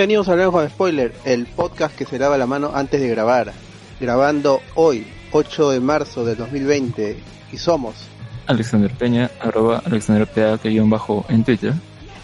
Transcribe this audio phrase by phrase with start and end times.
[0.00, 3.52] Bienvenidos a Hablemos con Spoiler, el podcast que se lava la mano antes de grabar.
[4.00, 7.18] Grabando hoy, 8 de marzo de 2020,
[7.52, 7.96] y somos
[8.46, 11.74] Alexander Peña, arroba Alexander Peña, que guion bajo en Twitter.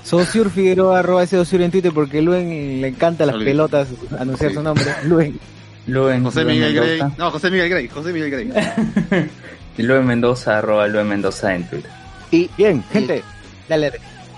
[0.04, 3.88] Sociur Figueroa, arroba ese Sociur en Twitter, porque Luen le encanta las pelotas
[4.18, 4.56] anunciar Sí.
[4.56, 4.86] su nombre.
[5.04, 5.38] Luen.
[5.86, 7.00] Luen, José Luen Miguel Grey.
[7.18, 7.88] No, José Miguel Grey.
[7.88, 9.28] José Miguel Grey.
[9.76, 11.90] Y Luen Mendoza, arroba Luen Mendoza en Twitter.
[12.30, 13.22] y, Bien, gente,
[13.68, 13.92] dale.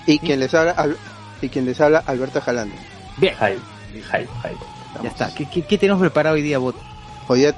[0.08, 0.96] y quien les habla Al-
[1.40, 2.74] y quien les habla Alberto Jalando.
[3.20, 3.60] Bien, Hype,
[3.92, 5.02] hype, hype.
[5.02, 5.34] ya está.
[5.34, 6.76] ¿Qué, qué, qué tenemos preparado hoy día, Bot?
[7.26, 7.54] Hoy día,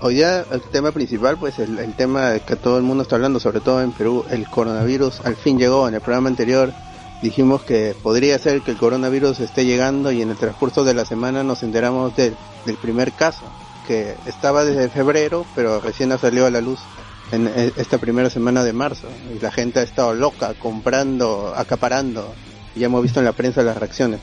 [0.00, 3.38] hoy día el tema principal, pues el, el tema que todo el mundo está hablando,
[3.40, 5.86] sobre todo en Perú, el coronavirus al fin llegó.
[5.88, 6.72] En el programa anterior
[7.22, 11.04] dijimos que podría ser que el coronavirus esté llegando y en el transcurso de la
[11.04, 12.34] semana nos enteramos del,
[12.66, 13.42] del primer caso,
[13.86, 16.80] que estaba desde febrero, pero recién ha salido a la luz
[17.32, 19.08] en esta primera semana de marzo.
[19.34, 22.34] Y la gente ha estado loca, comprando, acaparando.
[22.74, 24.20] Y ya hemos visto en la prensa las reacciones.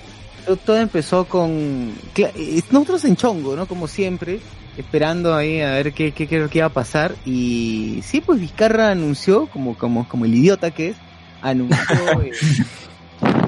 [0.50, 1.94] Todo, todo empezó con...
[2.16, 3.68] eh, Nosotros en chongo, ¿no?
[3.68, 4.40] Como siempre,
[4.78, 7.14] esperando ahí a ver qué, qué, qué, qué iba a pasar.
[7.24, 10.98] Y sí, pues Vizcarra anunció, como, como, como el idiota que es,
[11.44, 11.78] anunció
[12.24, 12.32] eh,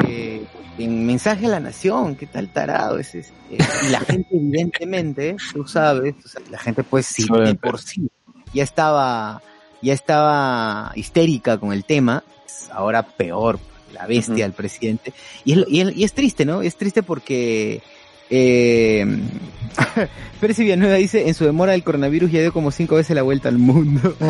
[0.08, 0.46] eh,
[0.78, 3.34] en mensaje a la nación, qué tal tarado es ese.
[3.50, 7.82] Eh, y la gente evidentemente, tú sabes, o sea, la gente pues sí, de por
[7.82, 8.12] sí
[8.54, 9.42] ya estaba,
[9.82, 12.24] ya estaba histérica con el tema,
[12.72, 13.59] ahora peor,
[13.91, 15.13] la bestia del presidente.
[15.46, 16.62] Y es, y, es, y es triste, ¿no?
[16.62, 17.81] Es triste porque
[18.29, 19.06] eh,
[20.40, 23.50] Pérez Villanueva dice, en su demora del coronavirus ya dio como cinco veces la vuelta
[23.50, 24.16] al mundo.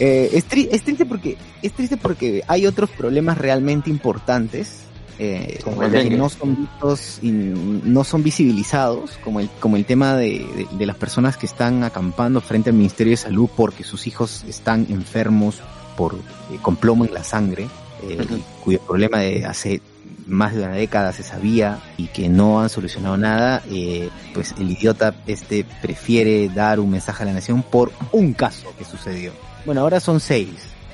[0.00, 4.84] Eh, es, tri- es triste porque es triste porque hay otros problemas realmente importantes
[5.18, 9.84] eh, Como el que no son vistos y no son visibilizados como el como el
[9.84, 13.84] tema de, de- de las personas que están acampando frente al Ministerio de Salud porque
[13.84, 15.60] sus hijos están enfermos
[15.98, 17.68] por eh, con plomo en la sangre
[18.02, 18.18] eh,
[18.62, 19.80] cuyo problema de hace
[20.26, 24.70] más de una década se sabía y que no han solucionado nada, eh, pues el
[24.70, 29.32] idiota este prefiere dar un mensaje a la nación por un caso que sucedió.
[29.66, 30.48] Bueno, ahora son seis,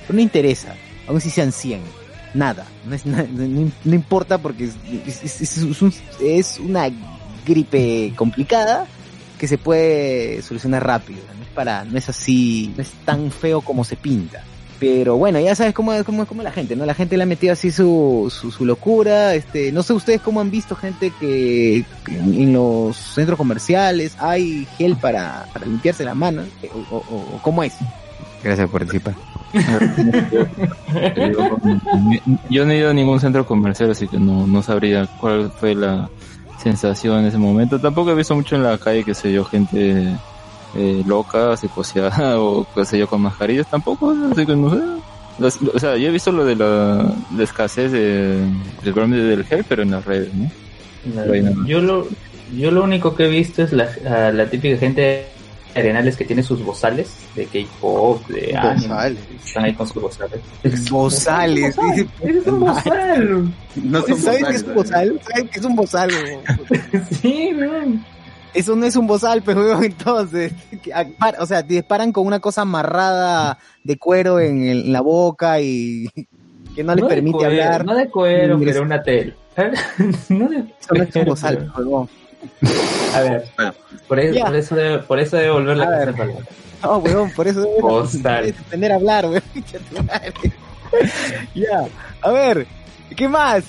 [0.06, 0.74] pero no interesa,
[1.06, 1.80] aun si sean cien,
[2.34, 4.64] nada, no, es na- no, no importa porque
[5.06, 6.88] es- es- es un- es una
[7.46, 8.86] gripe complicada
[9.38, 13.60] que se puede solucionar rápido, no es para, no es así, no es tan feo
[13.60, 14.42] como se pinta.
[14.80, 16.86] Pero bueno, ya sabes cómo es cómo, cómo es la gente, ¿no?
[16.86, 20.40] La gente le ha metido así su, su, su locura, este, no sé ustedes cómo
[20.40, 26.16] han visto gente que, que en los centros comerciales hay gel para, para limpiarse las
[26.16, 27.74] manos, eh, o, o- o cómo es.
[28.42, 29.14] Gracias por participar.
[32.48, 35.74] Yo no he ido a ningún centro comercial, así que no, no sabría cuál fue
[35.74, 36.08] la
[36.62, 37.78] sensación en ese momento.
[37.78, 40.16] Tampoco he visto mucho en la calle, que sé yo, gente
[40.74, 43.66] eh, loca, psicoseada o qué sé yo, con mascarillas.
[43.68, 44.80] Tampoco, así que no sé.
[45.38, 48.44] Los- o sea, yo he visto lo de la, la escasez de,
[48.84, 50.50] del gel, pero en las redes, ¿no?
[51.66, 52.06] Yo lo,
[52.56, 55.26] yo lo único que he visto es la, a la típica gente de
[55.74, 59.16] arenales que tiene sus bozales de K-pop, de anime.
[59.42, 60.40] Están ahí con sus bozales.
[60.90, 61.76] Bozales.
[62.20, 63.54] Es un bozal.
[63.76, 65.20] No son ¿Sabes qué es un bozal?
[65.26, 66.10] ¿Sabes qué es un bozal?
[67.22, 68.04] Sí, weón.
[68.54, 70.52] Eso no es un bozal, pero weón, entonces,
[71.38, 75.60] o sea, te disparan con una cosa amarrada de cuero en, el- en la boca
[75.60, 76.08] y
[76.74, 77.84] que no les de permite cuero, hablar.
[77.84, 79.34] No de cuero, pero una tela.
[80.28, 82.08] no de Eso no es un cuero, bozal, pero-.
[83.14, 83.74] A ver, Bueno.
[84.08, 86.34] por, eso, por, eso debe, por eso debe volver la A palabra.
[86.82, 89.42] No, weón, por eso debes aprender a hablar, weón.
[91.54, 91.86] Ya,
[92.22, 92.66] a ver,
[93.16, 93.64] ¿qué más?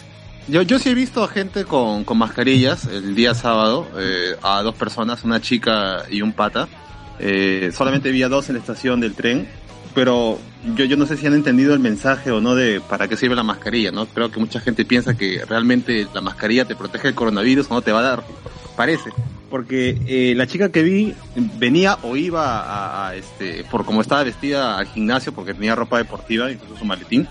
[0.47, 4.61] Yo, yo sí he visto a gente con, con mascarillas el día sábado, eh, a
[4.63, 6.67] dos personas, una chica y un pata.
[7.19, 9.47] Eh, solamente vi a dos en la estación del tren,
[9.93, 10.39] pero
[10.75, 13.35] yo, yo no sé si han entendido el mensaje o no de para qué sirve
[13.35, 14.07] la mascarilla, ¿no?
[14.07, 17.81] Creo que mucha gente piensa que realmente la mascarilla te protege del coronavirus o no
[17.81, 18.23] te va a dar.
[18.75, 19.11] Parece.
[19.49, 24.23] Porque eh, la chica que vi venía o iba a, a, este, por como estaba
[24.23, 27.27] vestida al gimnasio porque tenía ropa deportiva, incluso su maletín.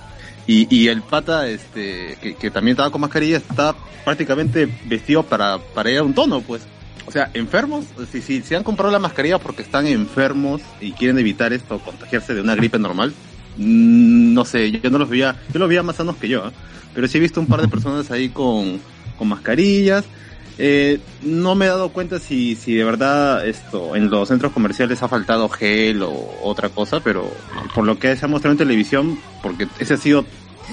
[0.51, 3.73] Y, y el pata, este, que, que también estaba con mascarilla, está
[4.05, 6.63] prácticamente vestido para, para ir a un tono, pues.
[7.07, 11.21] O sea, enfermos, si, si se han comprado la mascarilla porque están enfermos y quieren
[11.21, 13.15] evitar esto, contagiarse de una gripe normal,
[13.59, 16.53] mm, no sé, yo no los veía, yo los veía más sanos que yo, ¿eh?
[16.97, 18.81] pero sí he visto un par de personas ahí con,
[19.17, 20.05] con mascarillas.
[20.63, 25.03] Eh, no me he dado cuenta si, si de verdad esto en los centros comerciales
[25.03, 27.31] ha faltado gel o otra cosa, pero
[27.75, 30.27] por lo que se ha mostrado en televisión, porque ese ha sido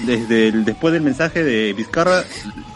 [0.06, 2.22] desde el, después del mensaje de Vizcarra,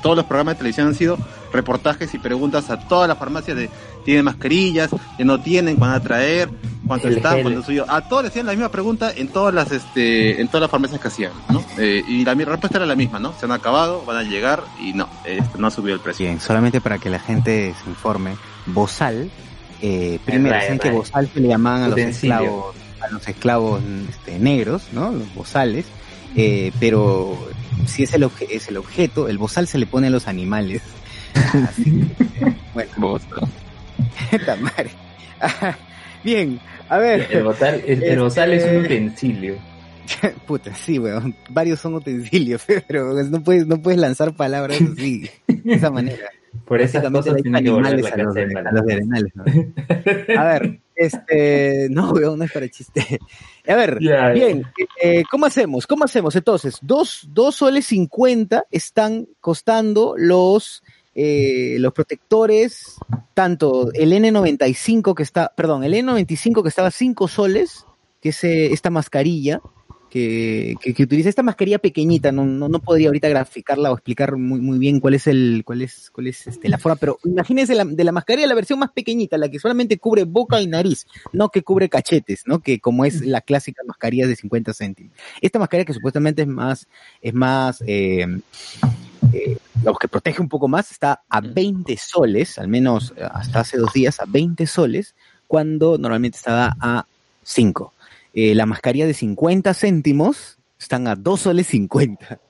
[0.03, 1.19] todos los programas de televisión han sido
[1.53, 3.71] reportajes y preguntas a todas las farmacias de
[4.05, 6.49] tienen mascarillas, que no tienen, cuándo a traer,
[6.89, 7.43] cuánto El están, gel.
[7.43, 7.85] cuánto suyo.
[7.89, 11.01] A todos les hacían la misma pregunta en todas las este en todas las farmacias
[11.01, 11.63] que hacían, ¿no?
[11.79, 13.33] Eh, y la mi- respuesta era la misma, ¿no?
[13.39, 16.27] Se han acabado, van a llegar y no, este, no ha subido el precio.
[16.27, 18.35] Bien, solamente para que la gente se informe,
[18.67, 19.31] Bozal,
[19.81, 20.91] eh, primero, saben que.
[20.91, 23.81] Bozal se le llamaban a los esclavos, a los esclavos
[24.11, 25.13] este, negros, ¿no?
[25.13, 25.85] Los bozales,
[26.37, 27.39] eh, pero
[27.87, 30.83] si es el, obje- es el objeto, el bozal se le pone a los animales.
[31.35, 32.05] Así.
[32.75, 32.91] bueno.
[36.25, 37.27] Bien, a ver.
[37.31, 39.57] El bozal, el, el bozal es un Este- utensilio.
[40.47, 41.35] Puta, sí, weón.
[41.49, 46.27] Varios son utensilios, pero no puedes, no puedes lanzar palabras así, de esa manera.
[46.67, 50.41] Por esas cosas le tiene que dicen volver animales la a los, a los ¿no?
[50.41, 53.19] A ver, este, no, weón, no es para chiste.
[53.69, 54.65] A ver, bien,
[55.01, 55.87] eh, ¿cómo hacemos?
[55.87, 56.35] ¿Cómo hacemos?
[56.35, 60.83] Entonces, dos, dos soles cincuenta están costando los,
[61.15, 62.97] eh, los protectores,
[63.35, 67.87] tanto el N95 que está, perdón, el N95 que estaba cinco soles,
[68.21, 69.61] que es eh, esta mascarilla,
[70.13, 74.37] que, que, que utiliza esta mascarilla pequeñita, no, no, no podría ahorita graficarla o explicar
[74.37, 77.75] muy, muy bien cuál es el, cuál es, cuál es este, la forma, pero imagínense
[77.75, 81.07] la, de la mascarilla la versión más pequeñita, la que solamente cubre boca y nariz,
[81.33, 82.59] no que cubre cachetes, ¿no?
[82.59, 85.15] Que como es la clásica mascarilla de 50 céntimos.
[85.41, 86.87] Esta mascarilla que supuestamente es más,
[87.23, 88.27] es más, eh,
[89.33, 93.61] eh, lo que protege un poco más, está a 20 soles, al menos eh, hasta
[93.61, 95.15] hace dos días, a 20 soles,
[95.47, 97.07] cuando normalmente estaba a
[97.45, 97.95] 5.
[98.35, 102.41] Eh, la mascarilla de 50 céntimos están a 2 soles 50.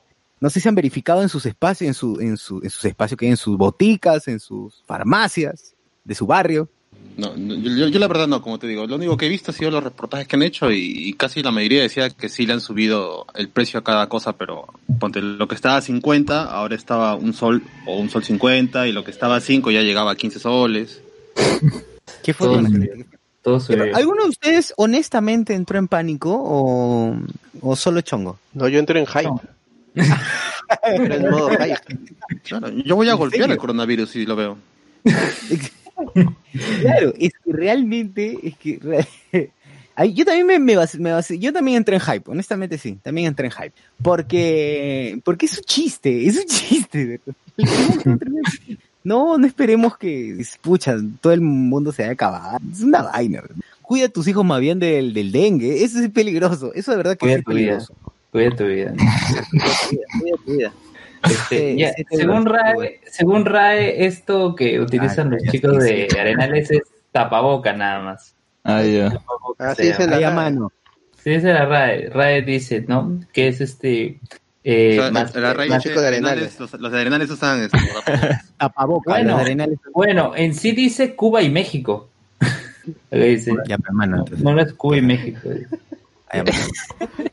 [0.40, 3.18] No sé si han verificado en sus espacios, en, su, en, su, en sus espacios
[3.18, 5.74] que hay en sus boticas, en sus farmacias,
[6.04, 6.68] de su barrio.
[7.16, 9.50] No, no, yo, yo la verdad no, como te digo, lo único que he visto
[9.50, 12.46] ha sido los reportajes que han hecho y, y casi la mayoría decía que sí
[12.46, 14.66] le han subido el precio a cada cosa, pero
[14.98, 18.92] ponte, lo que estaba a 50 ahora estaba un sol o un sol 50 y
[18.92, 21.02] lo que estaba a 5 ya llegaba a 15 soles.
[22.22, 22.46] ¿Qué fue?
[22.46, 22.62] Todo
[23.42, 23.60] Todo.
[23.94, 27.16] ¿Alguno de ustedes honestamente entró en pánico o,
[27.60, 28.38] o solo chongo?
[28.54, 29.30] No, yo entré en hype.
[30.84, 31.76] Entré en modo hype.
[32.44, 33.54] Claro, yo voy a ¿En golpear serio?
[33.54, 34.58] el coronavirus si lo veo.
[36.80, 38.78] Claro, es que realmente, es que
[39.94, 42.98] Ay, yo también me, me, bas- me bas- yo también entré en hype, honestamente sí,
[43.02, 43.72] también entré en hype,
[44.02, 47.20] porque, porque es un chiste, es un chiste.
[49.04, 53.42] No, no esperemos que, pucha, todo el mundo se vaya a acabar, es una vaina.
[53.82, 57.16] Cuida a tus hijos más bien del, del dengue, eso es peligroso, eso de verdad
[57.16, 57.78] que Cuida es tu vida.
[58.30, 58.94] Cuida tu vida.
[58.94, 60.72] Cuida, cuida, cuida.
[61.24, 62.46] Este, Sí, ya, sí, te según.
[62.46, 66.18] RAE, según RAE, esto que utilizan Ah, los chicos de sí.
[66.18, 66.82] Arenales es
[67.12, 68.34] tapaboca nada más.
[68.64, 69.20] Ah, ya.
[69.58, 70.72] Así es en la mano.
[71.22, 72.10] Sí, esa es la RAE.
[72.10, 73.20] RAE dice, ¿no?
[73.32, 74.18] Que es este...
[74.64, 76.58] Eh, O sea, más- la raíz más- chico de Arenales.
[76.60, 77.78] los, Arenales usan este,
[78.58, 79.36] Tapabocas, Bueno.
[79.36, 79.78] arenales.
[79.92, 82.08] Bueno, en sí dice Cuba y México.
[83.10, 83.52] Lo que dice.
[83.66, 84.40] Ya, pero mano, entonces.
[84.44, 85.48] No, no es Cuba y México.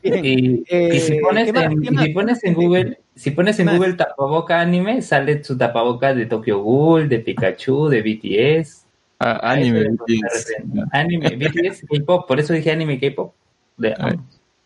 [0.02, 2.04] Y, Eh, y si pones en, ¿Qué y más?
[2.04, 3.68] si pones en Google, si pones en.
[3.74, 8.84] Google tapaboca anime, sale su tapaboca de Tokyo Ghoul, de Pikachu, de BTS.
[9.18, 9.84] Ah, anime.
[9.90, 10.52] BTS.
[10.92, 13.32] Anime, BTS, K-pop, por eso dije anime K-pop.
[13.78, 13.94] De-.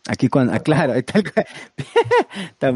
[0.07, 2.75] Aquí cuando, ah, claro, tal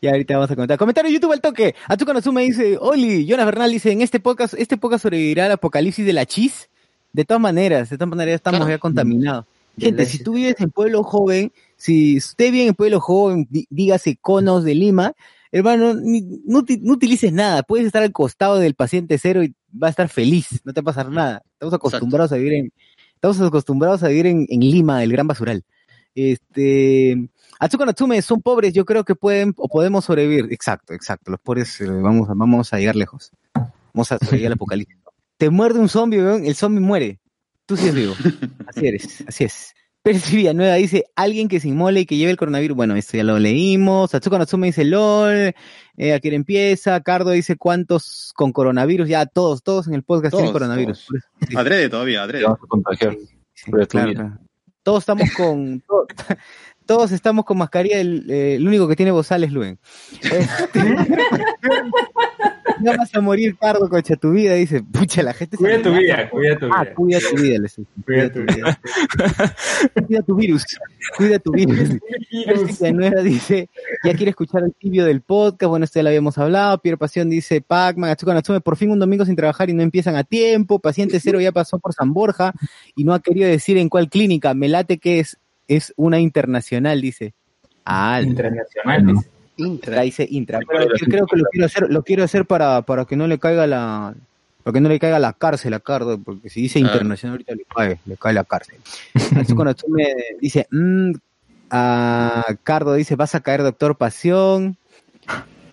[0.00, 0.76] y ahorita vamos a comentar.
[0.78, 1.74] Comentario YouTube al toque.
[1.86, 6.04] Atsuko Natsume dice, Oli, Jonas Bernal dice, en este podcast, este podcast sobrevivirá al apocalipsis
[6.04, 6.68] de la chis.
[7.12, 8.70] De todas maneras, de todas maneras estamos Claro.
[8.74, 9.46] ya contaminados.
[9.78, 14.64] Gente, si tú vives en Pueblo Joven, si usted vive en Pueblo Joven, dígase conos
[14.64, 15.12] de Lima,
[15.52, 17.62] hermano, ni- no, no utilices nada.
[17.62, 20.60] Puedes estar al costado del paciente cero y va a estar feliz.
[20.64, 21.42] No te va a pasar nada.
[21.54, 22.72] Estamos acostumbrados a vivir en,
[23.14, 25.64] estamos acostumbrados a vivir en, en Lima, el gran basural.
[26.16, 27.28] Este,
[27.60, 30.48] Atsuko Natsume son pobres, yo creo que pueden o podemos sobrevivir.
[30.50, 31.30] Exacto, exacto.
[31.30, 33.30] Los pobres eh, vamos, a- vamos a llegar lejos.
[33.94, 34.96] Vamos a sobrevivir al apocalipsis.
[35.36, 37.20] Te muerde un zombie, weón, el zombie muere.
[37.66, 38.14] Tú sí es vivo.
[38.66, 39.74] Así eres, así es.
[40.02, 42.76] Pérez Villanueva dice, alguien que se inmole y que lleve el coronavirus.
[42.76, 44.14] Bueno, esto ya lo leímos.
[44.14, 45.52] Atsuko Natsume dice, LOL.
[45.96, 47.00] Eh, aquí empieza.
[47.00, 49.08] Cardo dice, ¿cuántos con coronavirus?
[49.08, 50.98] Ya, todos, todos en el podcast tienen Todos, coronavirus.
[51.00, 51.12] eso,
[51.48, 51.56] sí.
[51.56, 52.46] Adrede todavía, Te adrede.
[52.46, 53.16] a contagiar.
[53.52, 54.38] Sí, claro.
[54.86, 55.80] Todos estamos con.
[55.80, 56.06] to-
[56.86, 57.98] todos estamos con mascarilla.
[57.98, 59.80] El, eh, el único que tiene bozal es Luen.
[62.82, 64.54] ya vas a morir, Cardo, concha tu vida.
[64.54, 65.56] Dice, pucha, la gente.
[65.56, 66.00] se Cuida tu amenaza.
[66.22, 66.94] vida, cuida tu Ah, vida.
[66.94, 67.90] cuida tu vida, les dice.
[68.04, 68.80] Cuida tu vida.
[70.06, 70.64] Cuida tu virus.
[71.16, 71.88] Cuida tu virus.
[72.30, 73.68] Villanueva dice,
[74.04, 77.28] ya quiere escuchar el tibio del podcast, bueno, esto ya lo habíamos hablado, Pierre Pasión
[77.30, 81.20] dice, Pac-Man, Natsume, por fin un domingo sin trabajar y no empiezan a tiempo, Paciente
[81.20, 82.52] Cero ya pasó por San Borja
[82.94, 87.00] y no ha querido decir en cuál clínica, me late que es, es una internacional,
[87.00, 87.34] dice.
[87.84, 89.06] Ah, Internacional.
[89.06, 89.28] dice.
[89.56, 89.94] Intra.
[89.94, 90.60] Acá dice intra.
[90.68, 93.38] Pero yo creo que lo quiero hacer, lo quiero hacer para, para que no le
[93.38, 94.14] caiga la,
[94.62, 96.82] para que no le caiga la cárcel a Cardo, porque si dice Ah.
[96.82, 98.76] internacional ahorita le cae, le cae la cárcel.
[99.36, 100.04] Atsuko Natsume
[100.40, 101.12] dice, mm,
[101.70, 104.76] a Cardo dice, vas a caer doctor pasión.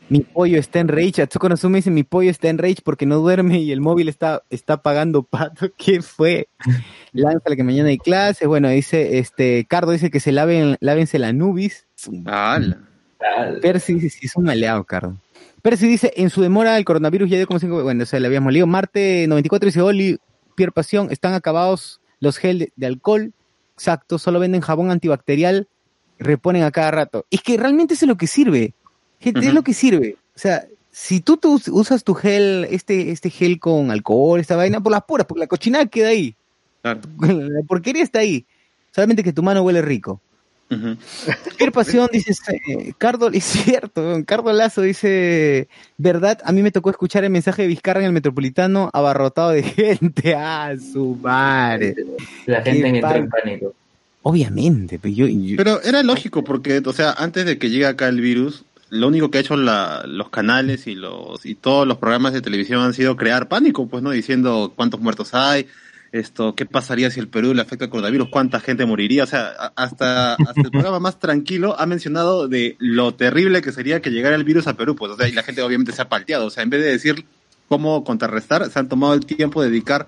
[0.10, 1.22] Mi pollo está en rage.
[1.22, 4.44] Atsuko Natsume dice, mi pollo está en rage porque no duerme y el móvil está,
[4.50, 5.68] está pagando pato.
[5.78, 6.48] ¿Qué fue?
[7.14, 8.46] Lánzale que mañana hay clase.
[8.46, 11.86] Bueno, dice, este, Cardo dice que se laven, lávense la nubis.
[12.26, 12.80] ¡Hala!
[13.62, 15.18] Percy sí, sí, es un maleado, Cardo.
[15.62, 18.28] Percy dice, en su demora el coronavirus ya dio como cinco, bueno, o sea, le
[18.28, 18.68] habíamos leído.
[18.68, 20.20] Marte 94 dice, Oli,
[20.56, 23.34] Pierre Pasión, están acabados los gel de, de alcohol.
[23.76, 25.68] Exacto, solo venden jabón antibacterial,
[26.20, 27.26] reponen a cada rato.
[27.32, 28.74] Es que realmente eso es lo que sirve.
[29.20, 30.18] Gente, es lo que sirve.
[30.36, 34.82] O sea, si tú, tú usas tu gel, este, este gel con alcohol, esta vaina,
[34.82, 36.36] por las puras, porque la cochinada queda ahí.
[36.82, 37.00] Claro.
[37.20, 38.46] La porquería está ahí.
[38.92, 40.22] Solamente que tu mano huele rico.
[41.58, 42.34] Qué pasión, dice
[42.70, 47.62] eh, Cardo, es cierto, Cardo Lazo dice, verdad, a mí me tocó escuchar el mensaje
[47.64, 51.96] de Vizcarra en el Metropolitano abarrotado de gente, ah, su madre.
[52.46, 53.74] La gente entró en pánico.
[54.24, 58.08] Obviamente, pero yo, yo- Pero era lógico porque, o sea, antes de que llegue acá
[58.08, 61.98] el virus, lo único que ha hecho la- los canales y los y todos los
[61.98, 64.12] programas de televisión han sido crear pánico, pues, ¿no?
[64.12, 65.68] Diciendo cuántos muertos hay,
[66.14, 69.48] esto, qué pasaría si el Perú le afecta el coronavirus, cuánta gente moriría, o sea,
[69.76, 74.36] hasta, hasta el programa más tranquilo ha mencionado de lo terrible que sería que llegara
[74.36, 76.50] el virus a Perú, pues, o sea, y la gente obviamente se ha palteado, o
[76.52, 77.26] sea, en vez de decir
[77.68, 80.08] cómo contrarrestar, se han tomado el tiempo de dedicar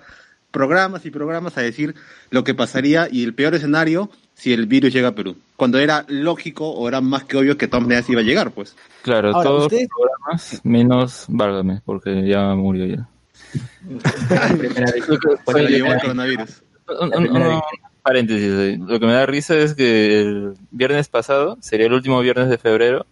[0.52, 1.96] programas y programas a decir
[2.30, 5.36] lo que pasaría y el peor escenario si el virus llega a Perú.
[5.56, 8.76] Cuando era lógico o era más que obvio que todas maneras iba a llegar, pues.
[9.02, 13.08] Claro, Ahora, todos los programas, menos Válgame, porque ya murió ya.
[15.46, 16.62] El coronavirus.
[17.00, 17.60] Un, un- un
[18.02, 22.20] paréntesis, eh, lo que me da risa es que el viernes pasado, sería el último
[22.20, 23.04] viernes de febrero,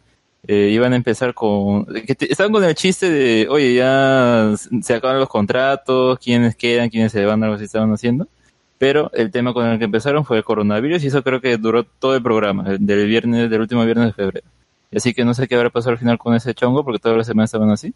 [0.46, 1.84] eh, iban a empezar con...
[1.86, 4.52] que te- estaban con el chiste de, oye, ya
[4.82, 8.28] se acaban los contratos, quiénes quedan, quiénes se van, algo así estaban haciendo.
[8.78, 11.84] Pero el tema con el que empezaron fue el coronavirus y eso creo que duró
[11.84, 14.46] todo el programa, el del viernes, del último viernes de febrero.
[14.94, 17.26] Así que no sé qué habrá pasado al final con ese chongo, porque todas las
[17.26, 17.92] semanas estaban así.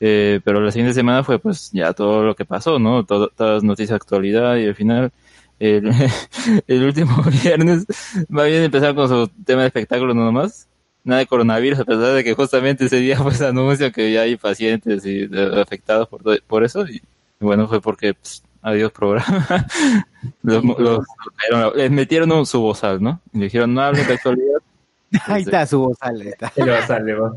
[0.00, 3.04] Eh, pero la siguiente semana fue pues ya todo lo que pasó, ¿no?
[3.04, 5.10] Todo- todas las noticias de actualidad y al final
[5.58, 5.90] el,
[6.68, 7.84] el último viernes
[8.28, 10.68] más bien empezar con su tema de espectáculo nomás.
[11.04, 14.36] Nada de coronavirus, a pesar de que justamente ese día pues anuncio que ya hay
[14.36, 16.86] pacientes y eh, afectados por, por eso.
[16.86, 17.00] Y
[17.40, 19.46] bueno, fue porque pues, adiós programa.
[20.42, 21.04] los, los-
[21.50, 23.20] los- les metieron un- su bozal, ¿no?
[23.32, 24.58] Y le dijeron no hablen de actualidad.
[25.26, 26.48] ahí está su voz, sale, está.
[26.48, 27.32] A salir, le va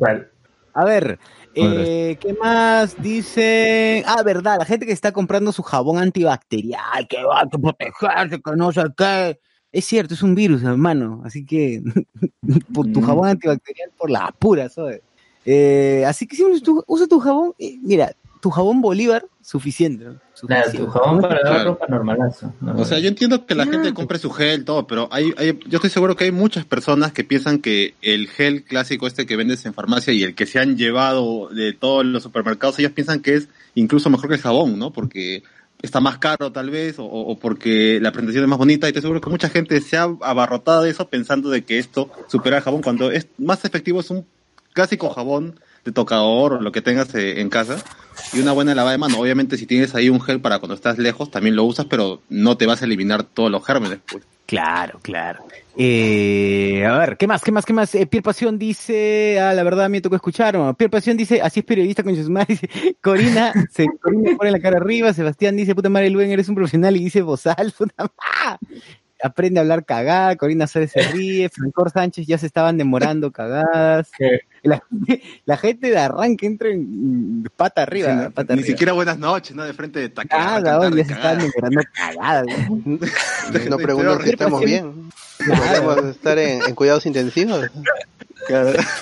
[0.74, 1.20] a ver.
[1.56, 4.04] Eh, ¿qué más dice?
[4.06, 8.52] Ah, verdad, la gente que está comprando su jabón antibacterial, que va a protegerse, que
[8.56, 9.40] no sé qué.
[9.72, 11.22] Es cierto, es un virus, hermano.
[11.26, 11.82] Así que,
[12.74, 13.04] por tu Mm.
[13.04, 15.02] jabón antibacterial, por la pura, ¿sabes?
[15.46, 20.06] Eh, así que si usa tu, usa tu jabón, eh, mira, tu jabón Bolívar, suficiente.
[20.76, 21.70] tu jabón para lavar Claro.
[21.72, 22.54] ropa normalazo.
[22.76, 23.80] O sea, yo entiendo que la Claro.
[23.80, 27.14] gente compre su gel, todo, pero hay, hay, yo estoy seguro que hay muchas personas
[27.14, 30.60] que piensan que el gel clásico este que vendes en farmacia y el que se
[30.60, 34.80] han llevado de todos los supermercados, ellos piensan que es incluso mejor que el jabón,
[34.80, 34.92] ¿no?
[34.92, 35.44] Porque
[35.84, 39.02] está más caro tal vez, o, o porque la presentación es más bonita, y estoy
[39.04, 42.64] seguro que mucha gente se ha abarrotado de eso pensando de que esto supera el
[42.64, 44.26] jabón, cuando es más efectivo es un
[44.74, 47.84] clásico jabón de tocador o lo que tengas eh, en casa
[48.34, 49.20] y una buena lavada de mano.
[49.20, 52.58] Obviamente si tienes ahí un gel para cuando estás lejos también lo usas, pero no
[52.58, 54.00] te vas a eliminar todos los gérmenes.
[54.12, 54.24] Pues.
[54.46, 55.46] Claro, claro.
[55.78, 57.42] Eh, a ver, ¿qué más?
[57.42, 57.66] ¿Qué más?
[57.66, 57.96] ¿Qué más?
[57.96, 60.56] Eh, Pierre Pasión dice, ah, la verdad me tocó escuchar.
[60.56, 60.74] ¿no?
[60.74, 62.48] Pierre Pasión dice, así es periodista con su madre.
[62.50, 65.14] Dice, Corina, se, Corina pone la cara arriba.
[65.14, 66.98] Sebastián dice, puta madre, Luen, eres un profesional.
[66.98, 68.60] Y dice, Bozal, puta madre.
[69.24, 70.36] Aprende a hablar cagada.
[70.36, 71.50] Corina Suárez se ríe.
[71.50, 74.10] Francor Sánchez ya se estaban demorando cagadas.
[74.64, 74.84] La,
[75.46, 78.10] la gente de arranque entra en pata arriba.
[78.10, 78.68] Sí, no- pata ni arriba.
[78.68, 79.64] siquiera buenas noches, ¿no?
[79.64, 80.62] De frente de tacada.
[80.62, 82.46] Cagada, oye, ya se estaban demorando cagadas.
[82.70, 83.00] ¿no?
[83.72, 85.10] No pregunto si estamos bien.
[85.40, 87.66] Podemos estar en, en cuidados intensivos.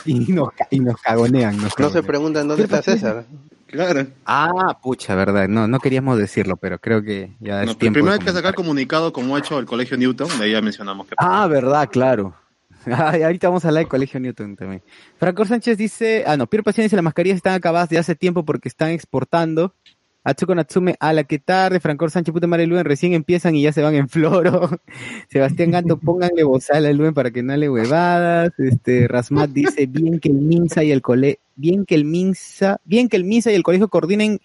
[0.06, 1.58] Y nos, y nos cagonean.
[1.58, 2.06] Nos No se cagonean.
[2.06, 3.26] preguntan dónde está César.
[3.70, 4.08] Claro.
[4.26, 5.48] Ah, pucha, verdad.
[5.48, 7.94] No, no queríamos decirlo, pero creo que ya es No, tiempo.
[7.96, 11.08] primero hay que sacar comunicado como ha hecho el Colegio Newton, de ahí ya mencionamos
[11.08, 12.34] que Ah, verdad, claro.
[12.86, 14.82] Ay, ahorita vamos a hablar del Colegio Newton también.
[15.20, 18.44] Franco Sánchez dice, ah, no, Pierre Pasión dice, las mascarillas están acabadas de hace tiempo
[18.44, 19.76] porque están exportando.
[20.24, 23.72] Atsuko Natsume, a la que tarde, Francor Sánchez, puta madre, Luen, recién empiezan y ya
[23.72, 24.70] se van en floro.
[25.30, 28.52] Sebastián Ganto, pónganle bozal a Luen para que no le huevadas.
[28.58, 33.10] Este, Rasmat dice, bien que el Minsa y el cole, bien que el Minsa, bien
[33.10, 34.40] que el Minsa y el colegio coordinen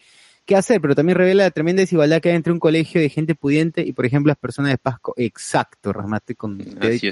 [0.45, 3.35] qué hacer, pero también revela la tremenda desigualdad que hay entre un colegio de gente
[3.35, 5.15] pudiente y, por ejemplo, las personas de Pasco.
[5.17, 6.59] Exacto, Ramate, con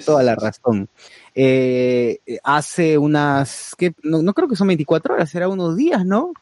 [0.04, 0.88] toda la razón.
[1.34, 3.74] Eh, hace unas.
[4.02, 6.32] No, no creo que son 24 horas, será unos días, ¿no?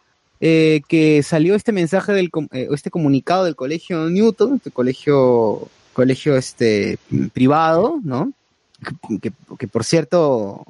[0.40, 6.36] Eh, que salió este mensaje del, eh, este comunicado del colegio Newton, este colegio, colegio
[6.36, 6.98] este
[7.32, 8.32] privado, ¿no?
[9.08, 10.64] Que, que- que, por cierto,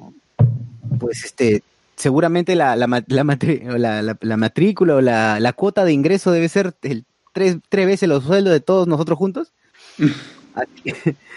[0.99, 1.63] pues este,
[2.01, 7.57] seguramente la, la, matri- matrícula o la, la cuota de ingreso debe ser el tres,
[7.69, 9.53] tres veces los sueldos de todos nosotros juntos.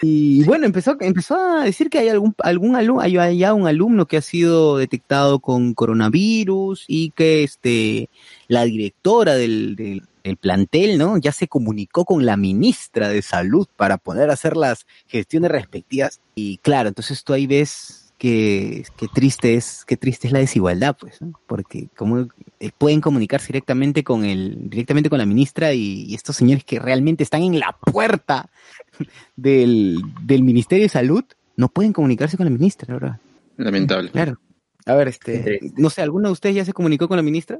[0.01, 3.65] Y bueno, empezó, empezó a decir que hay algún, algún alumno, hay hay ya un
[3.65, 8.09] alumno que ha sido detectado con coronavirus y que este,
[8.49, 11.17] la directora del, del, del plantel, ¿no?
[11.17, 16.19] Ya se comunicó con la ministra de salud para poder hacer las gestiones respectivas.
[16.35, 20.97] Y claro, entonces tú ahí ves que, que triste es, qué triste es la desigualdad,
[20.99, 21.39] pues, ¿no?
[21.45, 22.27] porque como
[22.59, 26.79] eh, pueden comunicarse directamente con el, directamente con la ministra y, y estos señores que
[26.79, 28.49] realmente están en la puerta
[29.35, 31.23] del, del Ministerio de Salud
[31.55, 33.19] no pueden comunicarse con la ministra, ¿verdad?
[33.57, 34.09] Lamentable.
[34.09, 34.39] Claro.
[34.87, 37.59] A ver, este, no sé, ¿alguno de ustedes ya se comunicó con la ministra?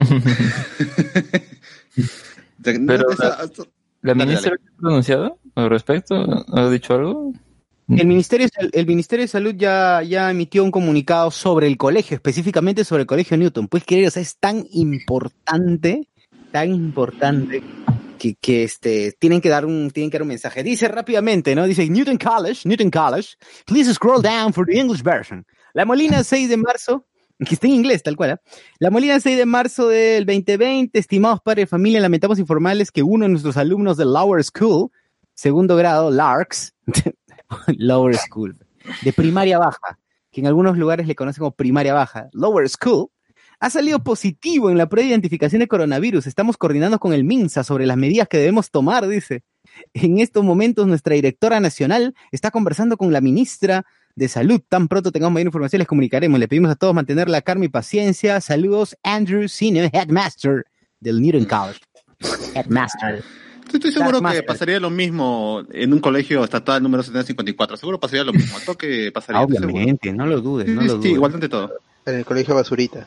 [2.62, 3.04] Pero
[4.00, 6.44] ¿La Dale, ministra ha pronunciado al respecto?
[6.54, 7.34] ¿Ha dicho algo?
[7.88, 12.84] El Ministerio, el Ministerio de Salud ya, ya emitió un comunicado sobre el colegio, específicamente
[12.84, 13.68] sobre el colegio Newton.
[13.68, 16.08] Pues querer, o sea, es tan importante,
[16.50, 17.62] tan importante
[18.18, 20.64] que, que este, tienen que dar un, tienen que dar un mensaje.
[20.64, 21.64] Dice rápidamente, ¿no?
[21.64, 25.46] Dice Newton College, Newton College, please scroll down for the English version.
[25.72, 27.06] La Molina 6 de marzo,
[27.38, 28.40] que está en inglés, tal cual, ¿ah?
[28.80, 33.26] La Molina 6 de marzo del 2020, estimados padres de familia, lamentamos informarles que uno
[33.26, 34.90] de nuestros alumnos de Lower School,
[35.34, 36.74] segundo grado, LARCS,
[37.78, 38.56] Lower School,
[39.02, 39.98] de primaria baja,
[40.30, 43.08] que en algunos lugares le conocen como primaria baja, Lower School,
[43.58, 46.26] ha salido positivo en la prueba de identificación de coronavirus.
[46.26, 49.44] Estamos coordinando con el MINSA sobre las medidas que debemos tomar, dice.
[49.94, 54.60] En estos momentos, nuestra directora nacional está conversando con la ministra de Salud.
[54.68, 56.38] Tan pronto tengamos mayor información, les comunicaremos.
[56.38, 58.40] Le pedimos a todos mantener la calma y paciencia.
[58.40, 60.64] Saludos, Andrew Senior, Headmaster
[61.00, 61.80] del Newton College.
[62.54, 63.22] Headmaster.
[63.72, 64.46] Estoy seguro que Master.
[64.46, 67.76] pasaría lo mismo en un colegio estatal número 754.
[67.76, 68.56] Seguro pasaría lo mismo.
[68.64, 69.40] Toque pasaría.
[69.46, 69.66] seguro.
[69.68, 71.12] Obviamente, no lo dudes, no Sí, lo sí, dudes.
[71.12, 71.72] igual ante todo.
[72.06, 73.06] En el colegio basurita.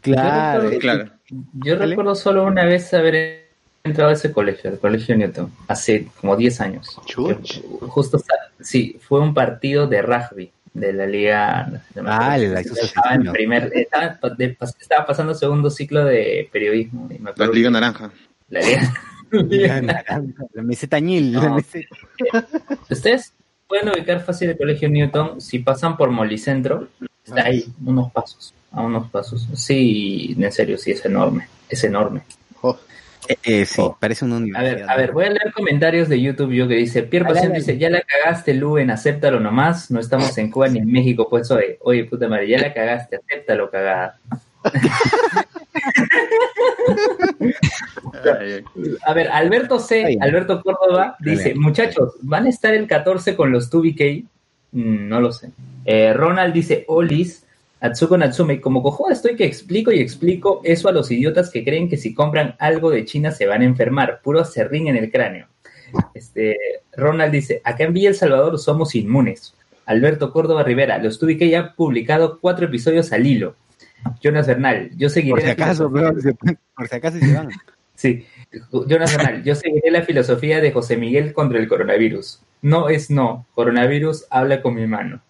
[0.00, 0.70] Claro.
[0.70, 1.10] Yo Claro.
[1.54, 1.86] Yo ¿Vale?
[1.90, 3.48] recuerdo solo una vez haber
[3.84, 6.96] entrado a ese colegio, el colegio Newton, hace como 10 años.
[7.06, 7.60] Chuch.
[7.80, 8.22] Justo,
[8.60, 11.66] sí, fue un partido de rugby de la liga.
[11.94, 12.02] no.
[12.06, 17.08] Ah, la estaba en primer, estaba, de- estaba pasando segundo ciclo de periodismo.
[17.10, 18.10] y me La Liga que- Naranja.
[18.50, 18.94] la liga-
[20.54, 21.54] La meseta Ñil, la No.
[21.56, 21.96] meseta.
[22.90, 23.32] Ustedes
[23.66, 26.88] pueden ubicar fácil el colegio Newton si pasan por Molicentro.
[27.24, 29.46] Está ahí, unos pasos, a unos pasos.
[29.54, 31.46] Sí, en serio, sí, es enorme.
[31.68, 32.22] Es enorme.
[32.60, 32.76] Oh,
[33.28, 34.74] Eh, eh, sí, parece una A universidad.
[34.80, 37.78] ver, a ver, voy a leer comentarios de YouTube yo que dice, Pierre Pasión dice,
[37.78, 41.78] ya la cagaste, Luen, acéptalo nomás, no estamos en Cuba ni en México, pues oye,
[41.82, 44.18] oye, puta madre, ya la cagaste, acéptalo, cagada.
[49.06, 53.70] A ver, Alberto C, Alberto Córdoba, dice, muchachos, ¿van a estar el 14 con los
[53.70, 54.24] 2BK?
[54.72, 55.50] Mm, no lo sé.
[55.84, 57.44] Eh, Ronald dice, Olis,
[57.80, 61.88] Atsuko Natsume, como cojuda estoy que explico y explico eso a los idiotas que creen
[61.88, 65.48] que si compran algo de China se van a enfermar, puro serrín en el cráneo.
[66.14, 66.56] Este,
[66.96, 69.54] Ronald dice, acá en Villa El Salvador somos inmunes.
[69.84, 73.56] Alberto Córdoba Rivera, los 2BK ya han publicado cuatro episodios al hilo.
[74.20, 76.12] Jonas Bernal, yo seguiré Por si la acaso, bro,
[76.76, 77.48] por si acaso se van.
[77.94, 78.26] Sí,
[78.88, 82.40] Jonas Bernal, yo seguiré la filosofía de José Miguel contra el coronavirus.
[82.62, 85.20] No es no, coronavirus habla con mi mano.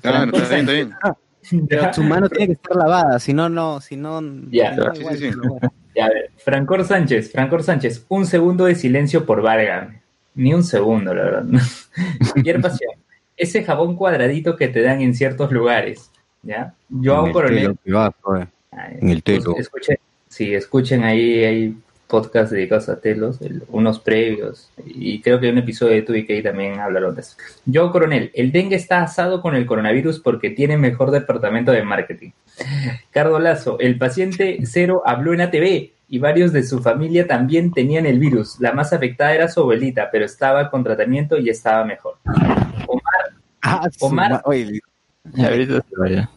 [0.00, 1.66] Claro, está bien, está bien.
[1.68, 4.22] Pero su mano tiene que estar lavada, si no, no, si no.
[4.50, 4.74] Ya.
[4.74, 5.30] Sí, igual, sí, sí.
[5.30, 5.72] pero bueno.
[5.94, 9.94] Ya, a ver, Francor Sánchez, Francor Sánchez, un segundo de silencio por Vargas.
[10.34, 11.44] Ni un segundo, la verdad.
[12.42, 12.92] Pierre Pasión,
[13.36, 16.10] ese jabón cuadradito que te dan en ciertos lugares.
[16.46, 16.74] ¿Ya?
[16.88, 17.76] Yo a un coronel.
[18.72, 19.56] Ay, En el pues, telo.
[19.58, 19.96] escuchen,
[20.28, 25.58] sí, escuchen ahí, hay podcasts dedicados a telos, el- unos previos, y creo que un
[25.58, 27.36] episodio de TuiK también hablaron de eso.
[27.64, 32.30] Yo, coronel, el dengue está asado con el coronavirus porque tiene mejor departamento de marketing.
[33.10, 38.06] Cardo Lazo, el paciente cero habló en ATV y varios de su familia también tenían
[38.06, 38.60] el virus.
[38.60, 42.14] La más afectada era su abuelita, pero estaba con tratamiento y estaba mejor.
[43.62, 44.30] Ah, su Omar.
[44.30, 44.80] ma- Oye,
[45.36, 46.30] ahorita se vaya.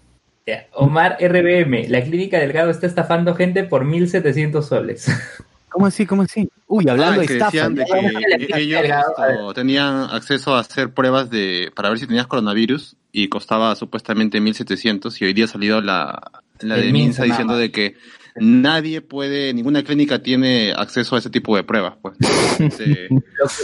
[0.50, 5.08] Ya, Omar RBM, la clínica Delgado está estafando gente por 1.700 soles.
[5.70, 6.06] ¿cómo así?
[6.08, 6.50] ¿Cómo así?
[6.68, 7.52] Uy, hablando Ah, de que estafa.
[7.70, 11.72] de ya vamos a la que fiesta ellos esto, tenían acceso a hacer pruebas de
[11.76, 16.32] para ver si tenías coronavirus y costaba supuestamente 1700 y hoy día ha salido la,
[16.62, 17.96] la de Minsa diciendo de que
[18.36, 22.16] nadie puede, ninguna clínica tiene acceso a ese tipo de pruebas, pues.
[22.60, 23.08] Lo que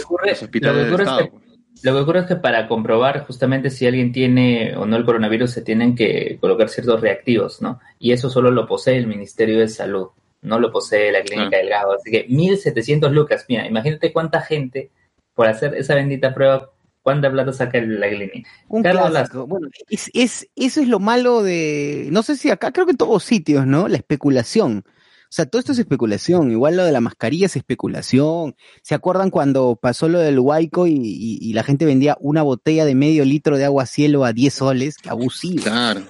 [0.04, 1.18] ocurre, los lo hospitales que del ocurre es Estado.
[1.24, 1.45] que pues.
[1.82, 5.50] Lo que ocurre es que para comprobar justamente si alguien tiene o no el coronavirus
[5.50, 7.80] se tienen que colocar ciertos reactivos, ¿no?
[7.98, 10.08] Y eso solo lo posee el Ministerio de Salud,
[10.42, 11.60] no lo posee la Clínica Ah.
[11.60, 11.92] Delgado.
[11.94, 14.90] Así que 1.700 lucas, mira, imagínate cuánta gente
[15.34, 16.70] por hacer esa bendita prueba,
[17.02, 18.48] cuánta plata saca la clínica.
[18.68, 19.46] Un Carlos clásico.
[19.46, 22.98] Bueno, es, es, eso es lo malo de, no sé si acá, creo que en
[22.98, 23.86] todos sitios, ¿no?
[23.86, 24.84] La especulación.
[25.26, 26.50] O sea, todo esto es especulación.
[26.50, 28.54] Igual lo de la mascarilla es especulación.
[28.82, 33.24] ¿Se acuerdan cuando pasó lo del Huayco y, la gente vendía una botella de medio
[33.24, 34.96] litro de agua cielo a 10 soles?
[34.96, 35.62] ¡Qué abusivo!
[35.62, 36.02] Claro.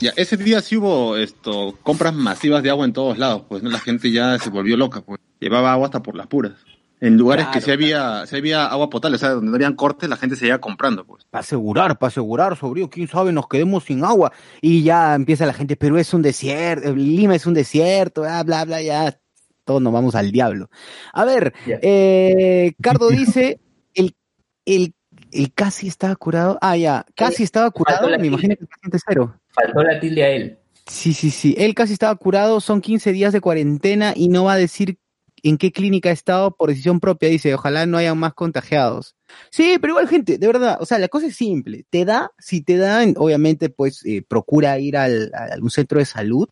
[0.00, 3.70] Ya, ese día sí hubo esto, compras masivas de agua en todos lados, pues ¿no?
[3.70, 5.20] la gente ya se volvió loca, pues.
[5.40, 6.54] Llevaba agua hasta por las puras.
[7.00, 10.08] En lugares que sí había, sí había agua potable, o sea, donde no habían cortes,
[10.08, 11.24] la gente seguía comprando, pues.
[11.30, 14.32] Para asegurar, para asegurar, sobrio, quién sabe, nos quedemos sin agua.
[14.60, 18.64] Y ya empieza la gente, Perú es un desierto, Lima es un desierto, bla, bla,
[18.64, 19.16] bla, ya.
[19.64, 20.70] Todos nos vamos al diablo.
[21.12, 23.60] A ver, eh, Cardo dice,
[23.94, 24.16] el,
[24.64, 24.94] el,
[25.30, 26.58] el casi estaba curado.
[26.60, 29.34] Ah, ya, casi estaba curado, me imagino que el paciente cero.
[29.50, 30.58] Faltó la tilde a él.
[30.86, 31.54] Sí, sí, sí.
[31.58, 34.98] Él casi estaba curado, son 15 días de cuarentena y no va a decir
[35.42, 37.28] en qué clínica ha estado por decisión propia.
[37.28, 39.16] Dice, ojalá no hayan más contagiados.
[39.50, 41.84] Sí, pero igual, gente, de verdad, o sea, la cosa es simple.
[41.90, 46.06] Te da, si te dan, obviamente, pues eh, procura ir al, a algún centro de
[46.06, 46.48] salud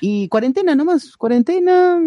[0.00, 1.98] y cuarentena nomás, cuarentena,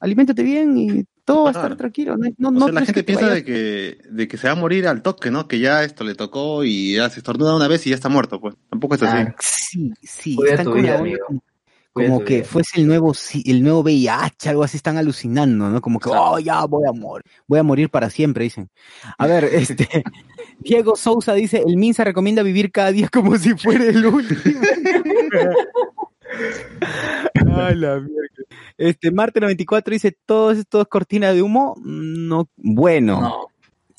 [0.00, 2.16] aliméntate bien y todo va a estar tranquilo.
[2.16, 4.56] No, no, O no la gente que piensa de que, de que se va a
[4.56, 5.46] morir al toque, ¿no?
[5.46, 8.40] Que ya esto le tocó y ya se estornuda una vez y ya está muerto,
[8.40, 8.56] pues.
[8.68, 9.16] Tampoco es así.
[9.16, 11.18] Ah, Sí, sí, Cuida están tu con la onda.
[11.92, 13.12] Como, que fuese el nuevo
[13.44, 15.80] el nuevo VIH, algo así, están alucinando, ¿no?
[15.80, 18.70] Como que, oh, ya voy a morir, voy a morir para siempre, dicen.
[19.18, 19.88] A ver, este,
[20.60, 24.60] Diego Sousa dice, el Minsa recomienda vivir cada día como si fuera el último.
[27.56, 28.08] Ay, la mierda.
[28.78, 31.76] Este, Marte 94 dice, todo esto es cortina de humo.
[31.84, 33.20] No, bueno.
[33.20, 33.46] No.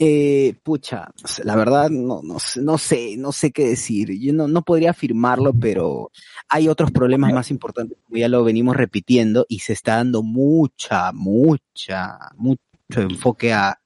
[0.04, 1.12] Eh, pucha,
[1.43, 4.10] la verdad no, no, sé- no sé, no sé qué decir.
[4.19, 6.10] Yo no, no podría afirmarlo, pero
[6.54, 11.12] hay otros problemas más importantes, como ya lo venimos repitiendo, y se está dando mucha,
[11.14, 12.60] mucha, mucho
[12.98, 13.80] enfoque a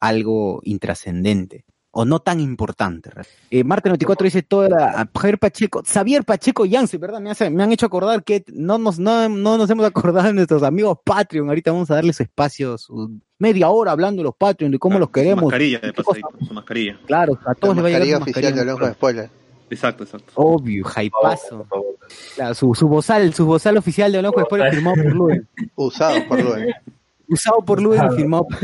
[0.00, 1.64] algo intrascendente.
[1.94, 3.10] O no tan importante.
[3.50, 7.20] Eh, Marte 94 dice toda la, a Javier Pacheco, Xavier Pacheco Yance, ¿verdad?
[7.20, 10.32] Me, hace- me han hecho acordar que no nos, no, no nos hemos acordado de
[10.32, 11.48] nuestros amigos Patreon.
[11.50, 14.96] Ahorita vamos a darle su espacio, su media hora hablando de los Patreon, de cómo
[14.96, 15.44] Ah, los Su queremos.
[15.44, 16.98] mascarilla, de pasadito, su mascarilla.
[17.06, 18.72] Claro, a todos les va a llegar mascarilla su oficial de mascarilla.
[18.72, 19.41] Hablamos de Spoiler.
[19.72, 20.32] Exacto, exacto.
[20.36, 21.66] Obvio, hypazo.
[22.34, 25.48] Claro, su, su bozal, su bozal oficial de Blanco después firmado por Luen.
[25.74, 26.74] Usado por Luen.
[27.28, 28.58] Usado por Luen firmado por...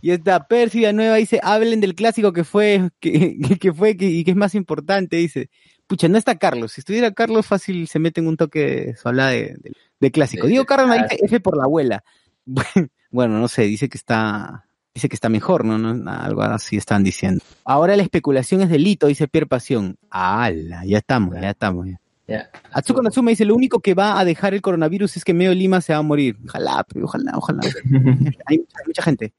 [0.00, 4.24] Y esta Percy Nueva dice, hablen del clásico que fue, que, que- fue que, y
[4.24, 5.50] que es más importante, dice.
[5.88, 6.72] Pucha, no está Carlos.
[6.72, 10.46] Si estuviera Carlos, fácil se mete en un toque su habla de, de- de clásico.
[10.46, 11.24] Diego Carlos dice.
[11.24, 12.04] F por la abuela.
[13.10, 14.66] Bueno, no sé, dice que está,
[14.98, 15.78] dice que está mejor, ¿no?
[15.78, 17.42] no algo así están diciendo.
[17.64, 19.96] Ahora la especulación es delito, dice Pierre Pasión.
[20.10, 20.84] ¡Hala!
[20.84, 21.86] Ya estamos, ya estamos.
[21.86, 22.00] Ya.
[22.26, 22.50] Ya.
[22.72, 25.80] Atsuko Natsume dice, lo único que va a dejar el coronavirus es que medio Lima
[25.80, 26.36] se va a morir.
[26.46, 27.60] Ojalá, pero ojalá, ojalá.
[28.46, 29.32] Hay mucha, mucha gente.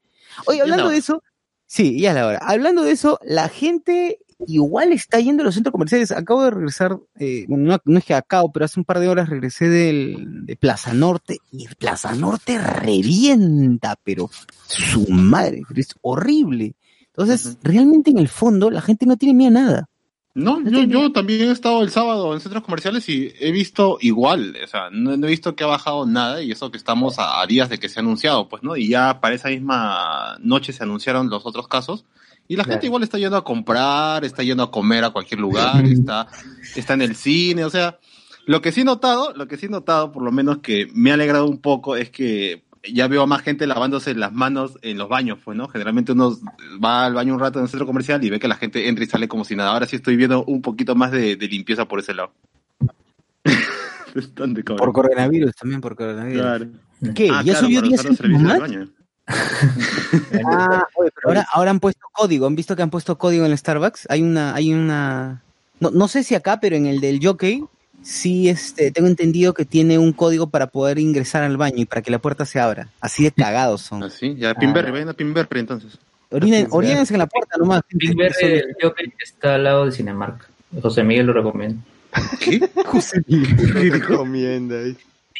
[0.46, 0.90] Oye, hablando no.
[0.90, 1.22] de eso,
[1.66, 2.38] sí, ya es la hora.
[2.42, 6.12] Hablando de eso, la gente igual está yendo a los centros comerciales.
[6.12, 9.08] Acabo de regresar, eh, bueno, no, no es que acabo, pero hace un par de
[9.08, 14.30] horas regresé del, de Plaza Norte y Plaza Norte revienta, pero
[14.66, 16.74] su madre, pero es horrible.
[17.06, 19.88] Entonces, realmente en el fondo, la gente no tiene miedo a nada.
[20.32, 24.56] No, yo, yo también he estado el sábado en centros comerciales y he visto igual,
[24.62, 27.40] o sea, no, no he visto que ha bajado nada y eso que estamos a,
[27.40, 28.76] a días de que se ha anunciado, pues, ¿no?
[28.76, 32.04] Y ya para esa misma noche se anunciaron los otros casos
[32.50, 35.84] y la gente igual está yendo a comprar, está yendo a comer a cualquier lugar,
[35.84, 36.26] está,
[36.74, 38.00] está en el cine, o sea,
[38.44, 41.12] lo que sí he notado, lo que sí he notado, por lo menos que me
[41.12, 44.98] ha alegrado un poco, es que ya veo a más gente lavándose las manos en
[44.98, 45.68] los baños, pues, ¿no?
[45.68, 46.36] Generalmente uno
[46.84, 49.04] va al baño un rato en el centro comercial y ve que la gente entra
[49.04, 49.70] y sale como si nada.
[49.70, 52.32] Ahora sí estoy viendo un poquito más de, de limpieza por ese lado.
[54.76, 56.42] Por coronavirus, también por coronavirus.
[56.42, 56.66] Claro.
[57.14, 57.28] ¿Qué?
[57.30, 58.99] Ah, ¿Ya claro, subió para 10 usar los céntimos servicios más?
[60.52, 63.52] Ah, oye, pero ahora, ahora han puesto código, han visto que han puesto código en
[63.52, 64.06] el Starbucks.
[64.10, 65.42] Hay una, hay una,
[65.78, 67.64] no, no sé si acá, pero en el del jockey,
[68.02, 72.02] sí, este, tengo entendido que tiene un código para poder ingresar al baño y para
[72.02, 72.88] que la puerta se abra.
[73.00, 74.02] Así de cagados son.
[74.02, 75.98] Así, ya Pinberry, vayan a Pinberry entonces.
[76.30, 77.82] Orínense en la puerta nomás.
[77.88, 78.06] gente.
[78.06, 80.48] Big Berry Eso- del Joker está al lado de Cinemark.
[80.80, 81.82] José Miguel lo recomienda.
[82.40, 82.68] ¿Qué?
[82.86, 83.56] José Miguel.
[83.72, 84.76] ¿Qué recomienda?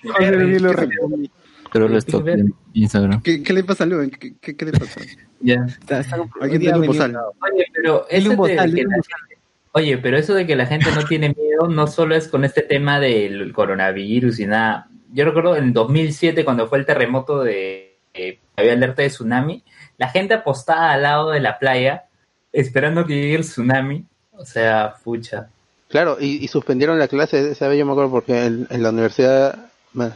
[0.03, 1.31] José Miguel lo recomienda.
[1.73, 3.23] Pero les toca en Instagram.
[3.23, 4.11] ¿Qué, qué le pasa a Luen?
[4.11, 5.01] ¿Qué, qué, qué le pasa?
[5.43, 5.65] Ya.
[5.67, 7.17] Está- está- Aquí tiene un venido- bozal.
[7.51, 9.39] Oye, pero eso un de bozal, que la gente-
[9.73, 12.61] Oye, pero eso de que la gente no tiene miedo no solo es con este
[12.63, 14.89] tema del coronavirus y nada.
[15.15, 19.63] yo recuerdo en 2007 cuando fue el terremoto de, eh, había alerta de tsunami,
[19.97, 22.05] la gente apostaba al lado de la playa
[22.53, 25.49] esperando que llegue el tsunami, o sea, fucha.
[25.89, 28.91] Claro, y, y suspendieron la clase, esa vez yo me acuerdo porque en, en la
[28.91, 29.70] universidad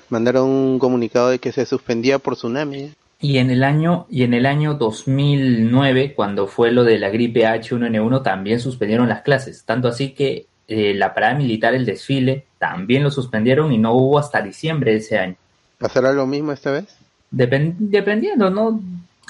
[0.08, 2.92] mandaron un comunicado de que se suspendía por tsunami.
[3.20, 7.44] Y en el año y en el año 2009, cuando fue lo de la gripe
[7.46, 13.02] H1N1, también suspendieron las clases, tanto así que eh, la parada militar, el desfile, también
[13.02, 15.36] lo suspendieron y no hubo hasta diciembre de ese año.
[15.78, 16.86] ¿Pasará lo mismo esta vez?
[17.32, 18.80] Depen- dependiendo, ¿no?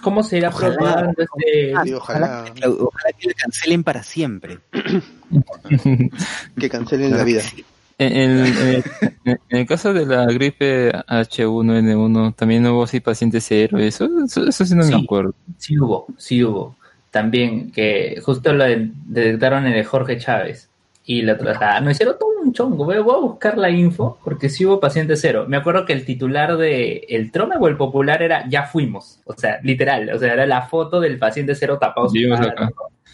[0.03, 1.13] ¿Cómo se irá Ojalá.
[1.17, 1.73] este...
[1.85, 4.59] Sí, ojalá Ojalá, ojalá que la cancelen para siempre.
[6.59, 7.43] que cancelen la vida.
[7.57, 7.65] En,
[7.99, 8.83] en- en-
[9.25, 14.65] en el caso de la gripe H1N1, también hubo así paciente cero, eso, eso, eso
[14.65, 14.95] sí no Sí.
[14.95, 15.35] me acuerdo.
[15.59, 16.77] Sí hubo, sí hubo.
[17.11, 20.69] También que justo lo de- detectaron en el Jorge Chávez
[21.07, 21.91] y lo trasladaron.
[21.91, 22.85] Hicieron todo un chongo.
[22.85, 25.45] Voy voy a buscar la info porque sí hubo paciente cero.
[25.49, 29.21] Me acuerdo que el titular de El Trome o el Popular era Ya fuimos.
[29.25, 30.11] O sea, literal.
[30.13, 32.09] O sea, era la foto del paciente cero tapado.
[32.09, 32.65] su cara.
[32.67, 32.71] ¿no?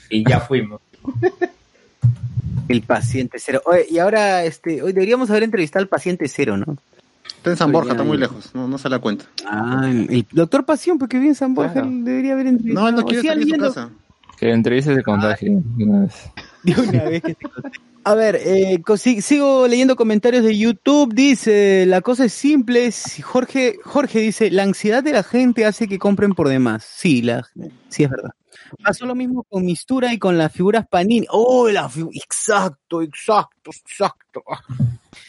[0.09, 0.81] Y ya fuimos.
[2.71, 3.63] El paciente cero.
[3.67, 6.77] Oye, y ahora, este, hoy deberíamos haber entrevistado al paciente cero, ¿no?
[7.37, 9.25] Está en San Borja, está muy lejos, no, no se la cuenta.
[9.47, 11.89] Ah, el, doctor Pasión, porque vive en San Borja, Claro.
[11.89, 12.85] él debería haber entrevistado.
[12.85, 13.91] No, él no O quiere salir de su casa.
[14.39, 16.15] Que entrevista se contagie de una vez.
[16.63, 17.81] De una vez que se contagie.
[18.05, 21.13] A ver, eh, sigo leyendo comentarios de YouTube.
[21.15, 22.93] Dice, la cosa es simple.
[22.93, 26.85] si Jorge, Jorge dice, la ansiedad de la gente hace que compren por demás.
[26.85, 27.47] Sí, la,
[27.89, 28.31] sí es verdad.
[28.77, 31.27] Pasó lo mismo con Mistura y con las figuras Panini.
[31.31, 34.43] Oh, la exacto, exacto, exacto.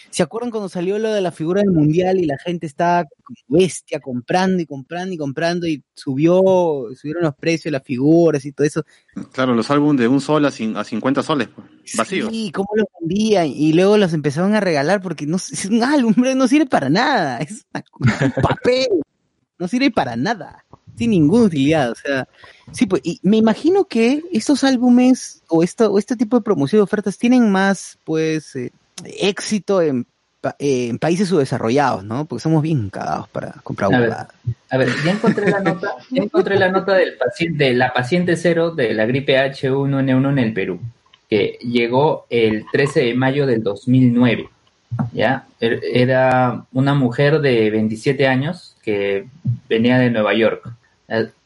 [0.09, 3.37] ¿Se acuerdan cuando salió lo de la figura del mundial y la gente estaba como
[3.47, 8.51] bestia comprando y comprando y comprando y subió, subieron los precios de las figuras y
[8.51, 8.83] todo eso?
[9.31, 12.29] Claro, los álbumes de un sol a, a 50 soles, pues, vacíos.
[12.29, 16.13] Sí, cómo los vendían y luego los empezaron a regalar porque no es un álbum,
[16.35, 18.89] no sirve para nada, es un papel,
[19.57, 20.65] no sirve para nada,
[20.97, 22.27] sin ninguna utilidad, o sea,
[22.71, 26.79] sí, pues, y me imagino que estos álbumes o esto, o este tipo de promoción
[26.79, 28.71] de ofertas tienen más, pues, eh,
[29.19, 30.05] éxito en,
[30.41, 32.25] pa- eh, en países subdesarrollados, ¿no?
[32.25, 34.27] Porque somos bien cagados para comprar A.
[34.69, 38.35] A ver, ya encontré la nota, ya encontré la nota del paciente, de la paciente
[38.37, 40.79] cero de la gripe H1N1 en el Perú,
[41.29, 44.49] que llegó el 13 de mayo del 2009.
[45.13, 45.45] ¿ya?
[45.59, 49.25] Er- Era una mujer de 27 años que
[49.69, 50.69] venía de Nueva York.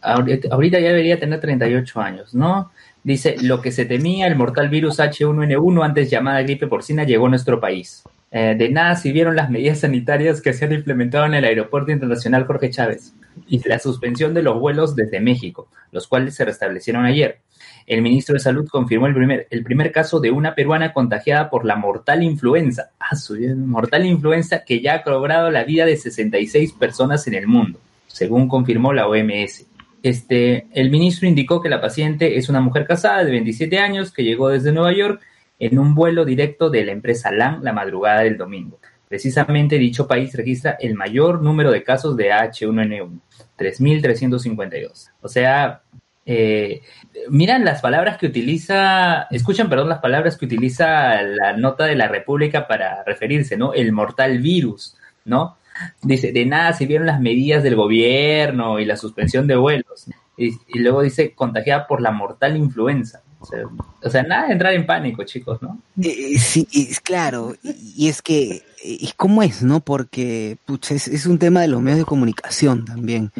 [0.01, 2.71] Ahorita ya debería tener 38 años, ¿no?
[3.03, 7.29] Dice, lo que se temía, el mortal virus H1N1, antes llamada gripe porcina, llegó a
[7.29, 8.03] nuestro país.
[8.31, 12.45] Eh, de nada sirvieron las medidas sanitarias que se han implementado en el Aeropuerto Internacional
[12.45, 13.13] Jorge Chávez
[13.47, 17.39] y la suspensión de los vuelos desde México, los cuales se restablecieron ayer.
[17.87, 21.65] El ministro de Salud confirmó el primer, el primer caso de una peruana contagiada por
[21.65, 22.89] la mortal influenza.
[22.99, 23.15] Ah,
[23.55, 28.47] mortal influenza que ya ha cobrado la vida de 66 personas en el mundo, según
[28.47, 29.65] confirmó la OMS.
[30.03, 34.23] Este, el ministro indicó que la paciente es una mujer casada de 27 años que
[34.23, 35.21] llegó desde Nueva York
[35.59, 38.79] en un vuelo directo de la empresa LAN la madrugada del domingo.
[39.07, 43.19] Precisamente dicho país registra el mayor número de casos de H1N1,
[43.57, 45.11] 3.352.
[45.21, 45.81] O sea,
[46.25, 46.81] eh,
[47.29, 52.07] miran las palabras que utiliza, escuchan, perdón, las palabras que utiliza la nota de la
[52.07, 53.73] República para referirse, ¿no?
[53.73, 55.57] El mortal virus, ¿no?
[56.01, 60.05] Dice, de nada sirvieron las medidas del gobierno y la suspensión de vuelos.
[60.37, 63.21] Y, y luego dice, contagiada por la mortal influenza.
[63.39, 63.59] O sea,
[64.01, 65.79] o sea, nada de entrar en pánico, chicos, ¿no?
[66.01, 69.81] Eh, sí, es claro, y, y es que, ¿y cómo es, no?
[69.81, 73.31] Porque pucha, es, es un tema de los medios de comunicación también.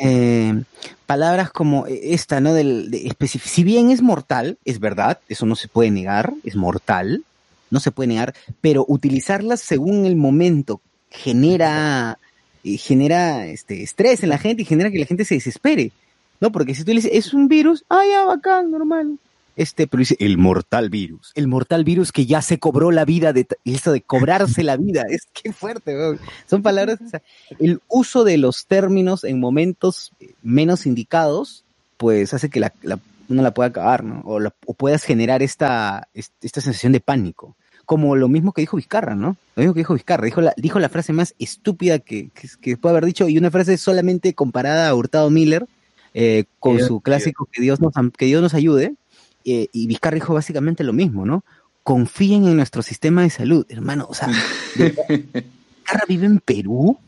[0.00, 0.62] Eh,
[1.06, 2.54] palabras como esta, ¿no?
[2.54, 7.22] Del, de si bien es mortal, es verdad, eso no se puede negar, es mortal,
[7.70, 10.80] no se puede negar, pero utilizarlas según el momento
[11.16, 12.18] genera,
[12.64, 15.92] eh, genera este, estrés en la gente y genera que la gente se desespere,
[16.40, 16.52] ¿no?
[16.52, 19.18] Porque si tú le dices, es un virus, ah, ya, bacán, normal.
[19.56, 21.32] Este, pero dice, el mortal virus.
[21.34, 25.04] El mortal virus que ya se cobró la vida de, eso de cobrarse la vida,
[25.10, 26.20] es que fuerte, weón.
[26.48, 27.22] Son palabras, o sea,
[27.58, 31.64] el uso de los términos en momentos eh, menos indicados,
[31.96, 32.98] pues hace que la, la-
[33.28, 34.20] uno la pueda acabar, ¿no?
[34.26, 37.56] O, la- o puedas generar esta, est- esta sensación de pánico.
[37.86, 39.36] Como lo mismo que dijo Vizcarra, ¿no?
[39.54, 40.24] Lo mismo que dijo Vizcarra.
[40.26, 43.50] Dijo la, dijo la frase más estúpida que, que, que puede haber dicho y una
[43.50, 45.66] frase solamente comparada a Hurtado Miller
[46.12, 48.94] eh, con Dios- su clásico que Dios nos, que Dios nos ayude.
[49.44, 51.44] eh, y Vizcarra dijo básicamente lo mismo, ¿no?
[51.84, 54.06] Confíen en nuestro sistema de salud, hermano.
[54.10, 54.28] O sea,
[55.08, 56.98] Vizcarra vive en Perú,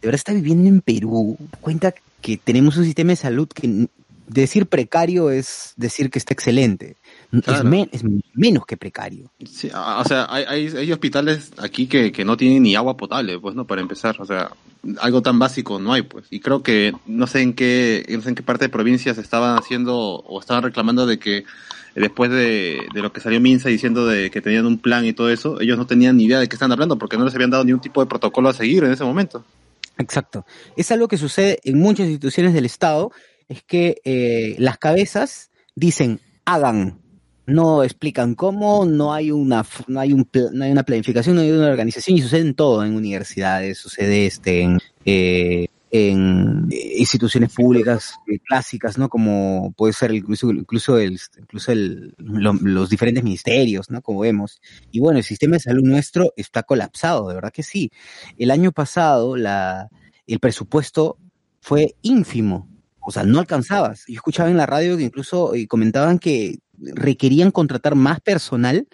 [0.00, 3.88] de verdad está viviendo en Perú, cuenta que tenemos un sistema de salud que
[4.28, 6.96] decir precario es decir que está excelente.
[7.30, 7.68] Es, Claro.
[7.68, 8.02] men- es
[8.34, 9.30] menos que precario.
[9.44, 12.96] Sí, a- o sea, hay, hay, hay hospitales aquí que, que no tienen ni agua
[12.96, 13.66] potable, pues, ¿no?
[13.66, 14.50] Para empezar, o sea,
[15.00, 16.24] algo tan básico no hay, pues.
[16.30, 19.58] Y creo que no sé en qué, no sé en qué parte de provincias estaban
[19.58, 21.44] haciendo o estaban reclamando de que
[21.94, 25.30] después de, de lo que salió Minsa diciendo de que tenían un plan y todo
[25.30, 27.64] eso, ellos no tenían ni idea de qué estaban hablando porque no les habían dado
[27.64, 29.44] ningún tipo de protocolo a seguir en ese momento.
[29.98, 30.46] Exacto.
[30.76, 33.10] Es algo que sucede en muchas instituciones del Estado,
[33.48, 36.98] es que eh, las cabezas dicen hagan,
[37.48, 41.50] no explican cómo, no hay una no hay un no hay una planificación, no hay
[41.50, 46.10] una organización y sucede en todo, en universidades, sucede este en eh, eh,
[46.98, 49.08] instituciones públicas eh, clásicas, ¿no?
[49.08, 54.02] Como puede ser incluso incluso el incluso el, lo- los diferentes ministerios, ¿no?
[54.02, 54.60] Como vemos.
[54.90, 57.90] Y bueno, el sistema de salud nuestro está colapsado, de verdad que sí.
[58.38, 59.88] El año pasado la
[60.26, 61.16] el presupuesto
[61.62, 62.68] fue ínfimo.
[63.00, 64.04] O sea, no alcanzabas.
[64.06, 68.86] Yo escuchaba en la radio que incluso comentaban que requerían contratar más personal,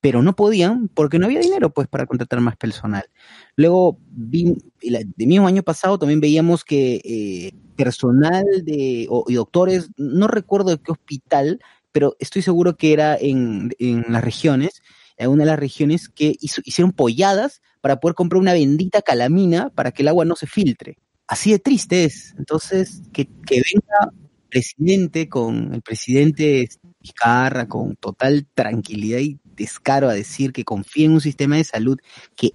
[0.00, 3.04] pero no podían porque no había dinero pues para contratar más personal.
[3.56, 9.90] Luego, vi, el mismo año pasado también veíamos que eh, personal de, o, y doctores,
[9.96, 11.60] no recuerdo de qué hospital,
[11.92, 14.82] pero estoy seguro que era en, en las regiones,
[15.16, 19.92] en una de las regiones que hicieron polladas para poder comprar una bendita calamina para
[19.92, 20.96] que el agua no se filtre.
[21.28, 22.34] Así de triste es.
[22.38, 24.12] Entonces, que, que venga
[24.48, 26.68] presidente con el presidente
[27.02, 31.98] Vizcarra con total tranquilidad y descaro a decir que confía en un sistema de salud
[32.36, 32.52] que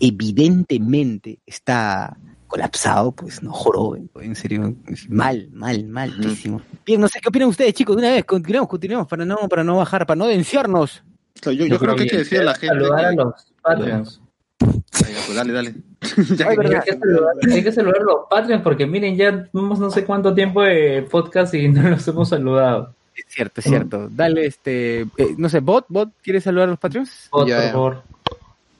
[0.00, 4.74] evidentemente está colapsado, pues no joroben, pues, en serio,
[5.08, 6.62] mal, mal, malísimo.
[6.84, 9.62] Bien, no sé qué opinan ustedes, chicos, de una vez, continuemos, continuemos para no, para
[9.62, 11.04] no bajar, para no denciarnos.
[11.42, 14.22] Yo, yo, yo creo que hay que decirle a la gente Saludar a los Patreons.
[14.58, 15.74] Pues dale, dale.
[16.46, 16.46] Ay.
[16.48, 20.34] Hay que, saludar, hay que saludar a los Patreons porque miren, ya no sé cuánto
[20.34, 22.94] tiempo de podcast y no los hemos saludado.
[23.18, 24.08] Es cierto, es cierto.
[24.10, 27.28] Dale, este, eh, no sé, bot, bot, ¿quieres saludar a los Patreons?
[27.32, 27.72] Bot, Ya, por ya.
[27.72, 28.02] favor.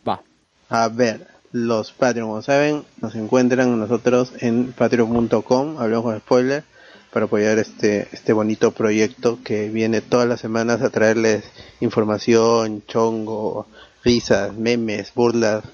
[0.08, 0.22] Va.
[0.68, 6.64] A ver, los Patreon, como saben, nos encuentran nosotros en patreon.com, hablamos de spoiler,
[7.12, 11.44] para apoyar este, este bonito proyecto que viene todas las semanas a traerles
[11.80, 13.66] información, chongo,
[14.04, 15.64] risas, memes, burlas,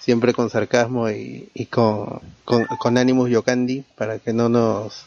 [0.00, 5.04] siempre con sarcasmo y, y con, con, con ánimos yokandi para que no nos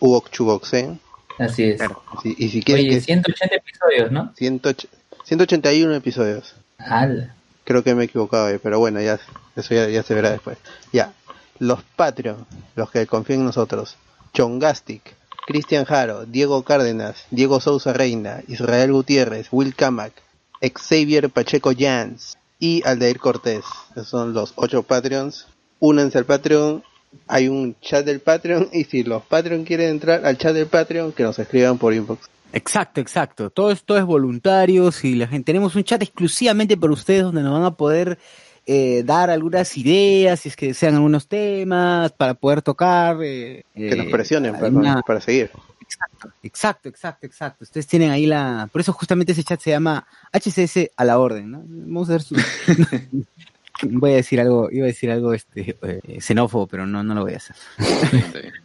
[0.00, 1.00] uokchuboxen.
[1.38, 1.80] Así es.
[2.24, 4.32] Y si Oye, que 180 episodios, ¿no?
[4.36, 4.88] 108
[5.24, 6.54] 181 episodios.
[6.78, 7.34] Ala.
[7.64, 9.18] Creo que me he equivocado, ahí, pero bueno, ya
[9.56, 10.58] eso ya, ya se verá después.
[10.92, 11.12] Ya,
[11.58, 13.96] los Patreon, los que confían en nosotros.
[14.34, 15.14] Chongastic,
[15.46, 20.12] Cristian Jaro, Diego Cárdenas, Diego Sousa Reina, Israel Gutiérrez, Will Kamak,
[20.60, 23.64] Xavier Pacheco Jans y Aldair Cortés.
[23.92, 25.46] Esos son los ocho Patreons.
[25.80, 26.82] Únanse al Patreon.
[27.26, 31.12] Hay un chat del Patreon y si los Patreon quieren entrar al chat del Patreon,
[31.12, 32.28] que nos escriban por inbox.
[32.52, 33.50] Exacto, exacto.
[33.50, 34.92] Todo esto es voluntario.
[34.92, 38.18] Si la gente tenemos un chat exclusivamente para ustedes donde nos van a poder
[38.66, 43.16] eh, dar algunas ideas, si es que desean algunos temas para poder tocar.
[43.22, 45.50] eh, Que nos eh, presionen para, alguna- para seguir.
[45.82, 47.64] Exacto, exacto, exacto, exacto.
[47.64, 48.68] Ustedes tienen ahí la.
[48.72, 51.62] Por eso justamente ese chat se llama HCS a la orden, ¿no?
[51.66, 52.34] Vamos a ver su.
[53.82, 57.22] voy a decir algo, iba a decir algo este eh, xenófobo, pero no, no lo
[57.22, 57.56] voy a hacer.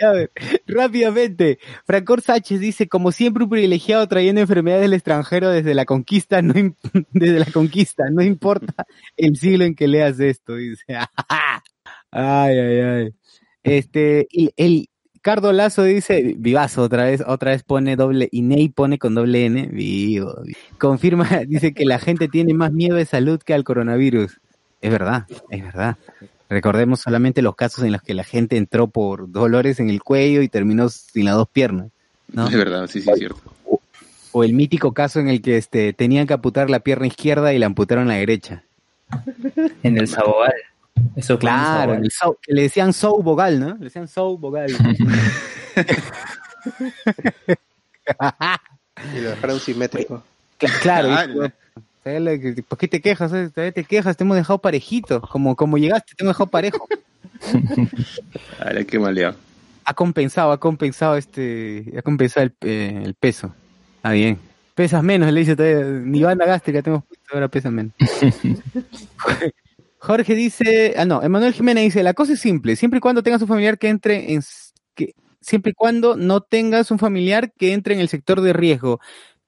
[0.00, 0.30] A ver,
[0.66, 6.42] rápidamente, Francor Sánchez dice, como siempre un privilegiado trayendo enfermedades del extranjero desde la conquista,
[6.42, 6.52] no
[7.12, 10.84] desde la conquista, no importa el siglo en que leas esto, dice.
[12.10, 13.14] ay, ay, ay.
[13.62, 14.88] Este, y el
[15.24, 19.46] Cardo Lazo dice, vivazo otra vez, otra vez pone doble, y Ney pone con doble
[19.46, 20.36] N, vivo.
[20.44, 20.58] vivo.
[20.76, 24.38] Confirma, dice que la gente tiene más miedo de salud que al coronavirus.
[24.82, 25.96] Es verdad, es verdad.
[26.50, 30.42] Recordemos solamente los casos en los que la gente entró por dolores en el cuello
[30.42, 31.88] y terminó sin las dos piernas,
[32.30, 32.46] ¿no?
[32.46, 33.40] Es verdad, sí, sí, es cierto.
[34.32, 37.58] O el mítico caso en el que este tenían que amputar la pierna izquierda y
[37.58, 38.64] la amputaron la derecha.
[39.82, 40.52] En el Sabogal.
[41.16, 43.70] Eso Claro, el so- le decían Sou Bogal, ¿no?
[43.76, 44.70] Le decían Sou Bogal.
[49.14, 50.22] Y lo dejaron simétrico.
[50.58, 51.40] Cla- claro, Ah, hijo,
[52.04, 53.32] ¿sabes lo que- ¿por qué te quejas?
[53.32, 53.50] eh?
[53.52, 55.20] Todavía te quejas, te hemos dejado parejito.
[55.20, 56.86] Como, como llegaste, te hemos dejado parejo.
[58.60, 59.34] Ay, qué maleado.
[59.84, 63.52] Ha compensado, ha compensado este, ha compensado el, eh, el peso.
[64.02, 64.38] Ah, bien.
[64.74, 67.92] Pesas menos, le dice todavía, ni banda gástrica tenemos puesto, ahora pesas menos.
[70.04, 73.40] Jorge dice, ah no, Emanuel Jiménez dice, la cosa es simple, siempre y cuando tengas
[73.42, 74.42] un familiar que entre en,
[74.94, 79.00] que, siempre y cuando no tengas un familiar que entre en el sector de riesgo.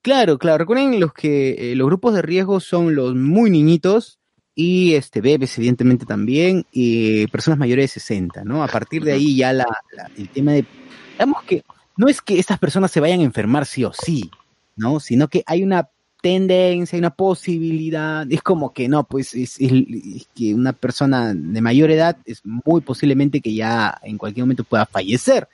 [0.02, 4.18] Claro, claro, recuerden los que eh, los grupos de riesgo son los muy niñitos
[4.54, 8.62] y este bebés evidentemente también y personas mayores de 60, ¿no?
[8.62, 10.64] A partir de ahí ya la, la- el tema de
[11.12, 11.62] digamos que
[11.98, 14.30] no es que estas personas se vayan a enfermar sí o sí,
[14.76, 15.00] ¿no?
[15.00, 15.90] Sino que hay una
[16.20, 21.32] tendencia, hay una posibilidad, es como que no, pues es, es- es que una persona
[21.34, 25.48] de mayor edad es muy posiblemente que ya en cualquier momento pueda fallecer,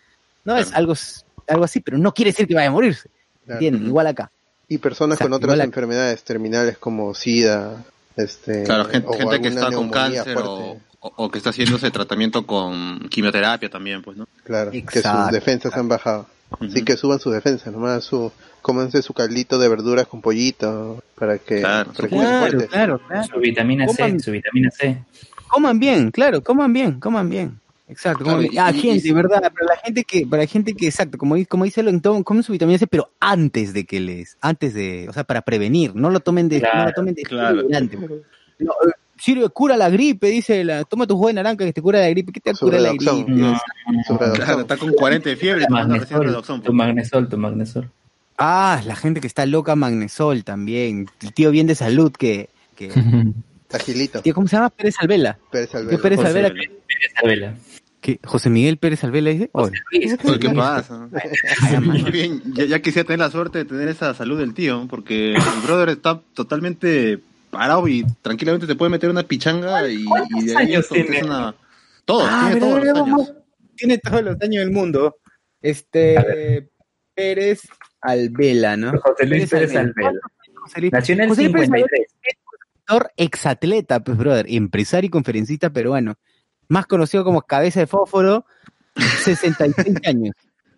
[0.45, 0.57] ¿no?
[0.57, 0.95] Es algo,
[1.49, 3.09] algo así, pero no quiere decir que vaya a morirse,
[3.45, 3.65] Claro.
[3.77, 4.31] Igual acá.
[4.69, 7.85] Y personas Exacto, con otras enfermedades terminales como SIDA,
[8.17, 13.01] este, Claro, gente, o gente que está con cáncer o, que está haciéndose tratamiento con
[13.11, 14.29] quimioterapia también, pues, ¿no?
[14.45, 15.25] Claro, que Exacto.
[15.25, 16.27] sus defensas han bajado.
[16.61, 21.39] Así que suban sus defensas, nomás su, cómanse su caldito de verduras con pollito para
[21.39, 22.71] que, Claro, para que Claro, estén Claro, fuertes.
[22.71, 23.27] claro, claro.
[23.33, 25.05] Su vitamina C, Coman- su vitamina C.
[25.49, 27.59] Coman bien, claro, coman bien, coman bien.
[27.89, 28.63] Exacto, coman Claro, bien.
[28.63, 29.41] Ah, gente, y- ¿verdad?
[29.53, 32.53] Para la gente que, para la gente que, exacto, como, como dice Longton, comen su
[32.53, 36.21] vitamina C, pero antes de que les, antes de, o sea, para prevenir, no lo
[36.21, 37.23] tomen de, no lo tomen de.
[38.59, 38.73] No,
[39.23, 42.09] sirve, cura la gripe, dice la, toma tu jugo de naranja que te cura la
[42.09, 43.25] gripe, ¿qué te cura la gripe?
[43.29, 43.61] No.
[44.35, 47.89] Claro, está con 40 de fiebre, magnesol, redoxón, tu magnesol, tu magnesol.
[48.37, 52.91] Ah, la gente que está loca magnesol también, el tío bien de salud que, que,
[53.73, 54.71] Agilito, tío, ¿cómo se llama?
[54.71, 55.39] Pérez Alvela.
[55.53, 56.03] Pérez Alvela.
[56.03, 56.71] Pérez José Alvela, Vela.
[56.89, 57.55] Pérez Alvela.
[58.01, 59.73] que José Miguel Pérez Alvela dice, Oye,
[60.41, 61.09] ¿Qué pasa?
[62.13, 65.63] Bien, ya, ya quisiera tener la suerte de tener esa salud del tío, porque el
[65.65, 67.21] brother está totalmente
[67.53, 70.05] parado y tranquilamente te puede meter una pichanga y,
[70.39, 71.19] y de ahí tiene?
[71.19, 71.55] es una...
[72.05, 73.35] Todo, Ah, tiene ¿verdad, todos los años.
[73.77, 75.17] Tiene todos los años del mundo.
[75.61, 76.69] Este
[77.15, 77.61] Pérez
[78.01, 78.93] Alvela, ¿no?
[79.01, 80.19] José Luis Pérez Alvela.
[80.63, 82.07] José Luis- Nació en el José Luis Pérez Alvela 53.
[82.81, 86.17] actor exatleta, pues, brother, empresario y conferencista peruano.
[86.69, 88.45] Más conocido como Cabeza de Fósforo,
[88.97, 90.35] 66 años.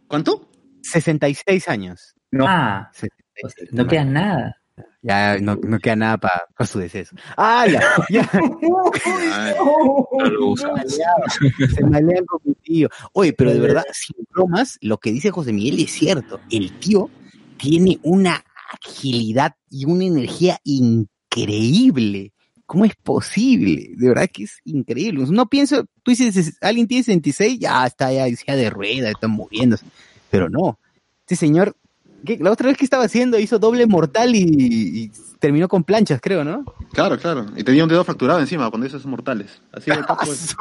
[0.08, 0.50] ¿Cuánto?
[0.82, 2.14] 66 años.
[2.30, 4.60] No, ah, 66, o sea, no queda nada.
[5.02, 7.14] Ya no, no queda nada para su deceso.
[7.36, 7.80] ¡Ah, ya!
[8.08, 8.30] ya.
[8.32, 10.72] Ay, No lo usa.
[10.88, 12.88] Se malean con mi tío.
[13.12, 16.40] Oye, pero de verdad, sin bromas, lo que dice José Miguel es cierto.
[16.50, 17.10] El tío
[17.58, 22.32] tiene una agilidad y una energía increíble.
[22.66, 23.90] ¿Cómo es posible?
[23.96, 25.26] De verdad que es increíble.
[25.28, 29.84] No pienso, tú dices, alguien tiene 66, ya está ya, ya de rueda, está muriéndose.
[30.30, 30.78] Pero no.
[31.20, 31.76] Este señor,
[32.24, 32.38] ¿qué?
[32.40, 36.44] la otra vez que estaba haciendo, hizo doble mortal y, y terminó con planchas, creo,
[36.44, 36.64] ¿no?
[36.92, 37.46] Claro, claro.
[37.56, 39.60] Y tenía un dedo fracturado encima cuando hizo esos mortales.
[39.72, 40.56] Así de capo es.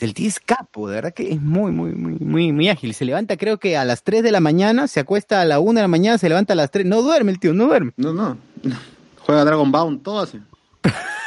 [0.00, 2.94] El tío es capo, de verdad que es muy, muy, muy, muy, muy ágil.
[2.94, 5.72] Se levanta creo que a las 3 de la mañana, se acuesta a la 1
[5.74, 6.86] de la mañana, se levanta a las 3.
[6.86, 7.92] No duerme el tío, no duerme.
[7.96, 8.36] No, no.
[9.26, 10.38] Juega Dragon Bound, todo así.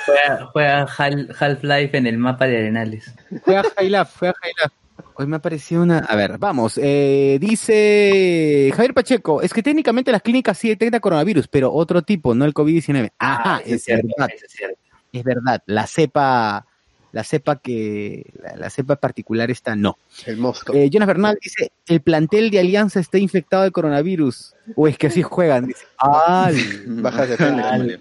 [0.05, 3.13] Juega, juega Hal- Half-Life en el mapa de Arenales.
[3.43, 4.75] Fue a High Life, fue a High Life.
[5.17, 5.99] Hoy me ha parecido una...
[5.99, 6.77] A ver, vamos.
[6.81, 12.35] Eh, dice Javier Pacheco, es que técnicamente las clínicas sí detectan coronavirus, pero otro tipo,
[12.35, 13.11] no el COVID-19.
[13.19, 14.77] Ajá, Ah, es, cierto, verdad, es cierto.
[15.13, 15.63] es verdad.
[15.67, 16.65] La cepa,
[17.13, 19.97] la cepa que, la, la cepa particular esta no.
[20.25, 20.73] El mosco.
[20.73, 24.53] Eh, Jonas Bernal dice, el plantel de Alianza está infectado de coronavirus.
[24.75, 25.67] O es que así juegan.
[25.67, 26.55] Dice, ¡ay!
[26.87, 27.01] María.
[27.01, 27.99] Baja defensa,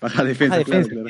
[0.00, 0.58] Baja claro, defensa.
[0.90, 1.06] claro.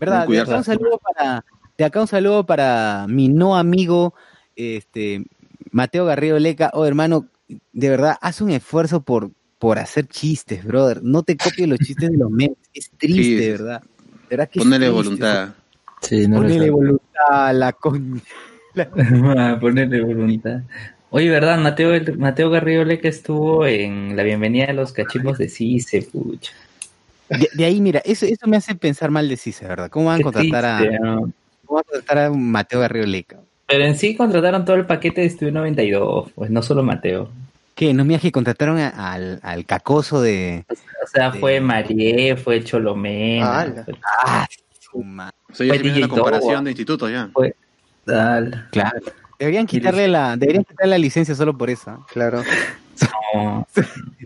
[0.00, 0.20] ¿Verdad?
[0.22, 0.50] De Cuidarse.
[0.52, 1.44] acá un saludo para,
[1.78, 4.14] de acá un saludo para mi no amigo,
[4.56, 5.24] este,
[5.70, 6.70] Mateo Garrido Leca.
[6.74, 7.28] Oh, hermano,
[7.72, 11.02] de verdad, haz un esfuerzo por, por hacer chistes, brother.
[11.02, 12.58] No te copies los chistes de los memes.
[12.74, 13.82] Es triste, Sí, de verdad.
[13.82, 14.90] De verdad que Ponele triste.
[14.90, 15.54] voluntad.
[16.02, 18.22] Sí, no Ponele voluntad a la con...
[18.76, 20.60] Ah, ponerle voluntad.
[21.08, 21.58] Oye, ¿verdad?
[21.58, 26.52] Mateo, Mateo Garrido Leca estuvo en la bienvenida a los cachimbos de Cise, pucha.
[27.30, 29.88] De, de ahí, mira, eso, eso me hace pensar mal de Cise, ¿verdad?
[29.88, 30.78] ¿Cómo van a contratar a,
[31.64, 33.40] cómo van a contratar a Mateo Garrido Leca?
[33.66, 37.30] Pero en sí contrataron todo el paquete de Estudio 92, pues no solo Mateo.
[37.74, 37.92] ¿Qué?
[37.92, 40.64] ¿No me que contrataron a- al, al cacoso de...
[40.70, 43.84] O sea, fue Marie, fue Cholomena, Ala.
[43.84, 43.94] fue
[44.24, 44.46] Ah,
[44.80, 47.28] su O sea, ya Fue se viene la DJ comparación de institutos ya.
[48.04, 48.68] tal.
[48.70, 48.98] Claro.
[49.38, 52.06] Deberían quitarle la, deberían quitarle la licencia solo por eso.
[52.12, 52.42] Claro.
[53.34, 53.66] No,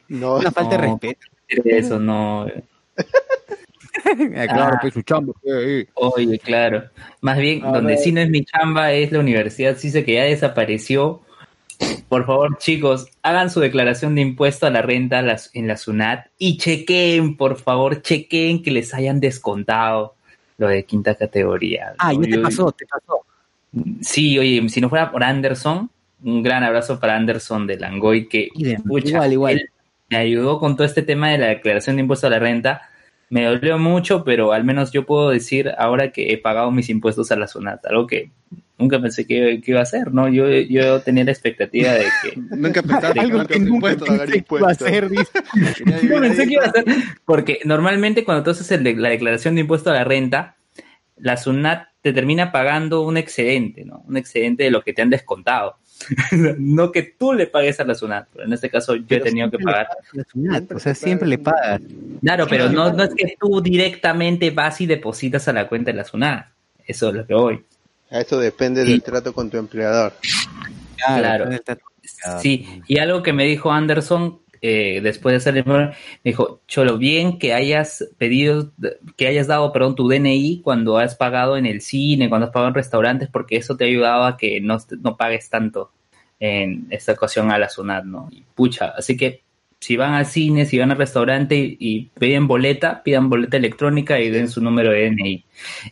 [0.09, 1.21] No, Una falta de respeto.
[1.65, 2.47] eso no.
[4.37, 5.33] Ah, claro, pues su chamba.
[5.45, 5.89] eh, eh.
[5.95, 6.85] Oye, claro.
[7.21, 7.99] Más bien, A donde ver.
[8.03, 11.23] sí no es mi chamba es la universidad, sí sé que ya desapareció.
[12.09, 16.27] Por favor, chicos, hagan su declaración de impuesto a la renta las- en la SUNAT
[16.39, 20.15] y chequen, por favor, chequen que les hayan descontado
[20.59, 21.95] lo de quinta categoría.
[21.99, 22.23] Ah, ¿no?
[22.23, 23.25] ya te pasó, te pasó.
[24.03, 25.89] Sí, oye, si no fuera por Anderson,
[26.23, 28.49] un gran abrazo para Anderson de Langoy, que
[28.87, 29.53] pucha, igual, igual.
[29.55, 29.71] él
[30.11, 32.90] me ayudó con todo este tema de la declaración de impuesto a la renta.
[33.31, 37.31] Me dolió mucho, pero al menos yo puedo decir ahora que he pagado mis impuestos
[37.33, 38.31] a la SUNAT, algo que
[38.77, 40.29] nunca pensé que, que iba a hacer, ¿no?
[40.29, 42.37] Yo, yo tenía la expectativa de que...
[42.57, 44.09] Nunca pensaste Algo que nunca impuestos.
[44.09, 45.09] pensé que iba a hacer,
[46.21, 46.85] pensé que iba a hacer,
[47.25, 50.57] porque normalmente cuando tú haces el de- la declaración de impuesto a la renta,
[51.17, 54.03] la SUNAT te termina pagando un excedente, ¿no?
[54.09, 55.77] Un excedente de lo que te han descontado.
[56.59, 59.51] no que tú le pagues a la SUNAT, pero en este caso yo he tenido
[59.51, 59.89] que pagar.
[60.13, 61.81] la SUNAT, o sea, siempre le pagas.
[62.21, 65.97] Claro, pero no, no es que tú directamente vas y depositas a la cuenta de
[65.99, 66.47] la SUNAT.
[66.87, 67.65] Eso es lo que voy.
[68.11, 68.91] Eso depende Sí.
[68.91, 70.13] del trato con tu empleador.
[70.97, 71.49] Claro.
[72.41, 77.39] Sí, y algo que me dijo Anderson eh, después de informe, me dijo, Cholo, bien
[77.39, 78.73] que hayas pedido,
[79.17, 82.69] que hayas dado, perdón, tu DNI cuando has pagado en el cine, cuando has pagado
[82.69, 85.93] en restaurantes, porque eso te ha ayudado a que no, no pagues tanto
[86.39, 88.29] en esta ocasión a la SUNAT, ¿no?
[88.31, 89.43] Y pucha, así que
[89.81, 94.21] si van al cine, si van al restaurante y, y piden boleta, pidan boleta electrónica
[94.21, 95.45] y den su número de DNI.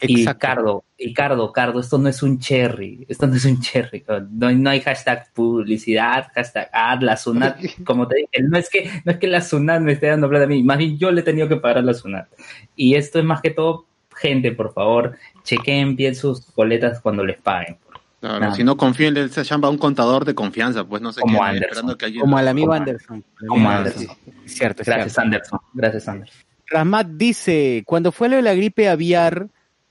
[0.03, 0.39] Y Exacto.
[0.39, 4.53] Cardo, y Cardo, Cardo, esto no es un cherry, esto no es un cherry, no,
[4.53, 9.13] no hay hashtag publicidad, hashtag ad, la Sunat, como te dije, no es que, no
[9.13, 11.25] es que la Sunat me esté dando plata a mí, más bien yo le he
[11.25, 12.29] tenido que pagar a la Sunat.
[12.77, 17.39] Y esto es más que todo, gente, por favor, chequen bien sus boletas cuando les
[17.39, 17.79] paguen.
[18.21, 21.21] Claro, si no confíen en esa chamba a un contador de confianza, pues no sé
[21.21, 21.69] Como qué, Anderson.
[21.69, 23.25] esperando que alguien Como al amigo Como- Anderson.
[23.47, 24.03] como Ah, Anderson.
[24.03, 24.09] sí,
[24.47, 25.21] cierto, Gracias, cierto.
[25.21, 26.37] Anderson, gracias, Anderson.
[26.67, 29.47] Rasmat dice, cuando fue lo de la gripe aviar,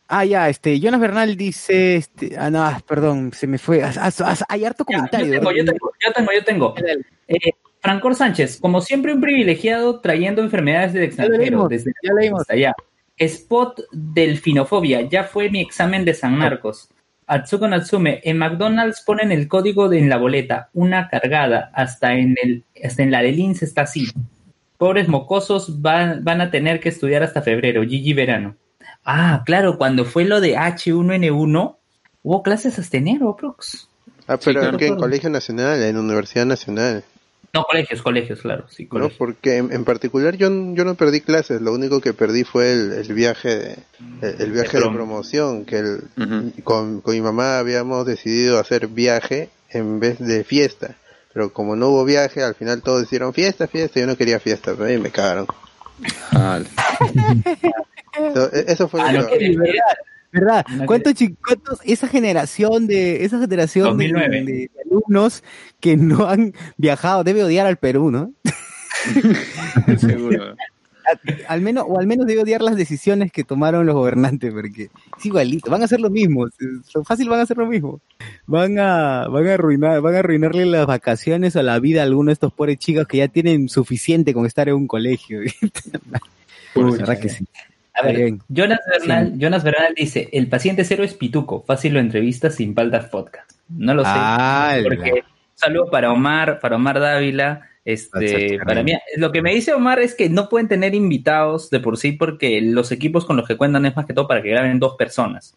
[0.09, 4.11] ah, ya, este, Jonas Bernal dice, este, ah, no, perdón, se me fue, ah, ah,
[4.19, 5.27] ah, hay harto Ya, comentario.
[5.33, 6.75] yo, tengo, yo tengo, yo tengo, yo tengo.
[7.29, 11.37] Eh, Francor Sánchez, como siempre un privilegiado trayendo enfermedades del Ya extranjero.
[11.39, 12.41] leímos, desde ya leímos.
[12.41, 12.73] hasta allá.
[13.17, 16.89] Spot delfinofobia, ya fue mi examen de San Marcos.
[17.27, 22.35] Atsuko Natsume, en McDonald's ponen el código de en la boleta, una cargada, hasta en
[22.41, 24.07] el, hasta en la de Lince está así.
[24.77, 28.55] Pobres mocosos van, van a tener que estudiar hasta febrero, Gigi verano.
[29.03, 31.75] Ah, claro, cuando fue lo de H1N1,
[32.23, 33.89] hubo clases hasta enero, Prox.
[34.27, 34.77] Ah, pero claro.
[34.77, 37.03] que en Colegio Nacional, en Universidad Nacional.
[37.57, 39.09] No, colegios, colegios, claro, sí, ¿no?
[39.17, 42.91] Porque en, en particular yo, yo no perdí clases, lo único que perdí fue el,
[42.93, 43.77] el viaje de,
[44.21, 46.01] el, el viaje De de prom- promoción, que el,
[46.63, 50.95] con, con mi mamá habíamos decidido hacer viaje en vez de fiesta.
[51.33, 54.73] Pero como no hubo viaje, al final todos hicieron fiesta, fiesta, yo no quería fiesta,
[54.73, 55.47] pero ahí me cagaron.
[56.31, 56.59] Ah,
[58.53, 59.55] e- eso fue Ah, lo que...
[60.39, 60.65] ¿Verdad?
[60.85, 61.13] ¿Cuántos
[61.45, 64.43] cuántos- esa generación de esa generación de, 2009.
[64.45, 65.43] de- de alumnos
[65.79, 68.31] que no han viajado debe odiar al Perú, ¿no?
[69.99, 70.55] seguro.
[71.47, 75.25] Al menos o al menos debe odiar las decisiones que tomaron los gobernantes porque es
[75.25, 76.53] igualito, van a hacer lo mismo, es-
[77.05, 78.01] fácil van a hacer lo mismo.
[78.45, 82.27] Van a van a arruinar, van a arruinarle las vacaciones o la vida a algunos
[82.27, 85.39] de estos pobres chicos que ya tienen suficiente con estar en un colegio.
[86.75, 87.45] Uy, la verdad que sí.
[87.99, 88.41] A ver, Bien.
[88.47, 93.05] Jonas Bernal, Jonas Bernal dice, el paciente cero es pituco, fácil lo entrevista sin faltas
[93.05, 93.51] podcast.
[93.69, 94.11] No lo sé.
[94.13, 94.83] ¡Hala!
[94.83, 95.23] Porque
[95.55, 97.61] saludo para Omar, para Omar Dávila.
[97.83, 101.79] Este, para mí, lo que me dice Omar es que no pueden tener invitados de
[101.79, 104.49] por sí porque los equipos con los que cuentan es más que todo para que
[104.49, 105.55] graben dos personas.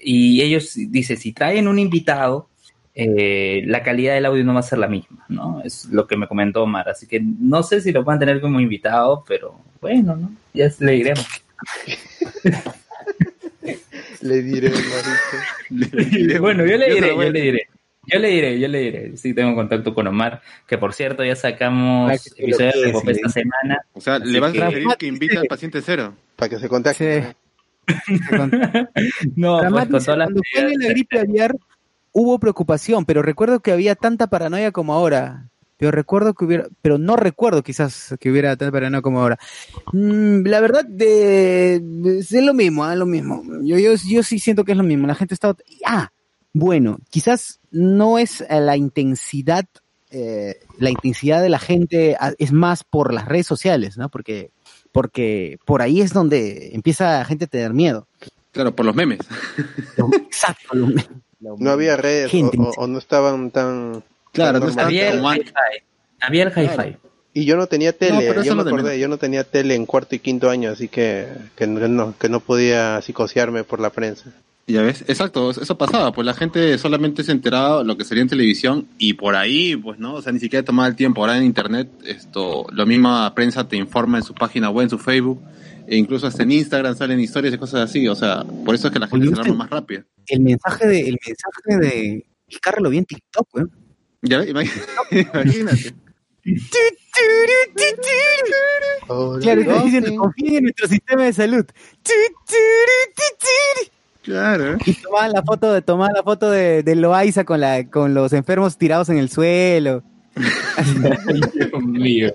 [0.00, 2.48] Y ellos dice, si traen un invitado,
[2.94, 5.62] eh, la calidad del audio no va a ser la misma, ¿no?
[5.64, 6.88] Es lo que me comentó Omar.
[6.88, 10.32] Así que no sé si lo van a tener como invitado, pero bueno, ¿no?
[10.52, 11.26] Ya le diremos.
[14.20, 16.40] Le diré, Marito.
[16.40, 17.68] bueno, yo le diré, yo le diré.
[18.06, 19.16] Yo le diré, yo le diré.
[19.16, 22.82] Sí, tengo contacto con Omar, que por cierto ya sacamos Ah, que sí lo episodio
[22.86, 23.78] de Popé esta semana.
[23.92, 26.14] O sea, le vas que- a sugerir que invite al paciente cero.
[26.36, 27.22] Para que se contacte.
[27.22, 27.28] Sí.
[29.36, 31.56] No, pues con dice, todas las cuando fue la gripe aviar
[32.12, 35.48] hubo preocupación, pero recuerdo que había tanta paranoia como ahora.
[35.82, 39.36] Pero recuerdo que hubiera, pero no recuerdo quizás que hubiera tanta paranoia como ahora.
[39.92, 43.42] Mm, la verdad, de, de- es lo mismo, ah, lo mismo.
[43.64, 45.08] Yo, yo, yo sí siento que es lo mismo.
[45.08, 46.12] La gente está, ah,
[46.52, 49.64] bueno, quizás no es eh, la intensidad,
[50.12, 54.08] eh, la intensidad de la gente ah, es más por las redes sociales, ¿no?
[54.08, 54.52] Porque,
[54.92, 58.06] porque por ahí es donde empieza la gente a tener miedo.
[58.52, 59.18] Claro, por los memes.
[59.96, 60.74] Exacto.
[60.76, 60.86] lo-
[61.40, 64.04] lo- No había redes o- o no estaban tan...
[64.32, 64.86] Claro, no está-.
[64.86, 65.34] Había el como.
[66.20, 66.96] Había el hi-fi.
[67.34, 70.14] Y yo no tenía tele, No, yo me acordé, yo no tenía tele en cuarto
[70.14, 74.30] y quinto año, así que, que no, que no podía psicosearme por la prensa.
[74.66, 78.28] Ya ves, exacto, eso pasaba, pues la gente solamente se enteraba lo que salía en
[78.28, 81.22] televisión y por ahí, pues no, o sea, ni siquiera tomaba el tiempo.
[81.22, 84.98] Ahora en internet, esto, la misma prensa te informa en su página web, en su
[84.98, 85.42] Facebook,
[85.86, 88.92] e incluso hasta en Instagram salen historias y cosas así, o sea, por eso es
[88.92, 90.04] que la gente se alarma más rápido.
[90.28, 92.26] el mensaje de el mensaje de
[92.78, 93.81] lo vi en TikTok, weón.
[94.22, 95.94] Ya imagínate.
[99.40, 101.66] Claro, está diciendo, confíen en nuestro sistema de salud.
[104.22, 104.78] Claro.
[104.86, 108.32] Y tomaban la foto de tomaban la foto de, de Loaiza con la con los
[108.32, 110.02] enfermos tirados en el suelo.
[111.54, 112.34] Dios mío.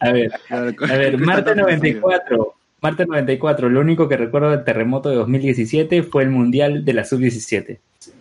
[0.00, 2.57] A ver, a ver, Marte 94.
[2.80, 7.04] Marte 94, lo único que recuerdo del terremoto de 2017 fue el Mundial de la
[7.04, 7.78] Sub-17.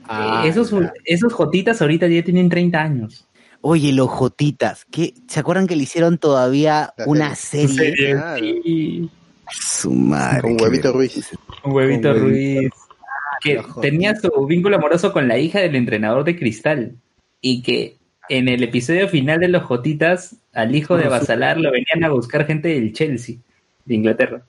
[0.08, 0.74] Ah, esos,
[1.06, 3.28] esos jotitas ahorita ya tienen 30 años.
[3.62, 5.14] Oye, los Jotitas, ¿qué?
[5.28, 7.68] ¿se acuerdan que le hicieron todavía La una serie?
[7.68, 8.46] Serie, claro.
[8.64, 9.10] sí.
[9.50, 10.42] Su madre.
[10.42, 10.92] Con Huevito.
[10.94, 11.32] Ruiz.
[11.64, 12.70] Un huevito Con Ruiz.
[13.42, 13.82] Que jotitas.
[13.82, 16.96] tenía su vínculo amoroso con la hija del entrenador de Cristal.
[17.42, 17.98] Y que
[18.30, 21.08] en el episodio final de los Jotitas, al hijo de.
[21.08, 23.38] Basalar lo venían a buscar gente del Chelsea,
[23.88, 24.42] de Inglaterra.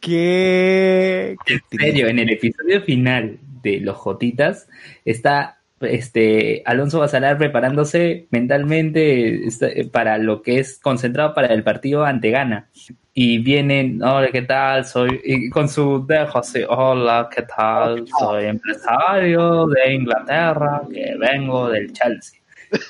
[0.00, 1.36] ¿Qué?
[1.44, 4.68] Qué En serio, en el episodio final de Los Jotitas
[5.04, 12.04] está este Alonso Basalar preparándose mentalmente eh, para lo que es concentrado para el partido
[12.04, 12.68] ante Ghana.
[13.12, 14.84] Y vienen, hola, ¿qué tal?
[14.84, 18.06] Soy, y con su dejo así, hola, ¿qué tal?
[18.18, 22.40] Soy empresario de Inglaterra, que vengo del Chelsea.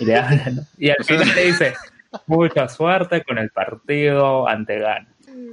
[0.01, 1.75] Y, le hablan, y al final le dice,
[2.27, 5.07] mucha suerte con el partido ante Ghana.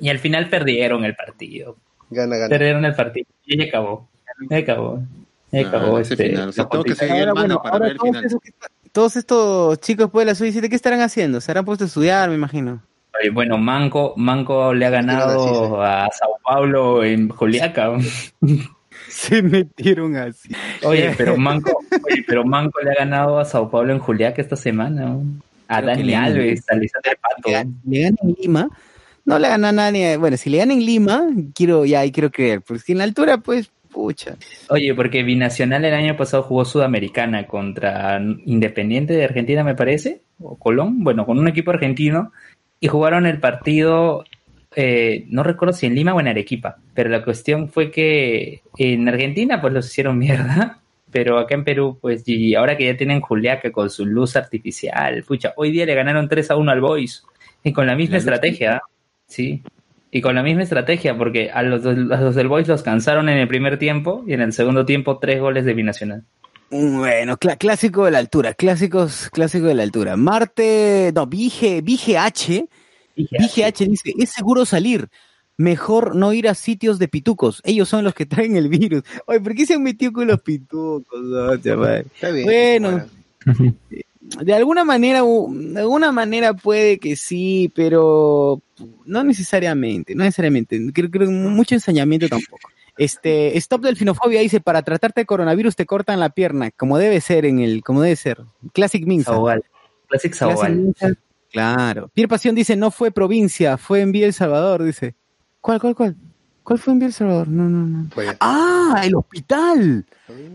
[0.04, 1.78] Y al final perdieron el partido
[2.10, 2.50] Gana, gana.
[2.50, 4.10] perdieron el partido y ya acabó.
[4.50, 5.02] Ya acabó.
[5.50, 6.30] Ya Ah, acabó ese este.
[6.32, 6.50] final.
[6.50, 7.08] O sea, la tengo que Jotita.
[7.08, 8.26] seguir el Ahora, mando bueno, para ahora ver el todos, final.
[8.26, 8.52] esos que-
[8.92, 11.40] todos estos chicos pues, de la sub-17, ¿qué estarán haciendo?
[11.40, 12.84] ¿Se habrán puesto a estudiar, me imagino?
[13.22, 17.92] Oye, bueno, Manco, Manco le ha ganado a Sao Paulo en Juliaca.
[19.08, 20.50] Se metieron así.
[20.84, 21.80] Oye, pero Manco,
[22.10, 25.06] oye, pero Manco le ha ganado a Sao Paulo en Juliaca esta semana.
[25.06, 25.24] ¿no?
[25.68, 26.14] A Creo Dani.
[26.16, 26.90] Alves, a le
[27.22, 27.42] Pato.
[27.46, 28.70] le ganan en Lima,
[29.26, 30.18] no le gana a nadie.
[30.18, 32.62] Bueno, si le ganan en Lima, quiero, ya ahí quiero creer.
[32.62, 34.36] Porque si en la altura, pues, pucha.
[34.70, 40.58] Oye, porque Binacional el año pasado jugó Sudamericana contra Independiente de Argentina, me parece, o
[40.58, 42.32] Colón, bueno, con un equipo argentino,
[42.80, 44.26] y jugaron el partido,
[44.76, 49.08] eh, no recuerdo si en Lima o en Arequipa, pero la cuestión fue que en
[49.08, 50.80] Argentina pues los hicieron mierda,
[51.12, 55.24] pero acá en Perú, pues, y ahora que ya tienen Juliaca con su luz artificial,
[55.24, 57.24] pucha, hoy día le ganaron 3 a 1 al Boys,
[57.64, 58.82] y con la misma La luz estrategia,
[59.34, 59.62] sí.
[60.12, 63.30] Y con la misma estrategia, porque a los, del- a los del Boys los cansaron
[63.30, 66.24] en el primer tiempo y en el segundo tiempo tres goles de Binacional.
[66.70, 70.16] Bueno, clásico de la altura, clásicos, clásico de la altura.
[70.16, 72.66] Marte, no, VG, VGH,
[73.16, 75.08] VGH dice, es seguro salir.
[75.58, 77.62] Mejor no ir a sitios de pitucos.
[77.64, 79.04] Ellos son los que traen el virus.
[79.28, 81.22] Oye, ¿por qué se han metido con los pitucos?
[81.24, 81.54] no?
[81.54, 82.46] Está bien.
[82.46, 83.06] Bueno.
[84.42, 88.62] De alguna manera, de alguna manera puede que sí, pero
[89.06, 90.80] no necesariamente, no necesariamente.
[90.94, 92.70] Creo, creo que mucho ensañamiento tampoco.
[92.98, 97.46] Este, Stop Delfinofobia dice, para tratarte de coronavirus te cortan la pierna, como debe ser
[97.46, 98.42] en el, como debe ser.
[98.74, 99.32] Classic Minsa.
[99.32, 99.64] Sahual.
[100.08, 100.76] Classic Classic Sahual.
[100.76, 101.14] Minsa.
[101.52, 102.10] Claro.
[102.14, 105.16] Pierre Pasión dice, no fue provincia, fue en Vía El Salvador, dice.
[105.62, 106.16] ¿Cuál, cuál, cuál?
[106.64, 107.50] ¿Cuál fue en El Salvador?
[107.50, 108.10] No, no, no.
[108.14, 110.06] Pues, Ah, el hospital.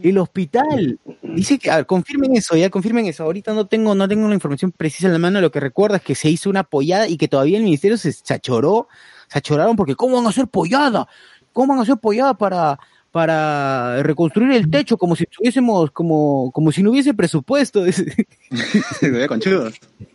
[0.02, 0.98] El hospital.
[1.22, 3.24] Dice que, a ver, confirmen eso, ya confirmen eso.
[3.24, 5.40] Ahorita no tengo, no tengo la información precisa en la mano.
[5.40, 8.14] Lo que recuerda es que se hizo una pollada y que todavía el ministerio se
[8.32, 8.88] achoró,
[9.28, 11.08] se achoraron porque ¿cómo van a hacer pollada?
[11.52, 12.78] ¿Cómo van a hacer pollada para,
[13.10, 17.84] para reconstruir el techo como si tuviésemos, como, como si no hubiese presupuesto?
[19.28, 19.70] Conchudo.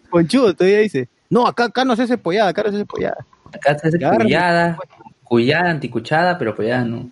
[0.10, 1.08] Conchudo todavía dice.
[1.30, 3.26] No, acá, acá no se hace pollada, acá no se hace pollada.
[3.54, 4.26] Acá se hace Claro.
[5.34, 7.10] Cuyada, anticuchada, pero cuyada no.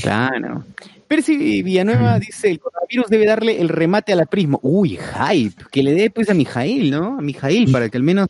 [0.00, 0.64] Claro.
[1.08, 4.60] Percy Villanueva dice, el coronavirus debe darle el remate a la Prismo.
[4.62, 5.64] Uy, hype.
[5.72, 7.18] Que le dé pues a Mijail, ¿no?
[7.18, 8.28] A Mijail, para que al menos,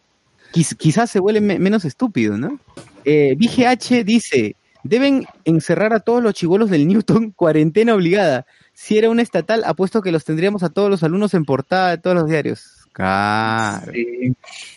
[0.52, 2.58] quiz- quizás se vuelve me- menos estúpido, ¿no?
[3.04, 8.46] Eh, VGH dice, deben encerrar a todos los chivolos del Newton, cuarentena obligada.
[8.72, 11.98] Si era un estatal, apuesto que los tendríamos a todos los alumnos en portada de
[11.98, 12.78] todos los diarios.
[12.92, 14.32] Claro, Sí.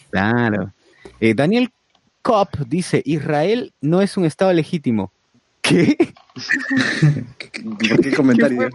[0.09, 0.73] claro.
[1.21, 1.69] Eh, Daniel
[2.25, 5.11] Kopp dice, Israel no es un estado legítimo.
[5.61, 5.95] ¿Qué?
[7.89, 8.67] ¿Por qué comentario?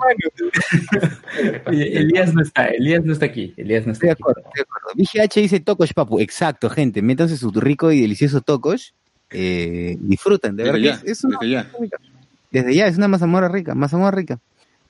[1.66, 4.22] Elías no está, Elías no está aquí, Elías no Estoy está de aquí.
[4.22, 5.28] acuerdo, estoy de acuerdo.
[5.28, 6.20] VGH dice Tokosh, papu.
[6.20, 7.03] Exacto, gente.
[7.03, 8.90] Métanse su rico y delicioso Tokosh.
[9.30, 10.96] Eh, disfruten, de Desde verdad.
[10.98, 11.70] ya, que es, desde ya.
[11.80, 11.98] rica.
[12.53, 14.38] Desde ya, es una mazamorra rica, mazamorra rica.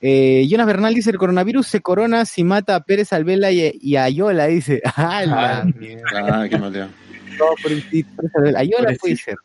[0.02, 3.96] Eh, Jonas Bernal dice, el coronavirus se corona si mata a Pérez Alvela y, y
[3.96, 4.80] a Ayola, dice.
[4.96, 6.02] ¡Ah, la Ah, mierda!
[6.42, 6.90] Ah, qué mal.
[7.40, 8.58] No, pobrecito, Pérez Alvela.
[8.60, 9.36] Ayola puede ser.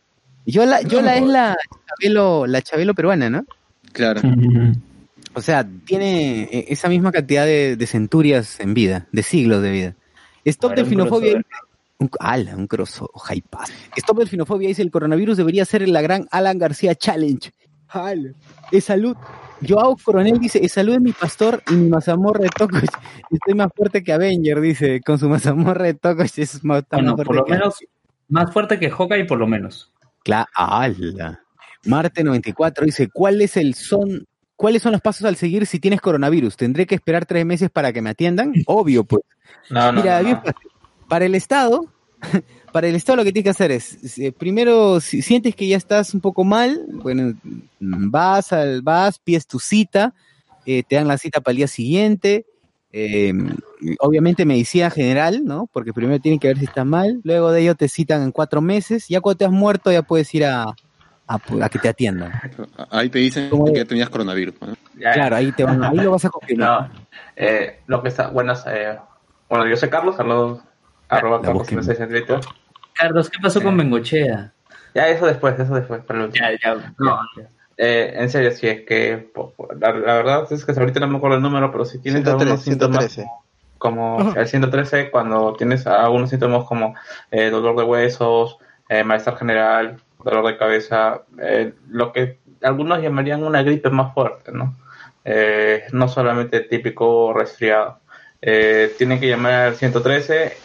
[0.46, 3.46] Yola, Yola es la Chabelo, la Chabelo peruana, ¿no?
[3.92, 4.22] Claro.
[5.34, 9.72] O sea, tiene eh, esa misma cantidad de, de centurias en vida, de siglos de
[9.72, 9.96] vida.
[10.46, 11.42] Stop Ahora un Delfinofobia.
[11.98, 13.12] Un, ala, un crossover.
[13.96, 17.52] Stop Delfinofobia dice: el coronavirus debería ser la gran Alan García Challenge.
[17.96, 18.32] Ala.
[18.72, 19.16] Es salud.
[19.68, 22.82] Joao Coronel dice: Es salud de mi pastor y mi mazamorra de tocos.
[23.32, 25.02] Estoy más fuerte que Avenger, dice.
[25.02, 27.76] Con su mazamorra de tocos es más, Bueno, fuerte por lo que- menos,
[28.30, 29.92] más fuerte que Hawkeye, por lo menos.
[30.24, 31.42] Cla- ala.
[31.86, 34.26] Marte 94 dice, ¿cuáles el son,
[34.56, 36.58] cuáles son los pasos al seguir si tienes coronavirus?
[36.58, 38.52] ¿Tendré que esperar tres meses para que me atiendan?
[38.68, 39.22] Obvio, pues.
[39.70, 40.40] No, no, Mira, no, bien.
[41.08, 41.86] Para el Estado,
[42.72, 45.78] para el estado lo que tienes que hacer es, eh, primero, si sientes que ya
[45.78, 47.34] estás un poco mal, bueno,
[47.80, 50.14] vas, al, vas, pides tu cita,
[50.66, 52.46] eh, te dan la cita para el día siguiente,
[52.92, 53.34] eh,
[54.00, 55.70] obviamente medicina general, ¿no?
[55.72, 58.62] Porque primero tienen que ver si estás mal, luego de ello te citan en cuatro
[58.62, 60.64] meses, ya cuando te has muerto ya puedes ir a,
[61.28, 62.32] a, a que te atiendan.
[62.90, 63.66] Ahí te dicen ¿Cómo?
[63.74, 64.56] que tenías coronavirus.
[64.62, 64.76] ¿no?
[64.98, 66.92] Ya, Claro, ahí, te van, ahí lo vas a confirmar.
[66.96, 67.06] No,
[67.36, 68.98] eh, lo que está, buenas, eh,
[69.50, 70.60] bueno, yo soy Carlos, Carlos,
[71.10, 71.82] arroba La Carlos búsqueda.
[71.82, 72.40] 16 en Twitter.
[72.94, 74.54] Carlos, ¿qué pasó con Bengochea?
[74.94, 76.48] Ya, eso después, eso después, para el último.
[76.64, 76.94] Ya, ya.
[76.98, 77.20] No.
[77.78, 79.32] Eh, en serio, si es que,
[79.80, 82.44] la, la verdad es que ahorita no me acuerdo el número, pero si tienes 113,
[82.44, 83.32] algunos síntomas 113.
[83.78, 86.96] como el 113, cuando tienes algunos síntomas como
[87.32, 93.44] eh, dolor de huesos, eh, malestar general, dolor de cabeza, eh, lo que algunos llamarían
[93.44, 94.76] una gripe más fuerte, ¿no?
[95.24, 98.00] Eh, no solamente típico resfriado.
[98.42, 100.58] Eh, tienen que llamar al 113,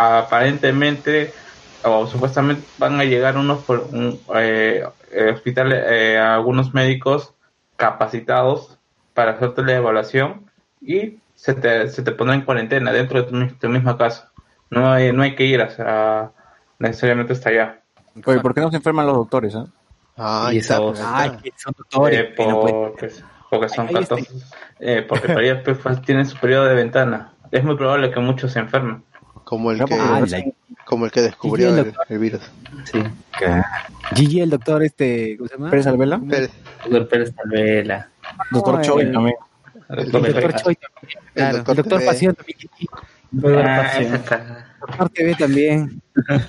[0.00, 1.34] aparentemente
[1.82, 7.34] o supuestamente van a llegar unos por- un, eh, eh, hospitales, eh, algunos médicos
[7.76, 8.78] capacitados
[9.14, 13.54] para hacerte la evaluación y se te, se te pondrá en cuarentena dentro de tu,
[13.58, 14.30] tu misma casa.
[14.70, 16.32] No hay, no hay que ir hasta,
[16.78, 17.80] necesariamente hasta allá.
[18.26, 19.56] Oye, ¿por qué no se enferman los doctores?
[19.56, 19.66] ah?
[20.16, 20.78] Ah, esa
[21.14, 22.20] Ay, que son doctores.
[22.20, 23.08] Eh, porque,
[23.48, 23.94] porque son está.
[23.94, 24.52] faltosos.
[24.78, 27.32] Eh, porque todavía pues, tienen su periodo de ventana.
[27.50, 29.02] Es muy probable que muchos se enfermen.
[29.50, 30.44] Como el que, porque- Ah, la-
[30.84, 32.40] como el que descubrió el el, el virus.
[32.84, 33.02] Sí.
[34.14, 35.70] Gigi, el doctor, este, ¿cómo se llama?
[35.70, 36.50] Pérez Alvela, Pérez,
[36.84, 38.08] Doctor Pérez Talvela.
[38.52, 39.34] doctor No, Choi también.
[39.88, 41.18] El doctor Choi también.
[41.34, 42.06] Claro, el doctor doctor, TV.
[42.06, 42.58] Pasión también.
[42.58, 42.86] Gigi.
[43.32, 44.12] Doctor Ah, Pasión.
[44.80, 46.02] Doctor TV también.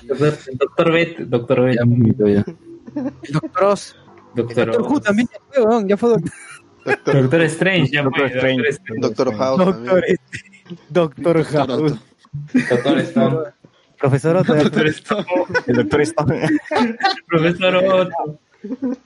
[0.06, 1.76] Doctor, doctor Bet, doctor Bet.
[1.78, 2.44] Ya, mijito, ya.
[2.94, 3.96] El doctor Oz.
[4.36, 6.32] Doctor, doctor Who también ya fue, weón, ya fue doctor.
[6.84, 8.62] doctor, Doctor Strange, ya Doctor fue, Strange.
[8.62, 9.00] Doctor Strange.
[9.08, 9.58] doctor House.
[9.58, 10.04] Doctor,
[10.88, 11.98] doctor House.
[12.70, 13.38] Doctor Stone.
[13.98, 14.54] Profesor Otto.
[14.54, 15.26] Doctor Stone,
[15.66, 16.24] El doctor está...
[17.26, 18.38] Profesor Otto.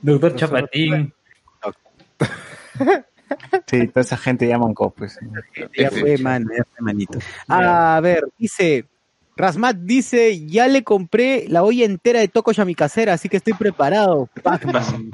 [0.03, 1.13] Doctor Chapatín.
[3.67, 5.19] Sí, toda esa gente ya mancó, pues.
[5.77, 7.19] Ya fue, man, ya fue, manito.
[7.49, 8.87] A ver, dice.
[9.39, 13.37] Rasmat dice, ya le compré la olla entera de Tocos a mi casera, así que
[13.37, 14.31] estoy preparado.
[14.43, 15.11] Pac-Man.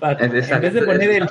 [0.00, 1.28] Pac- En vez de poner el,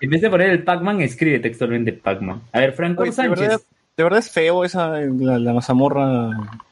[0.00, 2.42] en vez de poner el Pac-Man, escribe textualmente Pac-Man.
[2.52, 3.66] A ver, Franco Oye, Sánchez.
[3.96, 6.30] De verdad es feo esa, la, la mazamorra.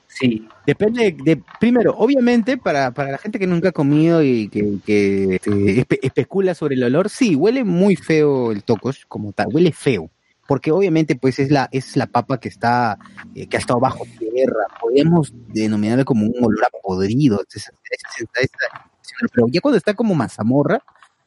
[0.08, 0.46] Sí.
[0.66, 5.36] Depende de, primero, obviamente, para, para la gente que nunca ha comido y que, que,
[5.36, 9.72] este, espe- especula sobre el olor, sí, huele muy feo el tocos, como tal, huele
[9.72, 10.10] feo.
[10.46, 12.98] Porque obviamente, pues, es la, es la papa que está,
[13.34, 14.66] eh, que ha estado bajo tierra.
[14.80, 17.40] Podríamos denominarlo como un olor a podrido.
[17.54, 18.90] esa- esa- esa-
[19.32, 20.82] Pero ya cuando está como mazamorra,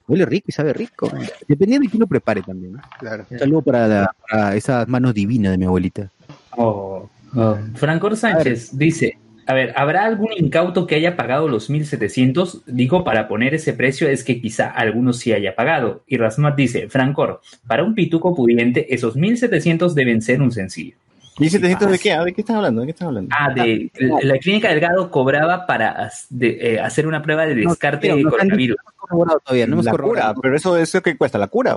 [0.08, 1.12] huele rico y sabe rico.
[1.48, 2.74] Dependiendo de quién lo prepare también.
[2.74, 2.82] ¿no?
[3.00, 3.26] Claro.
[3.30, 6.10] Un saludo para, la- para esas manos divinas de mi abuelita.
[6.58, 7.58] Oh, oh.
[7.76, 12.62] Franco Sánchez dice, a ver, ¿habrá algún incauto que haya pagado los 1700?
[12.66, 16.04] Digo, para poner ese precio es que quizá algunos sí haya pagado.
[16.08, 20.96] Y Rasmat dice, Francor, para un pituco pudiente, esos 1700 deben ser un sencillo.
[21.38, 22.14] ¿1700 de qué?
[22.14, 22.82] Ah, ¿De qué están hablando?
[22.82, 23.36] ¿De qué están hablando?
[23.38, 28.10] Ah, de la, la clínica Delgado cobraba para de, eh, hacer una prueba de descarte
[28.10, 28.78] No, de coronavirus.
[28.78, 30.34] No hemos corroborado todavía, no hemos la corroborado.
[30.36, 31.74] cura, pero eso es que cuesta, la cura.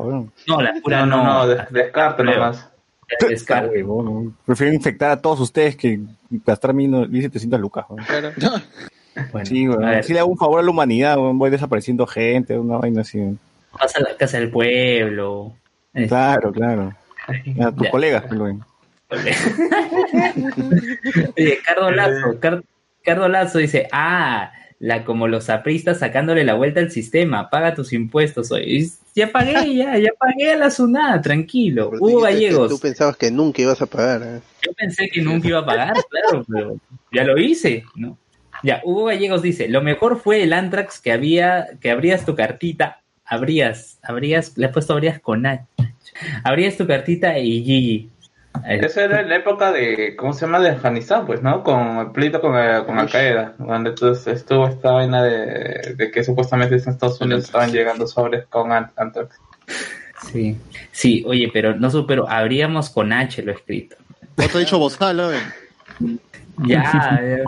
[0.46, 1.24] No, la cura No, no.
[1.24, 2.70] no, no, de- descarte nomás.
[3.28, 3.84] descarte.
[4.46, 5.98] Prefiero infectar a todos ustedes que
[6.30, 7.86] gastar 1700 lucas.
[8.06, 8.30] Claro.
[9.32, 12.76] Bueno, Sí, ver, Si le hago un favor a la humanidad, voy desapareciendo gente, una
[12.76, 13.18] vaina así.
[13.72, 15.54] vas a la casa del pueblo.
[16.06, 16.94] Claro, claro.
[17.60, 17.90] A tus Ya.
[17.90, 18.64] colegas, pues, weón.
[21.36, 22.62] Oye, Cardo Lazo, Car-
[23.02, 27.92] Cardo Lazo dice, ah, la como los apristas sacándole la vuelta al sistema, paga tus
[27.92, 28.90] impuestos hoy.
[29.14, 31.90] Ya pagué, ya, ya pagué a la sunada, tranquilo.
[31.90, 34.22] Pero Hugo Gallegos, Tú pensabas que nunca ibas a pagar.
[34.22, 34.40] ¿eh?
[34.64, 36.76] yo pensé que nunca iba a pagar, claro, pero
[37.12, 38.18] ya lo hice, ¿no?
[38.64, 43.02] Ya, Hugo Gallegos dice, lo mejor fue el Antrax que había, que abrías tu cartita,
[43.24, 45.64] abrías, abrías, le he puesto abrías con H,
[46.42, 48.10] abrías tu cartita y Gigi.
[48.66, 50.58] Eh, Esa era la época de, ¿cómo se llama?
[50.60, 51.62] De Afganistán, pues, ¿no?
[51.62, 56.10] Con el pleito con, eh, con Al Qaeda, donde entonces estuvo esta vaina de, de
[56.10, 59.36] que supuestamente en Estados Unidos estaban llegando sobres con Ant- Antrax.
[60.32, 60.56] Sí,
[60.90, 63.96] sí, oye, pero no supero, habríamos con H lo escrito.
[64.36, 65.30] Otro dicho bozal, ¿no?
[66.66, 66.82] Ya,
[67.22, 67.44] ya.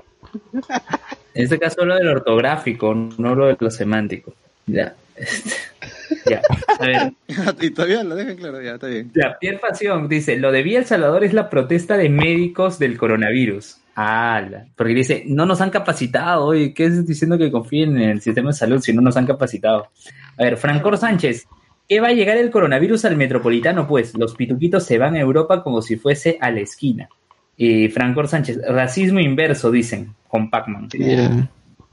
[1.34, 4.32] En este caso lo del ortográfico, no lo de lo semántico.
[4.66, 4.94] Ya.
[6.26, 6.40] Ya.
[6.78, 7.12] A ver,
[7.60, 9.10] y todavía lo dejan claro, ya, está bien.
[9.14, 9.38] ya.
[9.38, 13.78] Pierre Pasión dice, lo de Vía El Salvador es la protesta de médicos del coronavirus.
[13.96, 14.42] Ah,
[14.76, 18.50] porque dice, no nos han capacitado, oye, ¿qué es diciendo que confíen en el sistema
[18.50, 19.88] de salud si no nos han capacitado?
[20.38, 21.46] A ver, Francor Sánchez,
[21.88, 23.86] ¿qué va a llegar el coronavirus al metropolitano?
[23.86, 27.08] Pues los pituquitos se van a Europa como si fuese a la esquina.
[27.56, 30.88] Y Franco Sánchez, racismo inverso, dicen, con Pac-Man.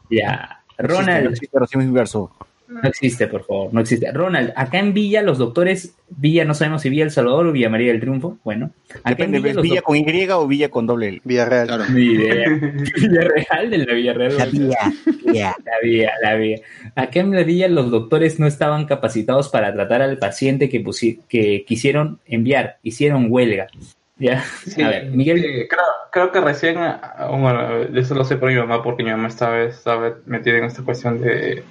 [0.09, 0.63] Ya.
[0.77, 2.31] Ronald, racismo inverso.
[2.67, 4.11] No existe, por favor, no existe.
[4.11, 7.69] Ronald, acá en Villa, los doctores, Villa, no sabemos si Villa El Salvador o Villa
[7.69, 8.37] María del Triunfo.
[8.43, 8.71] Bueno,
[9.03, 11.21] acá Depende, en ¿ves Villa, los Villa con Y o Villa con doble L?
[11.23, 11.67] Villarreal.
[11.67, 11.85] Claro.
[11.89, 12.49] Ni idea.
[12.95, 14.37] Villarreal de la Villarreal.
[14.37, 14.77] La vía,
[15.25, 15.55] vía.
[15.65, 16.57] La vía, la vía.
[16.95, 20.83] Acá en la villa los doctores no estaban capacitados para tratar al paciente que,
[21.29, 23.67] que quisieron enviar, hicieron huelga.
[24.19, 24.43] ¿Ya?
[24.65, 28.49] Sí, a ver, Miguel, sí, creo, creo que recién, ah, bueno, eso lo sé por
[28.49, 31.63] mi mamá, porque mi mamá estaba, estaba metida en esta cuestión de,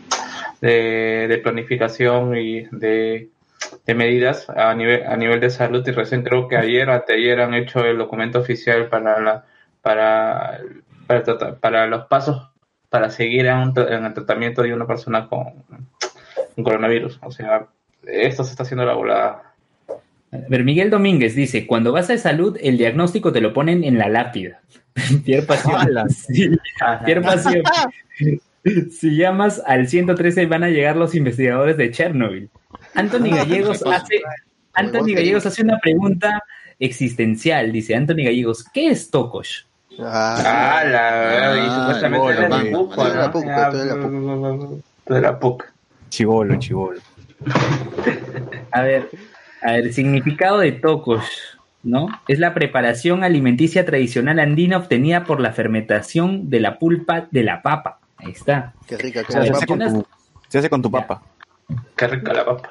[0.61, 3.31] de, de planificación y de,
[3.87, 7.55] de medidas a nivel, a nivel de salud, y recién creo que ayer anteayer han
[7.55, 9.45] hecho el documento oficial para, la,
[9.83, 10.61] para,
[11.61, 12.51] para, los pasos
[12.89, 15.65] para seguir en, el tratamiento de una persona con,
[16.55, 17.19] con coronavirus.
[17.23, 17.67] O sea,
[18.05, 19.55] esto se está haciendo la volada.
[20.31, 24.09] ver, Miguel Domínguez dice, cuando vas a salud, el diagnóstico te lo ponen en la
[24.09, 24.61] lápida.
[25.25, 26.09] Pierre Pasión.
[26.11, 26.51] Sí,
[27.05, 27.63] Pierre Pasión.
[28.91, 32.51] Si llamas al 113 van a llegar los investigadores de Chernobyl.
[32.95, 34.21] Anthony Gallegos hace,
[34.75, 36.43] Anthony Gallegos hace una pregunta
[36.79, 37.73] existencial.
[37.73, 39.63] Dice Anthony Gallegos, ¿qué es Tokosh?
[39.99, 42.59] Ah, Ah, la verdad, y Ah, supuestamente era la.
[46.09, 47.01] Chivolo, chivolo.
[48.73, 49.09] A ver,
[49.63, 51.29] a ver, significado de Tokosh,
[51.83, 52.09] ¿no?
[52.29, 57.63] Es la preparación alimenticia tradicional andina obtenida por la fermentación de la pulpa de la
[57.63, 58.01] papa.
[58.19, 58.73] Ahí está.
[58.87, 59.67] qué rica, qué Se hace, rica.
[59.67, 60.07] con tu,
[60.49, 61.23] se hace con tu papa.
[61.97, 62.71] Qué rica la papa.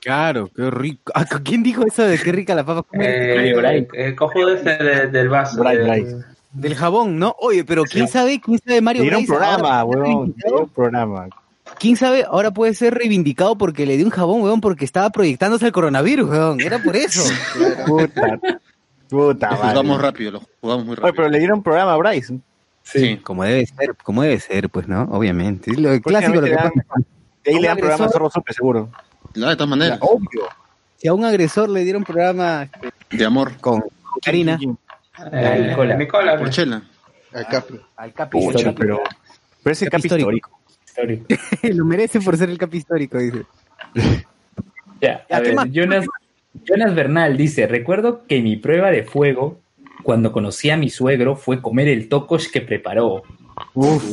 [0.00, 1.12] Claro, qué rico.
[1.14, 2.86] Ah, ¿Quién dijo eso de qué rica la papa?
[2.92, 3.88] Eh, Mario Bray.
[3.94, 5.62] el cojudo este de- del vaso.
[5.62, 6.06] De- Bray.
[6.52, 7.34] Del jabón, ¿no?
[7.40, 8.40] Oye, pero ¿quién sabe?
[8.40, 10.34] ¿Quién sabe Mario Le dieron Bryce programa, weón.
[10.36, 11.28] Dieron programa.
[11.80, 12.24] ¿Quién sabe?
[12.28, 16.28] Ahora puede ser reivindicado porque le dio un jabón, weón, porque estaba proyectándose el coronavirus,
[16.30, 16.60] weón.
[16.60, 17.22] Era por eso.
[17.86, 18.38] Puta.
[19.08, 19.70] Puta, Lo madre.
[19.70, 21.14] jugamos rápido, lo jugamos muy Oye, rápido.
[21.16, 22.38] pero le dieron programa a Bryce.
[22.84, 23.16] Sí.
[23.16, 25.02] Como debe ser, como debe ser, pues, ¿no?
[25.10, 25.70] Obviamente.
[25.72, 26.70] Es lo clásico lo que pasa.
[27.42, 28.90] De ahí le dan programa a Zorro Supe, seguro.
[29.34, 30.42] No, de todas maneras, Obvio.
[30.96, 32.68] Si a un agresor le dieron programa
[33.10, 33.82] de amor, con
[34.24, 34.58] Karina,
[35.32, 35.96] Eh, Nicola.
[35.96, 36.38] Nicola.
[36.38, 36.82] por chela.
[37.32, 37.80] Al Capi.
[37.96, 38.74] al capi Pucha, histórico.
[38.80, 39.00] pero.
[39.62, 40.50] Pero ese Capi capi histórico.
[40.86, 41.26] histórico.
[41.74, 43.44] lo merece por ser el capi histórico, dice.
[45.00, 45.68] Ya, a ¿qué ver, más?
[45.72, 46.06] Jonas,
[46.64, 49.60] Jonas Bernal dice, recuerdo que mi prueba de fuego,
[50.04, 53.22] cuando conocí a mi suegro, fue comer el tokosh que preparó.
[53.74, 54.04] Uf.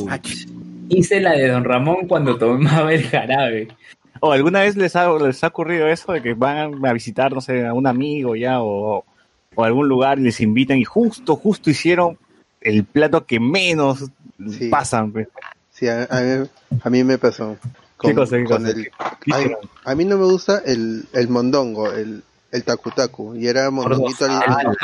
[0.88, 3.68] Hice la de Don Ramón cuando tomaba el jarabe.
[4.20, 7.40] ¿O alguna vez les ha, les ha ocurrido eso de que van a visitar, no
[7.40, 9.04] sé, a un amigo ya o,
[9.54, 12.18] o a algún lugar y les invitan y justo, justo hicieron
[12.60, 14.04] el plato que menos
[14.50, 14.68] Sí.
[14.70, 15.12] pasan?
[15.12, 15.28] pues?
[15.70, 16.48] Sí, a, a mí,
[16.82, 17.56] a mí me pasó.
[18.00, 18.70] ¿Qué cosa, qué con cosa?
[18.70, 18.90] el-
[19.20, 19.32] ¿Qué
[19.84, 23.36] a, a mí no me gusta el, el mondongo, el, el takutaku.
[23.36, 24.74] Y era mondonguito al El italiano.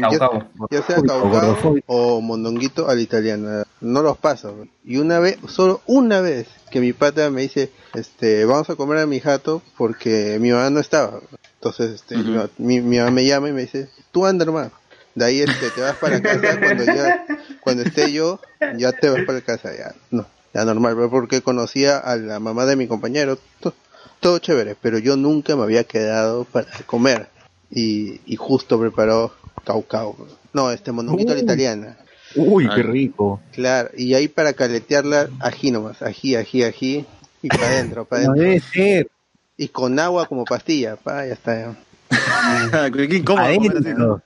[0.00, 0.30] Caucao.
[0.30, 0.68] Caucao.
[0.70, 1.54] Ya sea caucao
[1.86, 3.64] o mondonguito a la italiana.
[3.80, 4.66] No los paso.
[4.84, 8.98] Y una vez, solo una vez, que mi pata me dice, este, vamos a comer
[8.98, 11.20] a mi jato porque mi mamá no estaba.
[11.54, 14.70] Entonces, este, mi mi, mi mamá me llama y me dice, tú anda hermano.
[15.14, 17.26] De ahí este, te vas para casa cuando ya,
[17.60, 18.40] cuando esté yo,
[18.78, 20.24] ya te vas para casa, ya, no,
[20.54, 23.74] ya normal, pero porque conocía a la mamá de mi compañero, to-
[24.20, 27.28] todo chévere, pero yo nunca me había quedado para comer
[27.70, 30.16] y, y justo preparó caucao,
[30.52, 31.44] no, este mondonguito a la Uh.
[31.44, 31.96] italiana,
[32.34, 33.40] Uy, qué rico.
[33.52, 37.04] claro, y ahí para caletearla, ají nomás, ají, ají, ají,
[37.42, 39.08] y para adentro, para No adentro, debe ser.
[39.56, 41.76] y con agua como pastilla, pa, ya está, ya.
[42.92, 43.48] Qué incómodo
[43.96, 44.22] ¿no?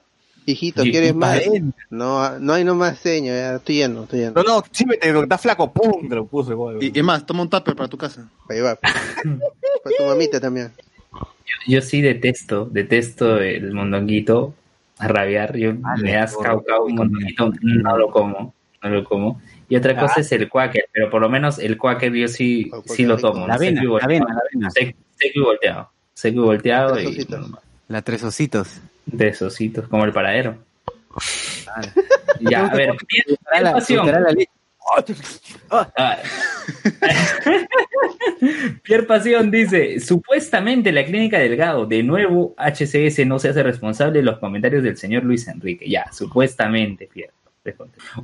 [0.49, 1.41] Hijito, ¿quieres y más?
[1.91, 4.33] No, no hay no más seño, ya estoy lleno, estoy lleno.
[4.37, 6.53] No, no, sí, me te está flaco, pum, te lo puse.
[6.53, 6.81] igual.
[6.81, 8.29] Y, y más, toma un tupper para tu casa.
[8.47, 8.79] Para llevar.
[8.79, 10.71] Para tu mamita también.
[11.67, 14.55] Yo sí detesto, detesto el mondonguito
[14.99, 15.57] a rabiar.
[15.57, 19.41] Yo Ah, me das caucao, un mondonguito, no lo como, no lo como.
[19.69, 20.01] Y otra Ah.
[20.01, 23.17] cosa es el cuáquer, pero por lo menos el cuáquer yo sí, Oh, sí lo
[23.17, 23.47] tomo.
[23.47, 24.05] La avena, y la volteado.
[24.15, 24.71] avena, la avena.
[24.71, 25.91] Seco, seco y volteado.
[26.15, 27.51] Seco y volteado Tres y ositos.
[27.89, 28.81] La tres ositos.
[29.07, 29.57] de esos
[29.89, 30.57] como el paradero.
[32.41, 33.71] Ya, a ver, Pierre la- la.
[33.79, 34.35] Ah.
[38.83, 44.25] Pierre Pasión dice, supuestamente la clínica Delgado, de nuevo HCS no se hace responsable de
[44.25, 45.89] los comentarios del señor Luis Enrique.
[45.89, 47.33] Ya, supuestamente, Pierre.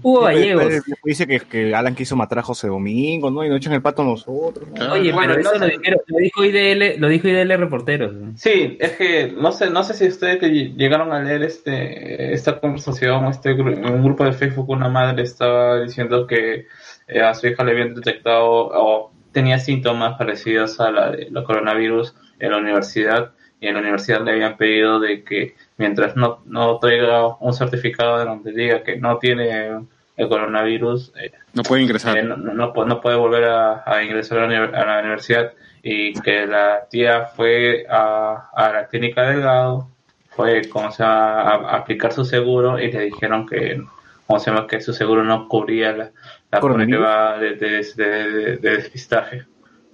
[0.02, 0.68] Hugo Después- Gallegos.
[0.68, 3.44] después Dice que, que Alan quiso matar a José Domingo, ¿no?
[3.44, 4.68] Y no echan el pato a nosotros.
[4.68, 4.74] ¿no?
[4.74, 4.92] Claro.
[4.94, 8.12] Oye, Bueno, pero eso no lo, dijeron- lo dijo IDL, lo dijo IDL Reporteros.
[8.36, 12.32] Sí, es que no sé, no sé si ustedes que ll- llegaron a leer este
[12.32, 16.66] esta conversación, este gru- en un grupo de Facebook, una madre estaba diciendo que
[17.08, 21.42] eh, a su hija le habían detectado o tenía síntomas parecidos a la de la
[21.44, 26.40] coronavirus en la universidad y en la universidad le habían pedido de que mientras no,
[26.46, 29.80] no traiga un certificado de donde diga que no tiene
[30.16, 32.16] el coronavirus, eh, No puede ingresar.
[32.18, 35.52] eh, no, no, no pu- no puede volver a, a ingresar a la, universidad
[35.82, 39.88] y que la tía fue a, a la clínica Delgado,
[40.30, 43.82] fue como se llama, a, a aplicar su seguro y le dijeron que
[44.26, 46.10] como se llama que su seguro no cubría la,
[46.50, 49.44] la prueba de, de, de- de- de despistaje.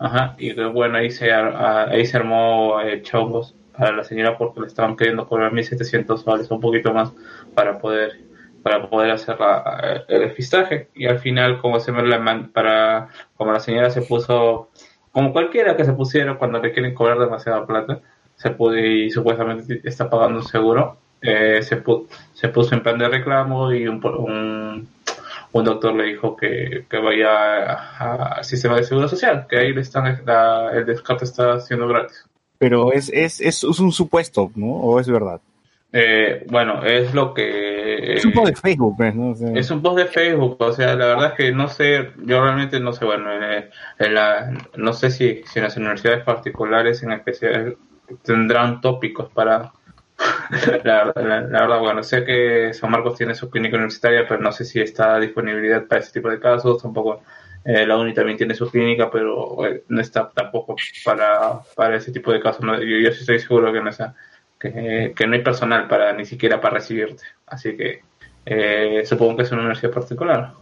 [0.01, 4.61] Ajá, y que, bueno, ahí se, ahí se armó eh, chongos para la señora porque
[4.61, 7.12] le estaban queriendo cobrar 1.700 soles, un poquito más,
[7.55, 8.12] para poder
[8.62, 10.89] para poder hacer la- el despistaje.
[10.95, 14.70] Y al final, como se me la para como la señora se puso,
[15.12, 18.01] como cualquiera que se pusiera cuando le quieren cobrar demasiada plata,
[18.37, 22.99] se pudo y supuestamente está pagando un seguro, eh, se, pu- se puso en plan
[22.99, 24.89] de reclamo y un, un,
[25.53, 29.72] un doctor le dijo que, que vaya a- al sistema de seguro social, que ahí
[29.72, 32.26] le están, la- el descarte está siendo gratis.
[32.59, 34.66] Pero es, es, es, es un supuesto, ¿no?
[34.72, 35.40] ¿O es verdad?
[35.92, 38.14] Eh, bueno, es lo que...
[38.14, 39.30] Es un poco de Facebook, pues, ¿no?
[39.30, 42.11] O sea, Es un post de Facebook, o sea, la verdad es que no sé,
[42.24, 46.24] yo realmente no sé, bueno, en, en la, no sé si, si en las universidades
[46.24, 47.76] particulares en especial
[48.22, 49.72] tendrán tópicos para...
[50.82, 54.50] La, la- la verdad, bueno, sé que San Marcos tiene su clínica universitaria, pero no
[54.50, 57.22] sé si está disponibilidad para ese tipo de casos, tampoco
[57.64, 62.12] eh, la UNI también tiene su clínica, pero eh, no está tampoco para, para ese
[62.12, 62.64] tipo de casos.
[62.64, 62.74] ¿no?
[62.80, 64.14] Yo, yo sí estoy seguro que no, está,
[64.59, 68.02] que, que no hay personal para ni siquiera para recibirte, así que
[68.46, 70.52] eh, supongo que es una universidad particular.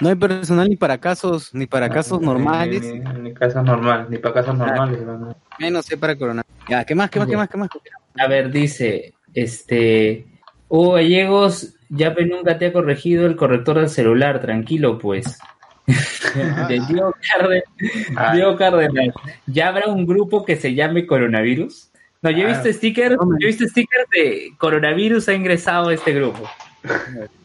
[0.00, 4.18] No hay personal ni para casos, ni para casos normales, Ni, ni casas normales, ni
[4.18, 5.00] para casas normales.
[5.00, 5.36] no, no.
[5.58, 6.42] menos sé para corona.
[6.68, 7.70] Ya, ¿qué más, qué más, qué más, qué más?
[8.18, 10.26] A ver, dice, este,
[10.68, 15.38] Hugo Gallegos, ya nunca te ha corregido el corrector del celular, tranquilo pues.
[16.68, 17.64] De Diego Cárdenas,
[18.16, 18.34] Ah.
[18.34, 19.14] Diego Cárdenas,
[19.46, 21.90] ¿ya habrá un grupo que se llame coronavirus?
[22.22, 26.12] No, yo he visto stickers, yo he visto stickers de coronavirus ha ingresado a este
[26.12, 26.42] grupo.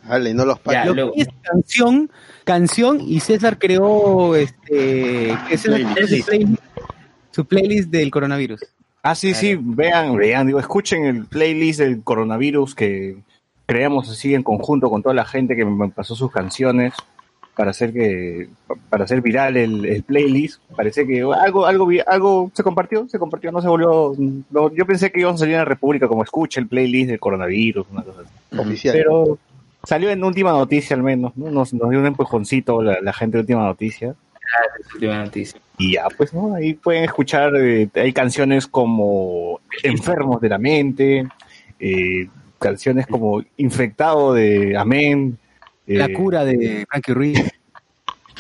[0.08, 0.86] Vale, no los Ya, pagues.
[0.88, 2.10] Lo luego- que es canción,
[2.44, 5.96] canción y César creó este que César Playlist.
[5.96, 6.62] creó su playlist,
[7.32, 8.62] su playlist del coronavirus.
[9.04, 13.18] Ah, sí, sí, vean, vean, digo, escuchen el playlist del coronavirus que
[13.66, 16.94] creamos así en conjunto con toda la gente que me pasó sus canciones
[17.56, 18.49] para hacer que
[18.89, 20.62] para hacer viral el, el playlist.
[20.76, 24.14] Parece que algo algo algo se compartió, se compartió, no se volvió
[24.49, 27.20] no, yo pensé que íbamos a salir en la República como escucha el playlist del
[27.20, 28.60] coronavirus, una cosa así.
[28.60, 28.95] Oficial.
[28.95, 29.38] Pero
[29.84, 31.52] salió en última noticia al menos, ¿no?
[31.52, 34.16] Nos, nos dio un empujoncito la, la gente de última noticia.
[34.93, 35.60] Última noticia.
[35.78, 36.56] Y ya, pues, ¿no?
[36.56, 41.28] Ahí pueden escuchar, eh, hay canciones como Enfermos de la Mente,
[41.80, 42.28] eh,
[42.60, 45.38] canciones como Infectado de Amén,
[45.98, 47.39] La cura de Frankie Ruiz.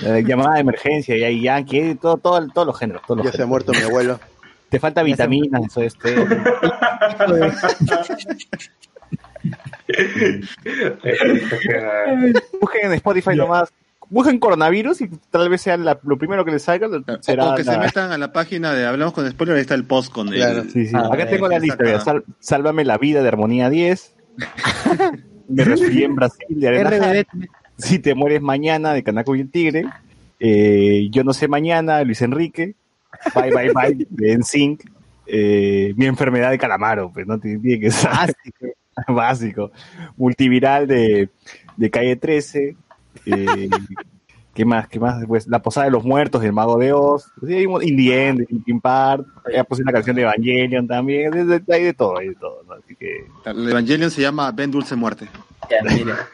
[0.03, 3.01] eh, Llamada de Emergencia, y hay Yankee, todo, todo, todos los géneros.
[3.05, 4.19] Todos los Ya se ha muerto mi abuelo.
[4.69, 6.15] Te falta vitaminas, eso este.
[12.59, 13.69] Busquen en Spotify nomás.
[14.09, 16.87] Busquen coronavirus y tal vez sea la- lo primero que les salga.
[17.21, 19.85] Será o que se metan a la página de Hablamos con Spoiler, ahí está el
[19.85, 20.63] post con el- Claro.
[20.65, 20.93] Sí, sí.
[20.95, 21.83] Ah, Acá tengo la lista.
[22.39, 24.15] Sálvame la vida de Armonía 10.
[25.51, 27.23] Me resfrié en Brasil de Arena.
[27.77, 29.85] Si te mueres mañana de Canaco y el Tigre.
[30.39, 32.75] Eh, yo no sé mañana, Luis Enrique.
[33.33, 34.83] Bye, bye, bye, de NSYNC.
[35.25, 38.67] Eh, mi enfermedad de calamaro, pues no tiene que ser Básico.
[39.07, 39.71] básico.
[40.15, 41.29] Multiviral de,
[41.75, 42.75] de calle 13.
[43.25, 43.69] Eh,
[44.53, 44.87] ¿Qué más?
[44.89, 45.23] ¿Qué más?
[45.25, 47.31] Pues La Posada de los Muertos del Mago de Oz.
[47.45, 49.25] Sí, hay un In the End, de Linkin Park.
[49.53, 51.33] Ya puse una canción de Evangelion también.
[51.33, 52.61] Hay de, todo, hay de todo.
[52.67, 52.73] ¿no?
[52.73, 55.27] Así que El Evangelion se llama Ben Dulce Muerte.
[55.69, 56.27] Ya, mira.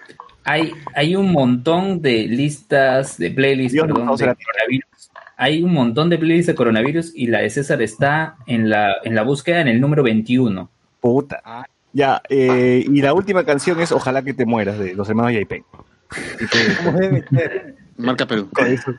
[0.43, 5.11] Hay, hay un montón de listas, de playlists, Dios perdón, nos de coronavirus.
[5.35, 9.13] Hay un montón de playlists de coronavirus y la de César está en la, en
[9.13, 10.69] la búsqueda en el número 21.
[11.01, 11.67] Puta.
[11.93, 15.63] Ya, eh, y la última canción es Ojalá que te mueras, de los hermanos Yaipen.
[16.83, 17.86] Como debe ser.
[17.97, 18.49] Marca Perú.
[18.53, 18.93] con eso,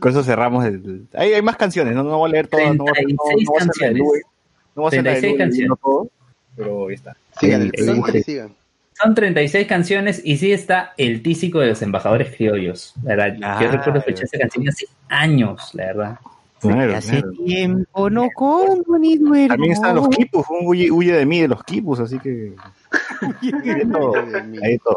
[0.00, 1.06] con eso cerramos el...
[1.14, 2.74] Hay, hay más canciones, no, no voy a leer todas.
[2.76, 3.98] No voy a hacer- no- 36 no voy a hacer la canciones.
[3.98, 4.22] Lue,
[4.74, 5.68] No voy a hacer la de 36 Lue, canciones.
[5.70, 6.10] no todo,
[6.56, 7.16] pero ahí está.
[7.40, 8.52] Sigan el El- playlist, el- sigan.
[9.00, 12.94] Son 36 canciones y sí está el tísico de los embajadores criollos.
[13.04, 13.70] La verdad, yo Claro.
[13.78, 16.18] recuerdo escuchar esa canción hace años, la verdad.
[16.60, 17.30] Claro, Hace claro.
[17.46, 19.46] tiempo no como ni duermo.
[19.54, 22.54] También están los quipus, un huye, huye de mí de los quipus, así que
[23.64, 24.14] hay de todo.
[24.62, 24.96] Hay de todo.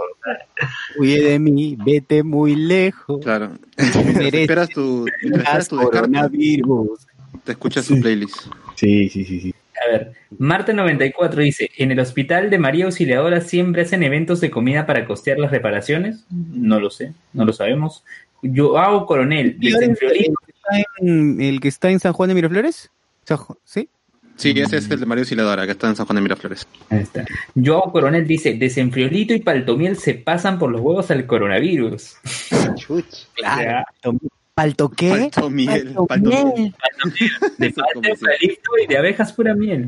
[0.97, 3.21] Huye de mí, vete muy lejos.
[3.23, 3.51] Claro.
[3.77, 7.07] Esperas tu, esperas tu coronavirus.
[7.43, 8.35] te escuchas su playlist.
[8.75, 9.55] Sí, sí, sí, sí.
[9.83, 14.85] A ver, Marte94 dice, ¿en el hospital de María Auxiliadora siempre hacen eventos de comida
[14.85, 16.23] para costear las reparaciones?
[16.29, 18.03] No lo sé, no lo sabemos.
[18.43, 20.05] Joao Coronel, desde ¿El que
[20.53, 22.91] está en- el que está en San Juan de Miraflores?
[23.63, 23.87] ¿Sí?
[24.41, 26.67] Sí, ese es el de Mario Siladora, que está en San Juan de Miraflores.
[26.89, 27.23] Ahí está.
[27.55, 32.15] Joao Coronel dice, desenfriolito y paltomiel se pasan por los huevos al coronavirus.
[32.75, 33.05] Chuch.
[33.35, 33.83] Claro.
[34.53, 35.09] ¿Palto qué?
[35.31, 36.45] Palto miel, Palto palto miel.
[36.57, 36.75] miel.
[37.57, 39.87] De palta, eucalipto y de abejas pura miel.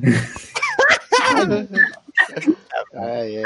[2.94, 3.44] Ay, ay.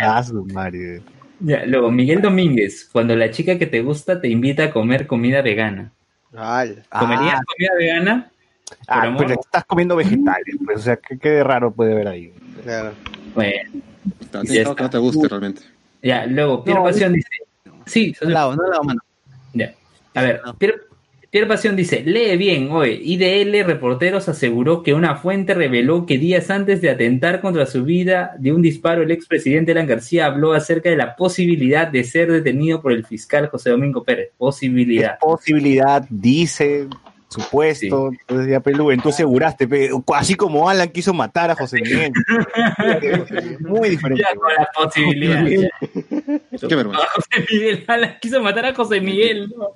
[0.00, 1.02] Ah, su madre.
[1.40, 5.42] Ya, luego, Miguel Domínguez, cuando la chica que te gusta te invita a comer comida
[5.42, 5.92] vegana.
[6.34, 6.84] Al.
[6.88, 7.42] ¿Comerías Ah.
[7.46, 8.31] comida vegana?
[8.86, 9.26] Ah, amor.
[9.26, 12.32] pero estás comiendo vegetales, pues, o sea, ¿qué, qué raro puede haber ahí?
[12.62, 12.92] Claro.
[13.34, 13.82] Bueno,
[14.20, 14.42] Está
[14.74, 15.62] que no te guste realmente.
[16.02, 17.28] ya, luego, Pierre No, Pasión dice,
[17.86, 19.00] sí, No lavo, no lavo mano.
[19.54, 19.74] Ya.
[20.14, 20.76] A ver, Pierre,
[21.30, 26.50] Pierre Pasión dice, lee bien, oye, IDL Reporteros aseguró que una fuente reveló que días
[26.50, 30.90] antes de atentar contra su vida de un disparo, el expresidente Alan García habló acerca
[30.90, 34.26] de la posibilidad de ser detenido por el fiscal José Domingo Pérez.
[34.28, 35.18] Es Posibilidad.
[35.20, 36.86] posibilidad, dice,
[37.32, 42.12] supuesto, entonces ya Pelú, tú aseguraste, pe, así como Alan quiso matar a José Miguel.
[43.60, 44.22] Muy diferente.
[44.22, 45.44] Ya con la posibilidad.
[45.46, 46.68] ya.
[46.68, 47.04] Qué vergüenza.
[47.04, 49.52] A José Miguel Alan quiso matar a José Miguel.
[49.56, 49.68] ¿no?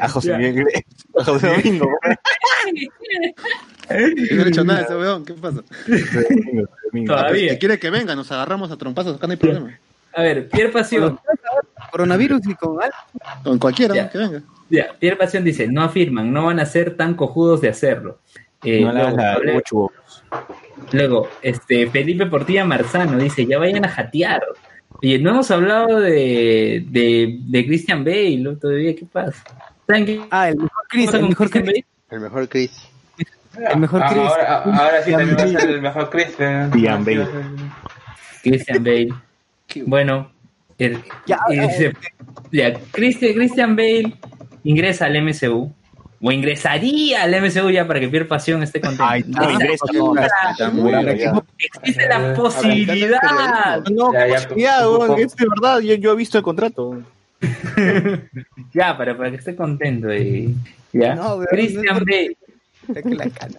[0.00, 0.38] A José Ya.
[0.38, 0.66] Miguel,
[1.18, 1.88] a José Domingo.
[3.90, 5.62] Yo no he hecho nada ese weón, ¿qué pasa?
[7.06, 7.52] Todavía.
[7.52, 9.78] Si quiere que venga, nos agarramos a trompazos, acá no hay problema.
[10.16, 11.18] A ver, Pierre Pasión.
[11.90, 12.96] Coronavirus y con algo.
[13.42, 14.08] Con cualquiera, Ya.
[14.10, 14.42] que venga.
[14.74, 18.18] Ya, Pierre Pasión dice, no afirman, no van a ser tan cojudos de hacerlo.
[18.62, 19.92] Eh, No luego, la luego- ocho.
[20.92, 24.42] luego, este, Felipe Portilla Marzano dice, ya vayan a jatear.
[25.02, 28.56] Oye, no hemos hablado de, de, de Christian Bale ¿no?
[28.56, 29.42] todavía, ¿qué pasa?
[29.86, 31.84] ¿Saben qué Ah, el mejor Chris, el mejor Christian Chris.
[31.84, 31.84] Bale?
[32.10, 32.88] El mejor Chris.
[33.70, 34.22] El mejor Ah, Chris.
[34.22, 36.34] Ahora, ahora sí también va a ser el mejor Chris.
[36.38, 36.70] eh.
[36.76, 37.26] Ian Bale.
[38.42, 39.08] Christian Bale.
[39.86, 40.30] Bueno,
[40.78, 41.92] el- Ya, eh,
[42.50, 44.14] ya, Christian, Christian Bale
[44.64, 45.72] ingresa al MCU.
[46.26, 49.04] O ingresaría al MCU ya para que Pierre Pasión esté contento.
[49.06, 50.14] Ay, no, ingresa, no,
[51.14, 51.42] ya.
[51.58, 53.84] Existe la posibilidad.
[53.92, 57.02] No, Ya, ya, cuidado, poco- weón, es de verdad, yo, yo he visto el contrato.
[58.72, 60.12] Ya, para, para que esté contento.
[60.14, 60.54] Y,
[60.92, 61.14] ya.
[61.14, 62.36] No, Christian no Bale.
[63.02, 63.54] Que la cana.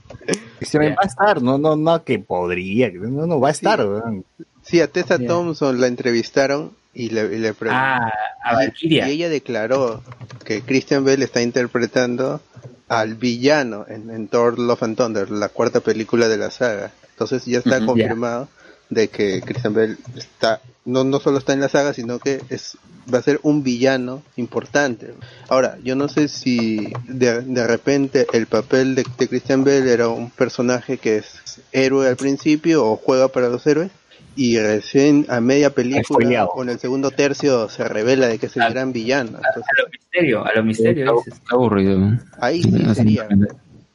[0.62, 3.80] Se me va a estar, no, no, no, que podría, no, no va a estar,
[3.86, 4.24] weón.
[4.62, 5.20] Sí, a Tessa.
[5.20, 8.10] Thompson la entrevistaron y le, y le preguntaron.
[8.44, 10.02] Ah, a Y ella declaró
[10.44, 12.42] que Christian Bale está interpretando
[12.88, 16.92] al villano en, en Thor Love and Thunder, la cuarta película de la saga.
[17.12, 18.48] Entonces ya está confirmado
[18.90, 22.78] de que Christian Bale está no no solo está en la saga, sino que es
[23.14, 25.14] va a ser un villano importante.
[25.48, 30.08] Ahora, yo no sé si de, de repente el papel de, de Christian Bale era
[30.10, 33.92] un personaje que es héroe al principio o juega para los héroes
[34.36, 38.64] y recién a media película en el segundo tercio se revela de que es el
[38.64, 38.70] Ah.
[38.70, 39.38] gran villano.
[39.38, 41.16] Entonces, A lo misterio, a lo misterio.
[41.26, 42.00] Está, aburrido.
[42.40, 43.28] ahí sí sería.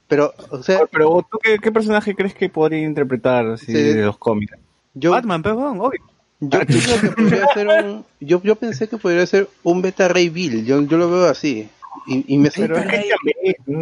[0.09, 3.73] Pero, o sea, Pero tú, ¿qué, qué personaje crees que podría interpretar así, Sí.
[3.73, 4.57] de los cómics?
[4.95, 6.01] yo, Batman, perdón, obvio.
[6.41, 10.65] yo que podría ser un, yo, yo pensé que podría ser un Beta Ray Bill,
[10.65, 11.69] yo, yo lo veo así.
[12.07, 12.51] Y, y me.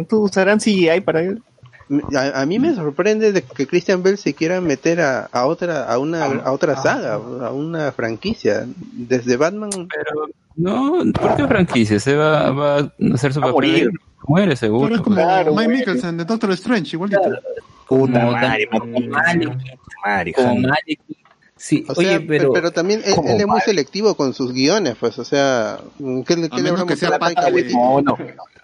[0.07, 1.41] ¿tú usarán CGI para él?
[2.15, 5.91] A, a mí me sorprende de que Christian Bell se quiera meter a, a otra
[5.91, 8.65] a una a otra saga, a una franquicia.
[8.93, 11.99] Desde Batman Pero no, ¿por qué franquicia?
[11.99, 13.53] Se va, va a hacer su papel.
[13.53, 13.89] morir.
[14.27, 14.83] Muere seguro.
[14.85, 15.69] Pero es como Claro, Mike.
[15.71, 17.21] Mickelson de Doctor Strange, igualito.
[17.87, 18.69] Puta Como madre,
[20.03, 20.99] madre.
[21.55, 25.19] Sí, O oye, sea, pero, pero, también él, es muy selectivo con sus guiones, pues,
[25.19, 25.77] o sea,
[26.25, 27.75] ¿qué, le- A le menos que sea pata de- Waititi?
[27.75, 28.17] No, no.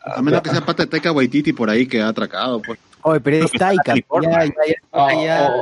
[0.06, 2.80] A menos que sea pata de Taika Waititi por ahí que ha atracado, pues.
[3.08, 3.94] Oye, pero es Taika.
[3.96, 4.46] Ya,
[4.92, 5.54] ya, ya.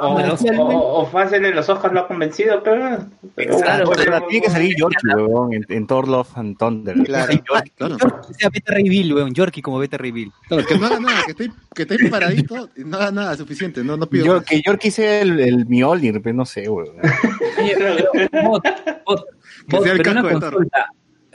[0.00, 2.98] O, fácil en los Oscars lo ha convencido, pero.
[3.36, 3.90] Claro,
[4.28, 6.96] tiene que salir Yorkie, weón, en, en Thor Love and Thunder.
[7.04, 7.32] Claro.
[7.76, 7.96] Claro.
[8.38, 9.34] Sea Beta Bill, weón.
[9.34, 10.32] Yorkie como Beta Ray Bill.
[10.48, 13.84] Claro, que no haga nada, que esté, que esté paradito y no haga nada suficiente,
[13.84, 16.96] no, no pido Yo, que Yorkie sea el, el Mjolnir, pero no sé, weón.
[18.44, 18.64] bot,
[19.04, 19.26] bot,
[19.68, 20.52] Que bot, sea el pero una casco de Thor.
[20.54, 20.86] consulta.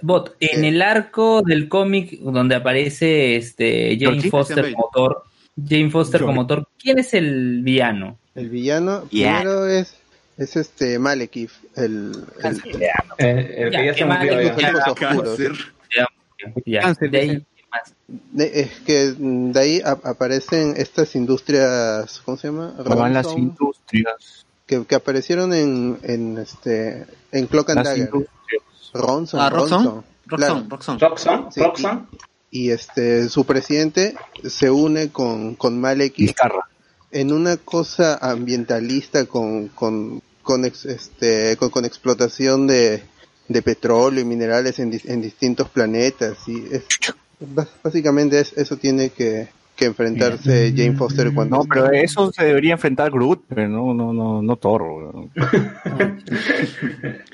[0.01, 5.23] Bot, en el arco del cómic donde aparece este Jane Foster como Thor,
[5.55, 8.17] Jane Foster como Thor, ¿quién es el villano?
[8.35, 9.39] El villano Yeah.
[9.39, 9.95] primero es
[10.37, 12.11] es este Malekith, el,
[12.43, 12.61] el,
[13.19, 14.05] Eh, el Ya, que ya se
[18.85, 22.73] que mm, de ahí ap- aparecen estas industrias, ¿cómo se llama?
[22.83, 24.45] Van las Ronson, industrias.
[24.65, 28.05] que, que aparecieron en, en este en Cloak and Las Dagger.
[28.05, 28.63] industrias.
[28.93, 29.83] Ronson, Ah, Roxxon.
[29.85, 30.65] Ronson, Roxxon, claro.
[30.69, 30.99] Roxxon.
[30.99, 32.07] Roxxon, Sí, Roxxon.
[32.55, 34.13] Y este su presidente
[34.47, 36.67] se une con, con Malekith Vizcarra.
[37.11, 43.01] en una cosa ambientalista con con con, ex- este con, con explotación de,
[43.47, 46.83] de petróleo y minerales en, dis- en distintos planetas y es
[47.83, 51.57] básicamente es- eso tiene que, que enfrentarse Jane Foster cuando...
[51.57, 54.83] No, pero eso se debería enfrentar Groot, pero no, no, no, no Thor.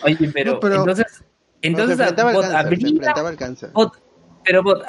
[0.03, 1.25] Oye, pero, No, pero- entonces, No,
[1.61, 3.69] entonces se enfrentaba al Bot, cáncer, se habría, enfrentaba al cáncer.
[3.73, 3.99] Bot-
[4.49, 4.83] pero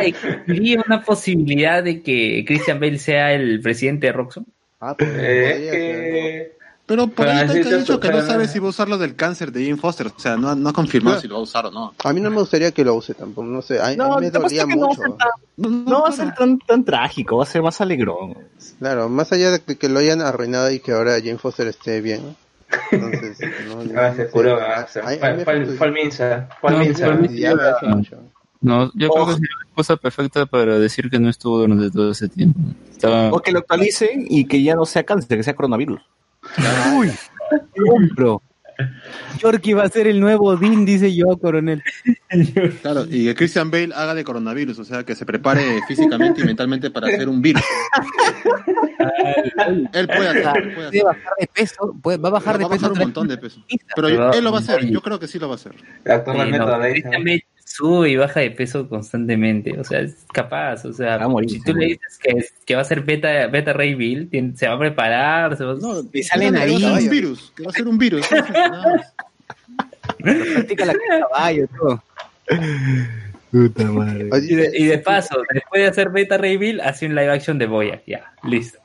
[0.00, 4.46] existiría una posibilidad de que Christian Bale sea el presidente de Roxxon.
[4.80, 6.50] Ah, pues, Eh.
[6.86, 9.16] Pero por ahí te- dicho que no pero- sabe si va a usar lo del
[9.16, 10.08] cáncer de Jane Foster.
[10.08, 11.94] O sea, no, ha- no ha confirmado si lo va a usar o no.
[12.04, 14.26] A mí no me gustaría que lo use tampoco, no sé, a, a No, mí
[14.26, 16.84] me dolía no va a ser tan, No, no, no va a ser tan, tan
[16.84, 18.36] trágico, va a ser más alegrón.
[18.78, 22.02] Claro, más allá de que, que lo hayan arruinado y que ahora Jane Foster esté
[22.02, 22.36] bien.
[22.90, 25.90] Entonces, no, no, Ah, no se curó, ah, fue, me fue,
[28.64, 32.12] No, yo creo que sería la cosa perfecta para decir que no estuvo durante todo
[32.12, 32.58] ese tiempo.
[32.90, 33.30] Estaba...
[33.30, 36.00] O que lo actualicen y que ya no sea cáncer, que sea coronavirus.
[36.96, 37.12] Uy,
[37.86, 38.42] compro.
[39.38, 41.82] Yorkie va a ser el nuevo Dean, dice yo, coronel.
[42.82, 46.44] Claro, y que Christian Bale haga de coronavirus, o sea, que se prepare físicamente y
[46.44, 47.62] mentalmente para hacer un virus.
[49.92, 52.72] él puede hacerlo, él puede bajar de peso, puede- va a bajar de va a
[52.72, 52.82] peso.
[52.88, 53.62] bajar un montón de peso.
[53.94, 55.74] Pero él lo va a hacer, yo creo que sí lo va a hacer.
[56.02, 57.22] Christian.
[57.22, 57.44] Bale
[57.76, 61.50] sube y baja de peso constantemente, o sea, es capaz, o sea, Va a morir,
[61.50, 64.68] si tú le dices que, que va a ser beta, beta Ray Bill, tien- se
[64.68, 66.80] va a preparar, se va No, Le sale que va a nariz.
[66.80, 68.26] ser un virus, que va a ser un virus.
[70.18, 72.02] Practica la caballo, todo.
[73.50, 74.28] Puta madre.
[74.42, 77.58] Y, de, y de paso, después de hacer beta Ray Bill, hace un live action
[77.58, 78.78] de Boya, ya, listo.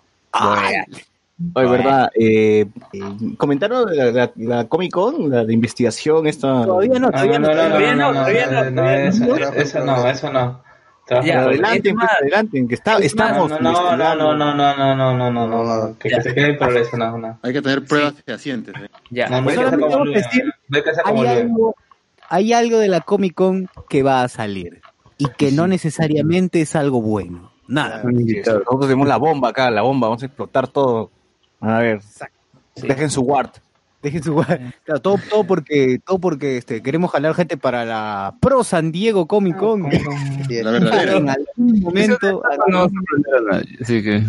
[1.54, 3.00] Oye, verdad, eh, eh,
[3.38, 6.66] comentaron la, la, la Comic Con, la de investigación, esta.
[6.66, 7.54] Todavía no, No, todavía no, no.
[7.56, 9.36] no, no, todavía no, no, no, todavía no, eso, no.
[9.54, 10.64] eso no, eso no.
[11.06, 13.50] Trabaja Ya, en Pero el- adelante, es pues, más- adelante, que está, es estamos.
[13.52, 16.22] No, no, no, no, no, no, no, no, no, no, no, no, no, que, que
[16.22, 17.40] se quede el progreso, no, no.
[17.42, 18.76] Hay que tener pruebas fehacientes.
[18.76, 18.90] ¿eh?
[19.10, 19.52] Ya, No, no
[21.46, 21.74] no
[22.32, 24.82] hay algo de la Comic Con que va a salir
[25.18, 27.52] y que no necesariamente es algo bueno.
[27.68, 28.04] Nada.
[28.04, 31.12] Nosotros tenemos la bomba acá, la bomba, vamos a explotar todo.
[31.62, 32.02] A ver,
[32.76, 33.50] dejen su guard.
[34.02, 34.34] Dejen su
[34.86, 39.28] claro, todo, todo porque, todo porque este, queremos jalar gente para la Pro San Diego
[39.28, 39.84] Comic Con.
[40.50, 41.18] La verdadera.
[41.18, 42.18] En algún momento.
[42.70, 44.24] no va a sorprender a nadie, así que...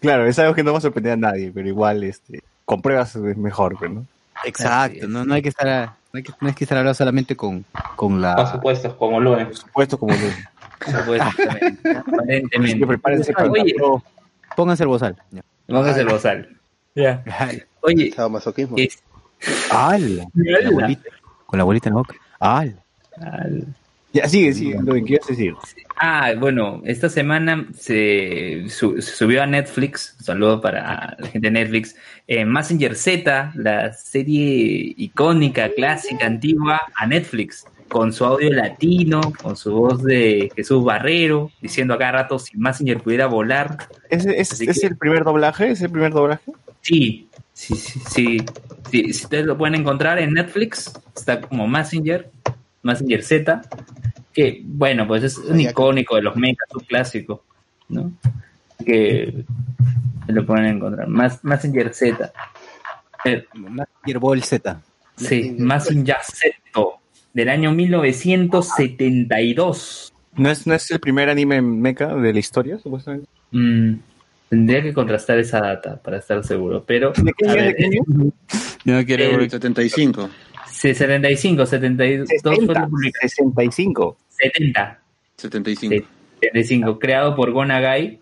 [0.00, 3.14] Claro, es algo que no va a sorprender a nadie, pero igual, este, con pruebas
[3.16, 4.04] es mejor, pues, ¿no?
[4.44, 6.94] Exacto, no, no hay que estar, a- no hay que, no hay que estar hablando
[6.94, 7.64] solamente con,
[7.96, 8.50] con Por la.
[8.52, 9.46] supuesto, como Luen.
[9.46, 10.34] Por supuesto, como Luen.
[10.84, 12.86] supuestamente, aparentemente.
[12.86, 13.74] prepárense para Oye.
[14.56, 15.16] Pónganse el bozal.
[15.68, 16.53] Vamos a hacer bozal.
[16.94, 17.22] Ya.
[17.80, 18.76] Oye, Sadomasoquismo.
[18.78, 18.98] es-
[19.70, 20.24] ¡Al!
[20.32, 21.02] Con la bolita,
[21.46, 22.14] con la bolita en la boca.
[22.40, 22.80] ¡Al!
[23.20, 23.66] al-
[24.12, 25.54] Ya, sigue, sigue, lo que quieras decir.
[25.96, 31.48] Ah, bueno, esta semana se, su- se subió a Netflix, un saludo para la gente
[31.48, 31.96] de Netflix,
[32.28, 39.56] eh, Messenger Z, la serie icónica, clásica, antigua, a Netflix, con su audio latino, con
[39.56, 43.88] su voz de Jesús Barrero, diciendo a cada rato si Messenger pudiera volar.
[44.08, 45.70] ¿Es, es, es que- el primer doblaje?
[45.72, 46.50] ¿Es el primer doblaje?
[46.84, 48.36] Sí, sí, sí, sí,
[48.90, 52.30] sí, si ustedes lo pueden encontrar en Netflix, está como Messenger,
[52.82, 53.62] Messenger Z,
[54.34, 57.42] que bueno, pues es un icónico de los mechas, un clásico,
[57.88, 58.12] ¿no?
[58.84, 59.44] Que
[60.26, 62.30] lo pueden encontrar, Mas- Messenger Z.
[63.24, 64.82] Eh, Messenger Ball Z.
[65.16, 66.54] sí, Messenger Z,
[67.32, 70.12] del año 1972.
[70.36, 73.26] ¿No es, ¿No es el primer anime mecha de la historia, supuestamente?
[73.52, 73.94] Mm,
[74.48, 77.12] tendría que contrastar esa data para estar seguro, pero...
[77.16, 77.60] ¿De qué a año?
[77.62, 78.02] ver, ¿De qué año?
[78.84, 80.30] Yo no quiero El- ver 75.
[80.70, 82.88] Sí, 75, 72 fue 60, publicado.
[83.22, 84.16] 65.
[84.28, 85.00] 70,
[85.36, 85.94] 75.
[85.94, 86.04] Sí,
[86.40, 88.20] 75, creado por Gonagai.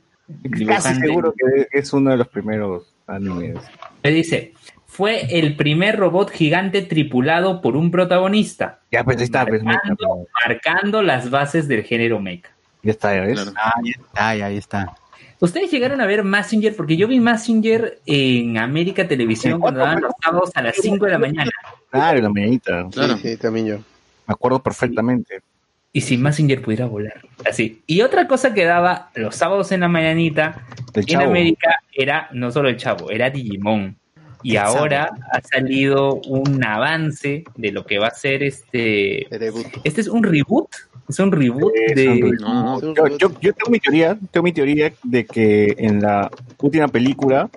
[0.67, 3.59] Casi seguro que es uno de los primeros animes.
[4.03, 4.53] Le dice,
[4.87, 9.81] fue el primer robot gigante tripulado por un protagonista, Ya, pues ahí está, pues, mecha,
[9.89, 12.49] marcando, marcando las bases del género mecha.
[12.83, 13.35] ya está, ya ves.
[13.35, 13.53] Claro.
[13.57, 14.95] Ah, ya está, ya ahí está.
[15.43, 16.77] ¿Ustedes llegaron a ver Messenger?
[16.77, 21.05] Porque yo vi Messenger en América Televisión ¿En cuando daban los sábados a las 5
[21.05, 21.51] de la mañana.
[21.91, 22.87] Claro, la mañanita.
[22.93, 23.17] Claro.
[23.17, 23.77] Sí, sí, también yo.
[24.29, 25.41] Me acuerdo perfectamente.
[25.93, 27.23] Y si Messenger pudiera volar.
[27.45, 27.83] Así.
[27.89, 30.65] Y otra cosa que daba los sábados en la mañanita
[30.95, 31.25] El en chavo.
[31.25, 33.97] América era no solo el chavo, era Digimon.
[34.45, 39.27] Y El ahora ha salido un avance de lo que va a ser este.
[39.83, 40.69] Este es un reboot.
[41.13, 42.09] Es un reboot Es de.
[42.09, 42.41] un reboot.
[42.41, 46.31] No, no, Yo, yo, yo tengo mi teoría, tengo mi teoría de que en la
[46.61, 47.51] última película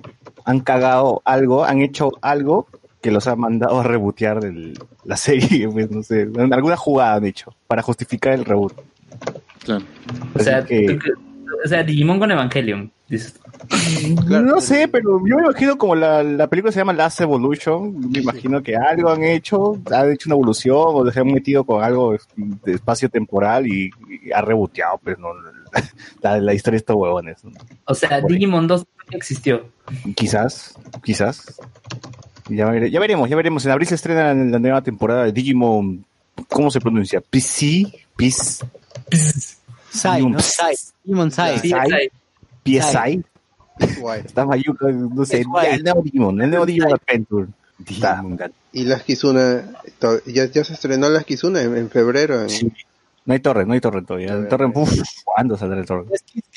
[0.45, 2.67] han cagado algo, han hecho algo
[3.01, 5.15] que los ha mandado a rebotear el- la
[5.57, 8.73] serie, pues no sé, alguna jugada han hecho para justificar el reboot.
[9.63, 9.83] claro.
[10.33, 11.11] O sea, que- tú-
[11.63, 12.91] o sea, Digimon con Evangelion.
[14.27, 14.45] Claro.
[14.45, 18.19] no sé, pero yo me imagino como la, la película se llama Last Evolution, me
[18.19, 22.17] imagino que algo han hecho, han hecho una evolución o se han metido con algo
[22.35, 23.91] de espacio temporal y,
[24.23, 25.27] y ha reboteado pues, ¿no?
[26.21, 27.43] la, la historia de estos huevones.
[27.43, 27.51] ¿no?
[27.85, 28.37] O sea, Por ahí.
[28.37, 29.65] Digimon 2 nunca existió.
[30.15, 30.73] Quizás,
[31.03, 31.59] quizás.
[32.49, 33.65] Ya, vere- ya veremos, ya veremos.
[33.65, 36.03] En abril se estrena la, la nueva temporada de Digimon.
[36.49, 37.21] ¿Cómo se pronuncia?
[37.21, 37.85] PC,
[38.17, 38.65] PIS,
[39.89, 40.39] Sai, ¿no?
[40.39, 40.75] Sai.
[41.03, 41.59] Demon Sai.
[42.65, 43.23] PSI.
[44.25, 45.41] Está Mayuca, no sé.
[45.41, 47.47] El nuevo Digimon, el nuevo Digimon Adventure.
[47.87, 48.23] Está.
[48.71, 49.63] Y las Kizuna,
[50.25, 52.41] ya, ya se estrenó las Kizuna en, en febrero.
[52.41, 52.71] en- Sí.
[53.25, 54.33] No hay torre, no hay torre todavía.
[54.33, 54.91] El torre, uf,
[55.23, 56.05] ¿cuándo saldrá el torre?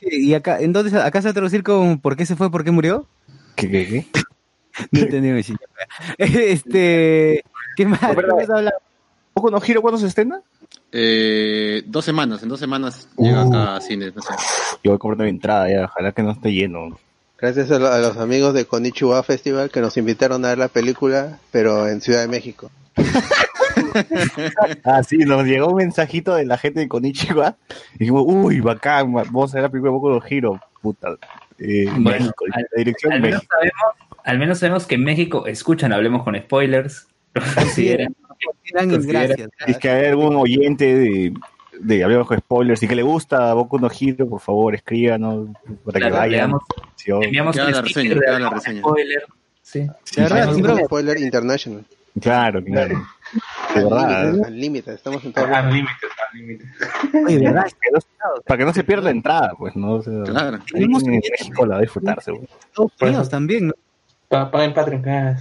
[0.02, 2.70] ¿Y acá, entonces, acá se va a traducir con por qué se fue, por qué
[2.70, 3.06] murió?
[3.56, 4.06] ¿Qué, qué, qué?
[4.93, 5.40] No entendí, me.
[6.18, 7.43] Este,
[7.76, 8.01] ¿qué más?
[8.02, 8.72] No, pero- ¿Qué más habla?
[9.35, 10.40] ¿Poco no giro cuándo se estrena?
[10.93, 14.15] Eh, dos semanas, en dos semanas llega acá a cines.
[14.16, 14.32] No sé.
[14.82, 16.98] Yo voy a comprar mi entrada ya, ojalá que no esté lleno.
[17.40, 20.69] Gracias a, lo- a los amigos de Konichiwa Festival que nos invitaron a ver la
[20.69, 22.70] película, pero en Ciudad de México.
[24.85, 27.56] Ah, sí, nos llegó un mensajito de la gente de Konichiwa.
[27.94, 30.60] Y dijimos, uy, bacán, vamos a ver la película Poco no giro.
[30.82, 31.09] Puta.
[31.59, 33.55] Eh, Bueno, México, al- la dirección Al menos, México.
[33.55, 37.06] sabemos, al menos sabemos que en México escuchan, hablemos con spoilers.
[37.35, 38.15] Lo consideran.
[38.73, 39.51] Gracias.
[39.65, 41.35] Si es que hay algún oyente de,
[41.81, 45.48] de Hablemos con Spoilers y que le gusta Boku no Hero, por favor, escríbanos
[45.85, 46.52] para que vayan.
[47.23, 49.23] enviamos la reseña, de la spoiler.
[49.62, 49.86] Sí.
[50.05, 50.81] sí, verdad, sí, sin broma.
[50.85, 51.85] Spoiler International.
[52.20, 53.06] Claro, claro.
[53.74, 54.24] De Al verdad.
[54.32, 55.44] límite, al límite, estamos en todo.
[55.55, 55.93] Al límite,
[56.32, 56.65] al límite.
[57.27, 57.66] Oye, ¿verdad?
[58.47, 59.94] Para que no se pierda la entrada, pues, ¿no?
[59.97, 60.59] O sea, Claro.
[60.73, 62.44] Tenemos en que- México la va a disfrutar, seguro.
[62.44, 63.31] Estados Por Unidos eso.
[63.31, 63.74] también, ¿no?
[64.28, 65.02] Pa- Paguen Patreon.
[65.02, 65.36] Claro.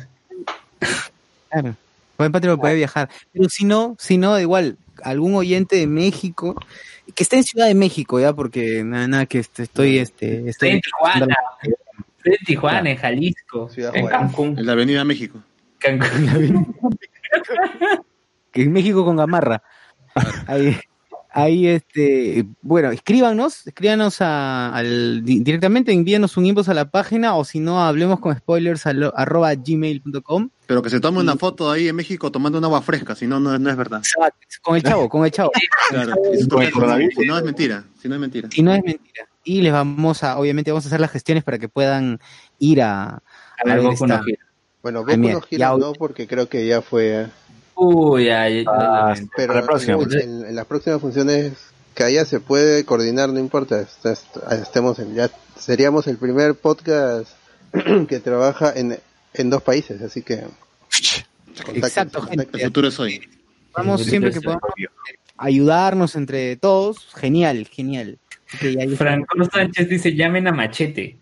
[2.17, 3.09] Buen patrio puede viajar.
[3.31, 6.55] Pero si no, si no, igual, algún oyente de México,
[7.15, 10.69] que esté en Ciudad de México, ya, porque nada, nada, que este, estoy, este, Estoy
[10.69, 11.35] en estoy Tijuana.
[12.17, 13.69] Estoy en Tijuana, en Jalisco.
[13.69, 14.19] Ciudad En Juárez.
[14.19, 14.59] Cancún.
[14.59, 15.39] En la Avenida México.
[15.79, 16.75] Cancún.
[18.51, 19.61] que en México con Gamarra.
[20.47, 20.77] Ahí,
[21.31, 27.35] ahí, este, bueno, escríbanos, escríbanos a, al, di- directamente, envíanos un inbox a la página,
[27.35, 30.49] o si no, hablemos con spoilers alo- arroba gmail.com.
[30.65, 33.39] Pero que se tome una foto ahí en México tomando un agua fresca, si no,
[33.39, 34.01] no, no es verdad.
[34.61, 35.51] Con el chavo, con el chavo.
[35.89, 36.13] Claro.
[36.37, 38.49] Si no- no es mentira, si no es mentira.
[38.51, 39.27] Si no es mentira.
[39.45, 42.19] Y les vamos a, obviamente vamos a hacer las gestiones para que puedan
[42.59, 43.21] ir a, A
[43.65, 44.39] a ver, esta- no gira.
[44.83, 47.27] Bueno, Boku no Hero ya- no, porque creo que ya fue.
[47.79, 49.97] Uy, ay, Ah, Pero Para la próxima.
[50.01, 51.53] En, en- en las próximas funciones
[51.93, 53.79] que haya se puede coordinar, no importa.
[53.81, 57.29] est- est- Estemos en, ya seríamos el primer podcast
[58.09, 58.97] que trabaja en,
[59.33, 60.41] en dos países, así que.
[61.63, 62.47] contacten, Exacto, gente.
[62.53, 63.21] El futuro es hoy.
[63.75, 64.63] Vamos siempre que podamos
[65.37, 67.09] ayudarnos entre todos.
[67.15, 68.17] Genial, genial.
[68.55, 68.97] Ok, ya, ya está.
[68.97, 71.17] Franco Sánchez dice, llamen a Machete.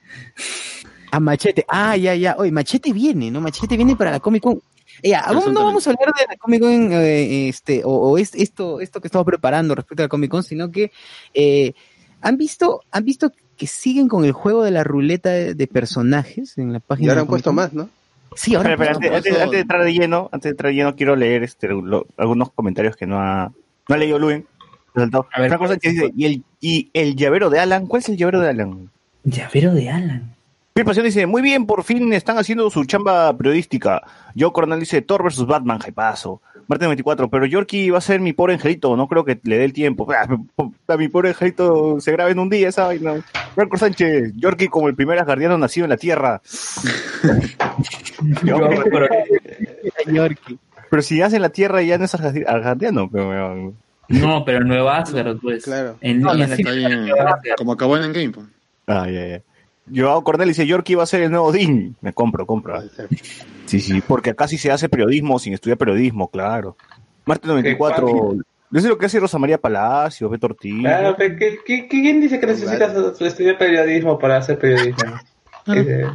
[1.11, 1.65] A Machete.
[1.67, 2.35] Ah, ya, ya.
[2.37, 3.41] Oye, Machete viene, ¿no?
[3.41, 4.61] Machete viene para la Comic Con.
[5.09, 8.81] Ya, no vamos a hablar de la Comic Con, eh, este, o, o es, esto,
[8.81, 10.91] esto que estamos preparando respecto a la Comic Con, sino que
[11.33, 11.73] eh,
[12.21, 16.57] han visto, han visto que siguen con el juego de la ruleta de, de personajes
[16.57, 17.11] en la Y página.
[17.11, 17.89] ahora de han puesto más, ¿no?
[18.35, 18.71] Sí, ahora.
[18.73, 20.75] Espera, espera, han puesto antes, antes- antes de entrar de lleno, antes de entrar de
[20.75, 23.51] lleno, quiero leer este, lo- algunos comentarios que no ha,
[23.87, 24.45] no ha leído Luen.
[24.93, 25.27] Me saltó.
[25.31, 27.85] A ver, Franco Sánchez dice, ¿y el, ¿y el llavero de Alan?
[27.87, 28.89] ¿Cuál es el llavero de Alan?
[29.23, 30.34] Llavero de Alan.
[30.75, 34.01] Pierre Pasión dice, muy bien, por fin están haciendo su chamba periodística.
[34.37, 36.41] Joe Coronel dice, Thor versus Batman, paso.
[36.67, 39.63] Martín 24, pero Yorkie va a ser mi pobre angelito, no creo que le dé
[39.63, 40.05] el tiempo.
[40.13, 40.27] Ah,
[40.89, 43.01] A mi pobre angelito se graba en un día, ¿sabes?
[43.01, 43.23] No.
[43.55, 46.41] Franco Sánchez, Yorkie como el primer asgardiano nacido en la Tierra.
[48.43, 48.59] Yo,
[48.91, 49.07] pero-
[50.07, 50.59] Yorkie.
[50.89, 53.09] Pero si nace en la Tierra ya no es asgardiano.
[53.09, 53.73] Pero,
[54.09, 55.63] no, pero en Nueva Asgard, pues.
[55.63, 55.95] Claro.
[56.01, 57.07] En, No, en la Está bien.
[57.57, 58.45] Como acabó en el game, pues.
[58.87, 59.41] ah, ya, ya.
[59.93, 61.95] Joao Cornel dice, Yorkie va a ser el nuevo Dean.
[62.01, 62.81] Me compro, compro.
[63.65, 66.75] Sí, sí, porque acá sí se hace periodismo sin estudiar periodismo, claro.
[67.25, 70.79] Marte 94, eso es lo que hace Rosa María Palacio, Beto Ortiz.
[70.81, 75.13] Claro, pero ¿qué- qué- quién dice que necesitas estudiar periodismo para hacer periodismo?
[75.67, 76.05] Eh,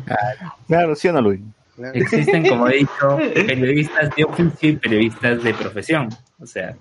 [0.69, 1.41] Claro, sí o no, Luis.
[1.75, 1.93] Claro.
[1.99, 6.09] Existen, como he dicho, periodistas de oficio y periodistas de profesión.
[6.39, 6.77] O sea,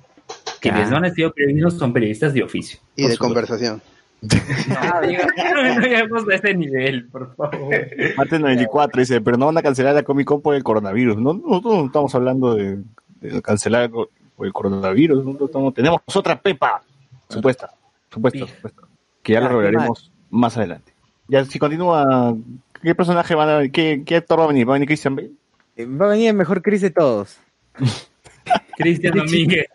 [0.59, 2.79] quienes no han estudiado periodismo son periodistas de oficio.
[2.95, 3.25] Y de supuesto.
[3.25, 3.81] conversación.
[4.69, 5.27] No, diga-
[5.75, 7.73] no llegamos a ese nivel, por favor.
[8.17, 11.17] Marte 94 dice, pero no van a cancelar la Comic Con por el coronavirus.
[11.17, 12.79] No, nosotros no estamos hablando de,
[13.21, 14.09] de cancelar por
[14.41, 15.23] el coronavirus.
[15.25, 16.81] Nosotros estamos- tenemos otra Pepa,
[17.29, 17.71] supuesta,
[18.11, 18.81] supuesta, supuesta.
[19.23, 20.93] Que ya lo Ah, revelaremos más adelante.
[21.27, 22.35] Ya, si continúa,
[22.81, 24.67] ¿qué personaje van a qué, qué actor va a venir?
[24.67, 25.31] ¿Va a venir Christian Bale?
[25.77, 27.37] Eh, Va a venir el mejor Chris de todos.
[28.77, 29.67] Cristian Domínguez.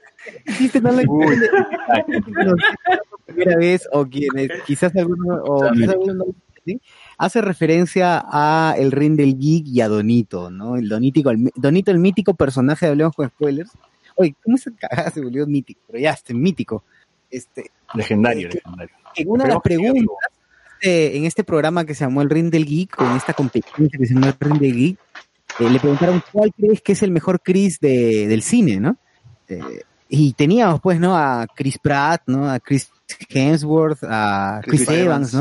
[0.83, 1.03] No la
[3.27, 6.83] primera vez o quienes quizás alguno o quizás alguno no lo entiende,
[7.19, 10.77] hace referencia a el ring del geek y a Donito, ¿no?
[10.77, 13.71] El Donítico, el, Donito el mítico personaje de Hablemos con Spoilers.
[14.17, 15.81] Oye, ¿cómo se cagada se volvió mítico?
[15.89, 16.85] Pero ya, este mítico.
[17.31, 18.95] Este, Legendario, legendario.
[19.17, 20.05] en una de las preguntas,
[20.81, 24.07] este- en este programa que se llamó El Ring del Geek, con esta competencia que
[24.07, 24.99] se llamó El Ring del Geek,
[25.61, 28.97] eh, le preguntaron cuál crees que es el mejor Chris de, del cine, ¿no?
[29.49, 31.17] Eh, y teníamos, pues, ¿no?
[31.17, 32.49] A Chris Pratt, ¿no?
[32.49, 32.91] A Chris
[33.29, 35.37] Hemsworth, a Chris Chris, Evans, Evans.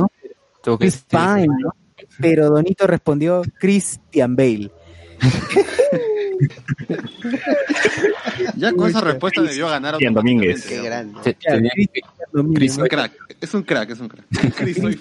[0.63, 0.77] ¿no?
[0.77, 1.71] Chris Pine, ¿no?
[2.19, 4.71] Pero Donito respondió Christian Bale.
[8.57, 10.65] Ya con esa respuesta debió ganar Cristian Domínguez.
[10.65, 11.35] Qué grande.
[12.55, 14.25] Chris Es un crack, es un crack, es un crack.
[14.55, 14.95] Chris soy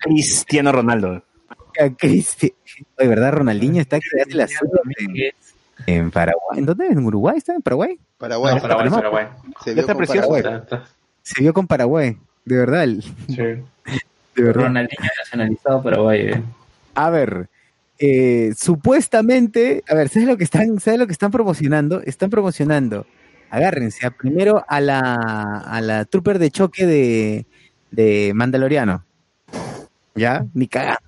[0.00, 1.22] Cristiano Ronaldo.
[1.96, 2.54] Cristi-
[2.98, 3.32] Oye, ¿verdad?
[3.32, 6.58] Ronaldinho está que hace la suya en, en Paraguay.
[6.58, 6.86] ¿En dónde?
[6.86, 7.54] ¿En Uruguay está?
[7.54, 7.98] ¿En Paraguay?
[8.18, 8.54] Paraguay.
[8.56, 8.90] No, Paraguay.
[8.90, 9.26] Paraguay.
[9.64, 10.28] Se vio está con precioso.
[10.28, 10.40] Paraguay.
[10.62, 10.88] Está- está-
[11.22, 12.16] Se vio con Paraguay.
[12.44, 12.84] De verdad.
[12.84, 13.36] el- sí.
[14.36, 14.62] De verdad.
[14.64, 16.20] Ronaldinho nacionalizado Paraguay.
[16.28, 16.42] eh.
[16.94, 17.48] A ver,
[17.98, 22.00] eh, supuestamente, a ver, ¿sabes lo que están, ¿sabes lo que están promocionando?
[22.02, 23.06] Están promocionando,
[23.50, 25.14] agárrense, primero a la,
[25.66, 27.46] a la trooper de choque de,
[27.90, 29.04] de Mandaloriano.
[30.14, 30.44] ¿Ya?
[30.54, 30.98] Ni cagando.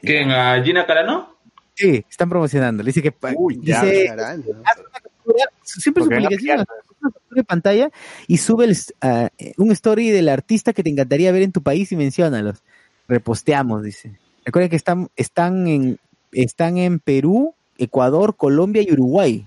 [0.00, 0.30] ¿Quién?
[0.30, 1.36] ¿A Gina Carano?
[1.74, 2.82] Sí, están promocionando.
[2.82, 6.58] Le dice que Uy, ya, dice, haz una captura, siempre su Porque publicación,
[7.00, 7.90] una captura de pantalla
[8.26, 11.90] y sube el, ah, un story del artista que te encantaría ver en tu país
[11.92, 12.62] y menciónalos.
[13.08, 14.18] Reposteamos, dice.
[14.44, 15.98] Recuerda que están, están en,
[16.32, 19.44] están en Perú, Ecuador, Colombia y Uruguay.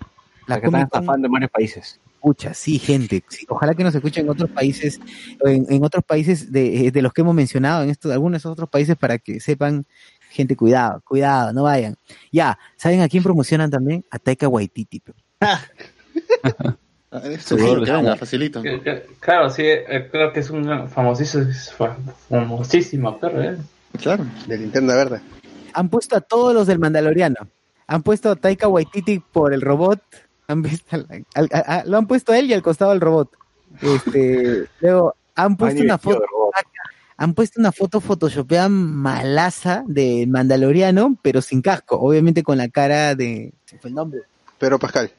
[0.47, 1.99] La que están estafando en varios países.
[2.15, 3.23] escucha, sí, gente.
[3.29, 4.99] sí, ojalá que nos escuchen en otros países,
[5.45, 8.97] en, en otros países de, de los que hemos mencionado, en estos, algunos otros países
[8.97, 9.85] para que sepan,
[10.33, 11.95] gente, cuidado, cuidado, no vayan.
[12.31, 14.03] Ya, ¿saben a quién promocionan también?
[14.09, 15.01] A Taika Waititi.
[15.41, 15.61] Ah,
[18.19, 18.61] facilito.
[18.61, 21.45] Que- que- Claro, sí, eh, creo que es un famosísimo,
[22.29, 23.57] famosísimo actor, ¿eh?
[24.01, 24.25] Claro.
[24.47, 25.21] De linterna verde.
[25.73, 27.47] Han puesto a todos los del Mandaloriano.
[27.87, 30.01] Han puesto a Taika Waititi por el robot.
[30.47, 33.01] Han visto al- al- a- a- lo han puesto a él y al costado del
[33.01, 33.29] robot.
[33.81, 36.23] Este, luego han puesto Ay, una foto.
[37.17, 43.15] Han puesto una foto photoshopeada malaza de Mandaloriano, pero sin casco, obviamente con la cara
[43.15, 44.21] de, ¿se fue el nombre?
[44.57, 45.11] Pero Pascal.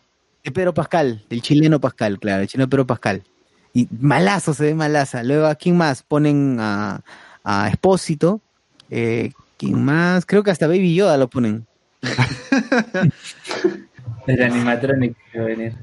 [0.42, 3.22] De Pedro Pascal, del chileno Pascal, claro, el chileno Pedro Pascal.
[3.72, 5.22] Y malazo, se ve malaza.
[5.22, 6.02] Luego, ¿a quién más?
[6.02, 7.00] Ponen a,
[7.42, 8.40] a Espósito.
[8.90, 10.26] Eh, ¿Quién más?
[10.26, 11.66] Creo que hasta Baby Yoda lo ponen.
[14.26, 15.74] El animatronic que va a venir.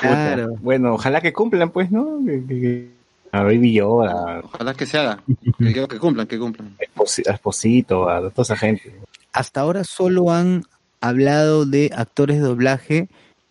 [0.00, 0.54] Claro.
[0.60, 2.20] Bueno, ojalá que cumplan, pues, ¿no?
[2.24, 3.01] Que, que- que-
[3.32, 5.22] a Baby Yoda, Ojalá que se haga.
[5.58, 6.76] Que, que cumplan, que cumplan.
[6.78, 8.94] a Esposi- a Esposito, a toda esa gente.
[9.32, 10.64] Hasta ahora solo han
[11.00, 13.08] hablado de actores de doblaje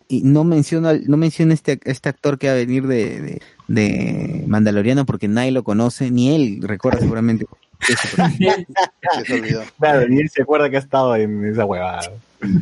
[0.08, 4.44] y no menciono, no menciono este, este actor que va a venir de, de, de
[4.46, 7.46] Mandaloriano porque nadie lo conoce, ni él recuerda seguramente.
[7.80, 9.62] se olvidó.
[9.78, 12.02] Claro, ni él se acuerda que ha estado en esa huevada.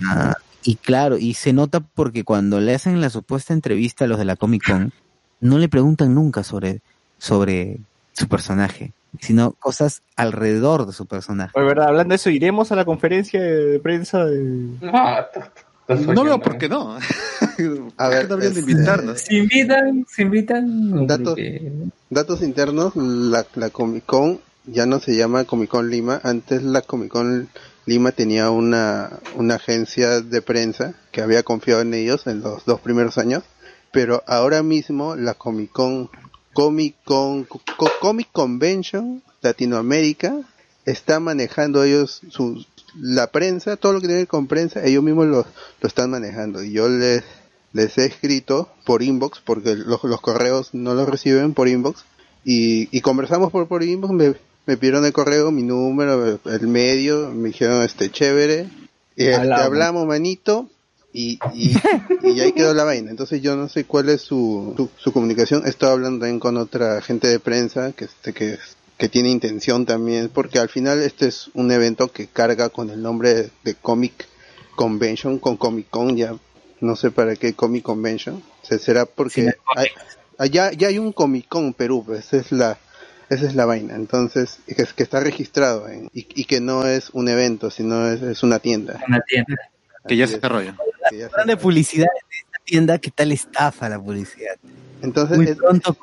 [0.07, 4.19] Ah, y claro, y se nota porque cuando le hacen la supuesta entrevista a los
[4.19, 4.93] de la Comic Con,
[5.41, 6.81] no le preguntan nunca sobre,
[7.21, 7.79] sobre
[8.13, 11.53] su personaje, sino cosas alrededor de su personaje.
[11.55, 11.89] Oye, ¿verdad?
[11.89, 14.71] Hablando de eso, ¿iremos a la conferencia de prensa de...
[14.93, 15.29] Ah,
[15.89, 16.59] No veo por ¿eh?
[16.61, 16.97] qué no.
[17.97, 19.21] A ver, deberían de este, invitarnos.
[19.21, 21.07] Se invitan, se invitan.
[21.07, 21.39] Datos.
[22.09, 26.21] Datos internos, la, la Comic Con ya no se llama Comic Con Lima.
[26.23, 27.49] Antes la Comic Con
[27.87, 32.81] Lima tenía una, una agencia de prensa que había confiado en ellos en los dos
[32.81, 33.43] primeros años.
[33.91, 36.11] Pero ahora mismo la Comic Con,
[36.53, 37.61] Comic Con, Co-
[38.01, 40.37] Comic Convention Latinoamérica
[40.85, 42.65] está manejando ellos su,
[43.01, 45.47] la prensa, todo lo que tiene que ver con prensa, ellos mismos lo,
[45.81, 46.63] lo están manejando.
[46.63, 47.23] Y yo les,
[47.73, 52.05] les he escrito por inbox, porque los, los correos no los reciben por inbox,
[52.45, 54.35] y, y conversamos por, por inbox, me,
[54.67, 58.69] me pidieron el correo, mi número, el medio, me dijeron, este, chévere,
[59.17, 59.37] y este,
[59.67, 60.69] hablamos, manito,
[61.13, 61.75] y, y,
[62.23, 63.11] y ahí quedó la vaina.
[63.11, 67.01] Entonces yo no sé cuál es su, su, su comunicación, estoy hablando también con otra
[67.01, 68.59] gente de prensa, que, este, que,
[68.97, 73.03] que tiene intención también, porque al final este es un evento que carga con el
[73.03, 74.27] nombre de, de Comic
[74.77, 76.35] Convention, con Comic Con, ya
[76.81, 79.89] no sé para qué Comic Convention, se será porque hay,
[80.39, 82.79] allá ya hay un Comic Con Perú, pues, esa es la
[83.29, 86.87] esa es la vaina, entonces que, es- que está registrado en- y, y que no
[86.87, 88.99] es un evento, sino es, es una tienda.
[89.07, 89.57] Una tienda.
[90.09, 90.77] Que ya se es, desarrolla.
[91.47, 94.55] de publicidad de esta tienda, ¿qué tal estafa la publicidad?
[95.03, 95.97] Entonces, Muy es- pronto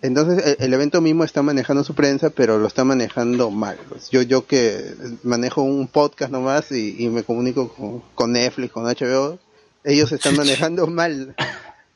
[0.00, 3.76] entonces el, el evento mismo está manejando su prensa, pero lo está manejando mal.
[3.88, 4.10] pues.
[4.10, 4.94] Yo yo que
[5.24, 9.40] manejo un podcast nomás y, y me comunico con, con Netflix, con HBO,
[9.82, 11.34] ellos están manejando mal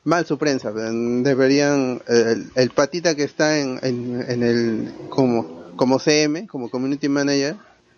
[0.03, 0.73] mal su prensa.
[0.73, 7.07] Deberían el, el patita que está en, en, en el como como CM, como community
[7.07, 7.55] manager,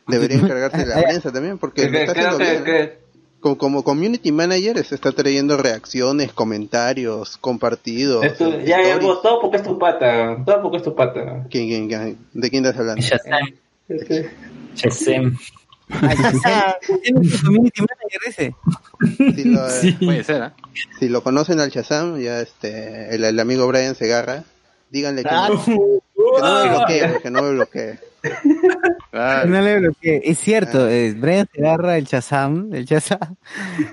[0.07, 2.91] debería encargarse de la prensa también, porque Que- lo está haciendo bien.
[3.45, 8.25] Que- como, como community manager se está trayendo reacciones, comentarios, compartidos.
[8.25, 10.37] Esto- ya, ya, todo porque es tu pata.
[10.45, 11.45] Todo porque es tu pata.
[11.49, 12.17] ¿Quién, quién, quién?
[12.33, 13.01] ¿De quién estás hablando?
[13.01, 13.47] Shazam.
[13.87, 14.29] Que-
[14.75, 15.37] Shazam.
[17.03, 18.55] ¿Tienes tu community manager ese?
[19.35, 19.91] Si lo, Sí.
[19.93, 20.53] Puede ser, ¿ah?
[20.99, 24.43] si lo conocen al Shazam, ya este, el, el amigo Brian Segarra,
[24.89, 25.71] díganle que, Ah, no, que
[26.41, 27.99] no me bloquee, porque no me bloquee.
[29.15, 29.49] Claro.
[29.49, 30.21] No le bloqueé.
[30.25, 33.35] Es cierto, eh, Brian se agarra el Chazam, el Chazam.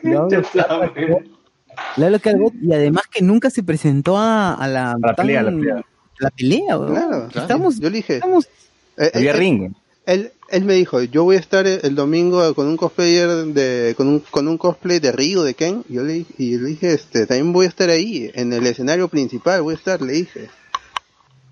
[0.03, 0.23] Lo
[1.97, 5.15] hablo que al bot, y además que nunca se presentó a, a la, A la
[5.15, 5.83] pelea, a la pelea.
[6.19, 6.93] la pelea, weón.
[6.93, 8.49] Claro, Estamos, yo le dije, estamos
[8.97, 9.73] eh, Había eh, ring.
[10.07, 14.09] él, él me dijo, yo voy a estar el domingo con un cosplayer de, con
[14.09, 16.93] un, con un cosplay de Ryu, de Ken, y yo le, dije- y le dije,
[16.95, 20.49] este, también voy a estar ahí, en el escenario principal, voy a estar, le dije,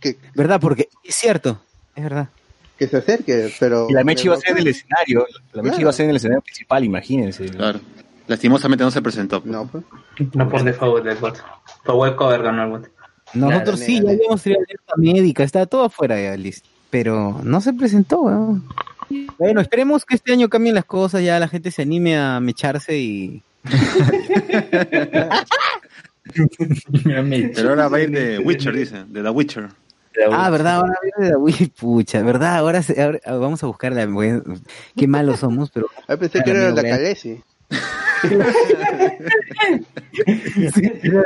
[0.00, 0.60] que, ¿Verdad?
[0.60, 1.60] Porque es cierto,
[1.94, 2.28] es verdad.
[2.80, 3.88] Que se acerque, pero...
[3.90, 5.26] Y la Mechi iba a ser en el no, escenario.
[5.52, 5.80] La Mechi Claro.
[5.82, 7.44] iba a ser en el escenario principal, imagínense.
[7.50, 7.78] Claro.
[8.26, 9.42] Lastimosamente no se presentó.
[9.44, 9.84] No, pues.
[10.32, 11.44] No por default del bot.
[11.84, 12.90] Por web cover ganó el bot.
[13.34, 16.66] Nosotros Claro, sí, ya habíamos tenido alerta médica, estaba todo afuera ya, listo.
[16.88, 18.64] Pero no se presentó, weón.
[19.38, 22.98] Bueno, esperemos que este año cambien las cosas, ya la gente se anime a mecharse
[22.98, 23.42] y...
[27.54, 29.04] Pero ahora va a ir de Witcher, dice.
[29.06, 29.68] De The Witcher.
[30.32, 30.76] Ah, ¿verdad?
[30.76, 32.56] Ahora viene la Wii, pucha, ¿verdad?
[32.56, 34.06] Ahora, se- ahora- ahora vamos a buscar la...
[34.96, 35.86] qué malos somos, pero...
[36.08, 36.82] Ah, pensé que era la.
[36.82, 37.42] Calesi.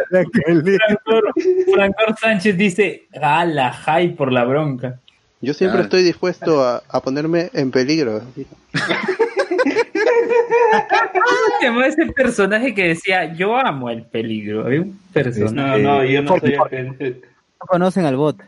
[0.05, 1.33] Francor,
[1.73, 3.07] Francor Sánchez dice,
[3.45, 5.01] la high por la bronca.
[5.41, 5.85] Yo siempre Claro.
[5.85, 8.23] estoy dispuesto a, a ponerme en peligro.
[11.65, 14.65] ¿Cómo se ese personaje que decía, yo amo el peligro?
[14.67, 15.83] Había un personaje.
[15.83, 17.23] No, no, yo no soy el
[17.61, 18.41] no conocen al bot.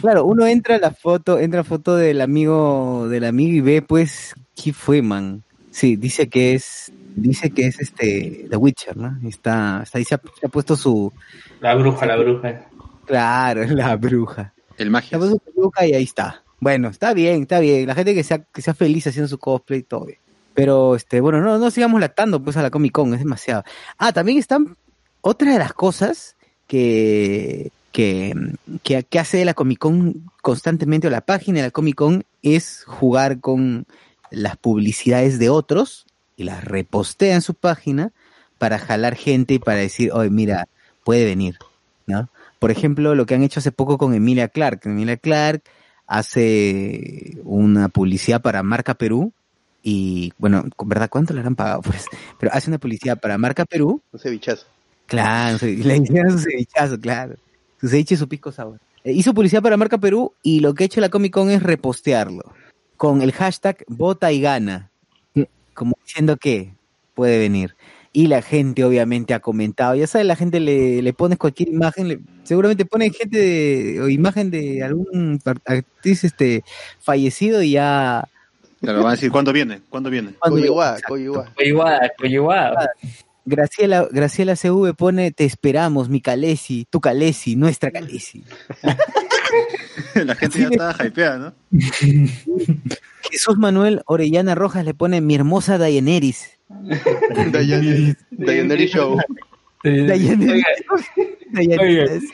[0.00, 3.60] Claro, uno entra a la foto, entra a la foto del amigo, del amigo y
[3.60, 5.42] ve pues, ¿qué fue, man?
[5.70, 9.18] Sí, dice que es, dice que es este, The Witcher, ¿no?
[9.28, 11.12] Está, está ahí se ha, se ha puesto su,
[11.60, 12.66] La bruja, la bruja.
[13.06, 14.52] claro, la bruja.
[14.76, 15.16] El Se magia.
[15.16, 16.42] ha puesto su peluca y ahí está.
[16.60, 17.86] Bueno, está bien, está bien.
[17.86, 20.18] La gente que sea, que sea feliz haciendo su cosplay, todo bien.
[20.54, 23.64] Pero, este, bueno, no, no sigamos lactando pues a la Comic Con, es demasiado.
[23.98, 24.76] Ah, también están,
[25.20, 26.36] otra de las cosas
[26.66, 28.34] que, que,
[28.82, 32.82] que, que hace la Comic Con constantemente, o la página de la Comic Con, es
[32.84, 33.86] jugar con
[34.32, 36.04] las publicidades de otros
[36.36, 38.10] y las repostea en su página
[38.58, 40.66] para jalar gente y para decir, oye, mira,
[41.04, 41.56] puede venir,
[42.08, 42.28] ¿no?
[42.58, 44.80] Por ejemplo, lo que han hecho hace poco con Emilia Clark.
[44.86, 45.62] Emilia Clark
[46.08, 49.32] hace una publicidad para Marca Perú
[49.84, 51.08] y, bueno, ¿verdad?
[51.08, 51.82] ¿Cuánto le habrán pagado?
[51.84, 52.06] Pues,
[52.40, 54.66] pero hace una publicidad para Marca Perú Un cevichazo.
[55.06, 57.36] Claro, le hicieron su cevichazo, claro.
[57.84, 58.80] Su ceviche y su pisco sour.
[59.04, 61.62] Eh, hizo publicidad para Marca Perú y lo que ha hecho la Comic Con es
[61.62, 62.42] repostearlo
[62.96, 64.90] con el hashtag vota y gana.
[65.74, 66.72] Como diciendo que
[67.14, 67.74] puede venir.
[68.12, 69.94] Y la gente obviamente ha comentado.
[69.96, 74.08] Ya sabes, la gente le, le pones cualquier imagen, le- seguramente pone gente de, o
[74.08, 76.62] imagen de algún actriz este
[77.00, 78.26] fallecido y ya...
[78.80, 79.80] Claro, van a decir, ¿cuándo viene?
[79.90, 80.34] ¿Cuándo viene?
[80.38, 81.14] cuando- Coyuá, Exacto.
[82.18, 82.88] coyuá.
[83.46, 88.42] Graciela, Graciela CV pone, te esperamos, mi Calesi, tu Calesi, nuestra Calesi.
[90.14, 91.54] La gente ya está hypeada, ¿no?
[93.30, 96.58] Jesús Manuel Orellana Rojas le pone mi hermosa Dayeneris.
[97.52, 99.18] Dayaneri Dayaneri Show.
[99.82, 100.64] Dayeneris.
[101.52, 102.24] Dayeneris.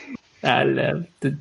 [0.41, 1.35] A la- t-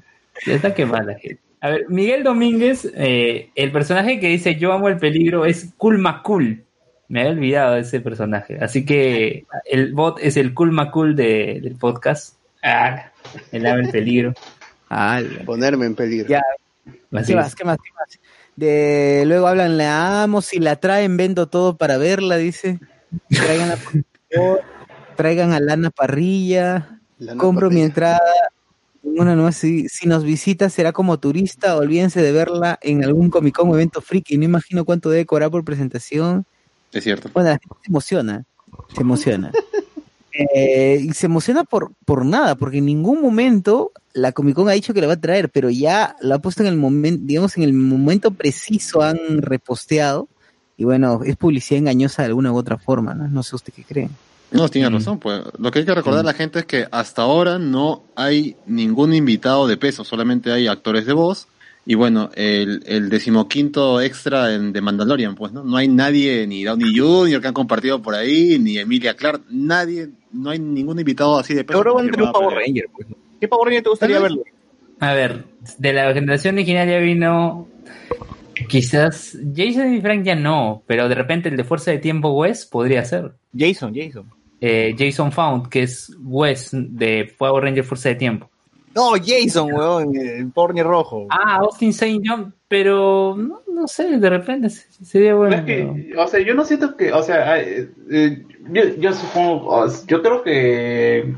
[0.47, 1.41] Ya está quemada la gente.
[1.61, 5.99] A ver, Miguel Domínguez, eh, el personaje que dice yo amo el peligro es Cool
[5.99, 6.65] Macul.
[7.11, 8.59] Me había olvidado de ese personaje.
[8.62, 12.37] Así que el bot es el Cool Macul de, del podcast.
[12.62, 13.11] Ah,
[13.51, 14.32] El amo el peligro.
[14.89, 16.28] Ah, Ponerme en peligro.
[16.28, 16.41] Ya.
[16.85, 17.27] ¿Qué más?
[17.27, 17.55] ¿Qué más?
[17.57, 17.65] ¿Qué
[17.99, 18.20] más?
[18.55, 22.78] De, luego hablan, la amo, si la traen, vendo todo para verla, dice.
[23.28, 24.61] Traigan, favor,
[25.16, 28.20] traigan a Lana Parrilla, La compro mi entrada.
[29.03, 33.57] Una no si, si nos visita será como turista, olvídense de verla en algún Comic
[33.57, 36.47] Con o evento friki, no imagino cuánto debe cobrar por presentación.
[36.93, 37.31] Es cierto.
[37.33, 38.45] Bueno, la gente se emociona,
[38.95, 39.53] se emociona.
[40.33, 44.73] Eh, y se emociona por, por nada, porque en ningún momento la Comic Con ha
[44.73, 47.57] dicho que la va a traer, pero ya la ha puesto en el momento, digamos,
[47.57, 50.29] en el momento preciso han reposteado.
[50.77, 53.29] Y bueno, es publicidad engañosa de alguna u otra forma, ¿no?
[53.29, 54.09] No sé usted qué cree.
[54.51, 55.19] No, tiene razón.
[55.19, 58.57] Pues lo que hay que recordar a la gente es que hasta ahora no hay
[58.67, 61.47] ningún invitado de peso, solamente hay actores de voz.
[61.86, 65.65] Y bueno, el, el decimoquinto extra en, de Mandalorian, pues, ¿no?
[65.65, 67.40] No hay nadie, ni Downey Jr.
[67.40, 71.65] que han compartido por ahí, ni Emilia Clark, nadie, no hay ningún invitado así de
[71.65, 71.82] peso.
[71.82, 72.59] Van tener un Power.
[72.59, 72.85] Ranger.
[72.93, 73.09] Pues.
[73.40, 74.44] ¿Qué Power Ranger te gustaría verlo?
[75.01, 75.44] A ver,
[75.78, 77.66] de la generación originaria vino
[78.69, 82.66] Quizás Jason y Frank ya no, pero de repente el de Fuerza de Tiempo Wes
[82.66, 83.32] podría ser.
[83.57, 84.31] Jason, Jason.
[84.61, 88.51] Eh, Jason Found, que es Wes de Power Ranger Fuerza de Tiempo.
[88.95, 91.27] No, Jason, weón, el porni rojo.
[91.31, 92.21] Ah, Austin St.
[92.25, 95.57] John, pero no, no sé, de repente se- sería bueno.
[95.57, 97.89] Es que, o sea, yo no siento que, o sea, eh,
[98.71, 101.35] yo, yo supongo, yo creo que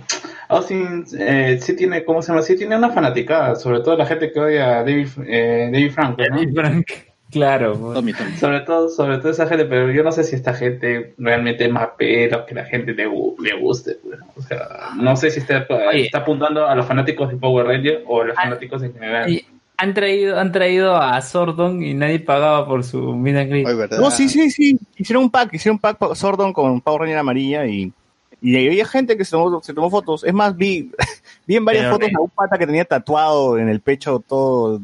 [0.49, 2.43] Austin eh, sí tiene, ¿cómo se llama?
[2.43, 6.23] Sí tiene una fanaticada, sobre todo la gente que odia a David, eh, David Franco,
[6.23, 6.37] ¿no?
[6.37, 6.87] David Frank,
[7.33, 7.73] claro.
[7.95, 8.37] Tommy, Tommy.
[8.37, 11.73] Sobre todo, sobre todo esa gente, pero yo no sé si esta gente realmente es
[11.73, 13.99] más pero que la gente le, le guste.
[14.03, 14.21] pues.
[14.37, 15.67] O sea, no sé si está,
[16.13, 19.31] apuntando a los fanáticos de Power Ranger o a los Ah, fanáticos en general.
[19.31, 19.45] Y
[19.79, 23.13] han traído, han traído a Sordon y nadie pagaba por su.
[23.25, 23.99] Ay, ¿verdad?
[23.99, 24.79] No, sí, sí, sí.
[24.97, 27.93] Hicieron un pack, hicieron un pack pa- Sordon con Power Ranger amarilla y,
[28.41, 30.23] y había gente que se tomó, se tomó fotos.
[30.25, 30.93] Es más, vi,
[31.47, 34.81] vi en varias Pero, fotos a un pata que tenía tatuado en el pecho todo,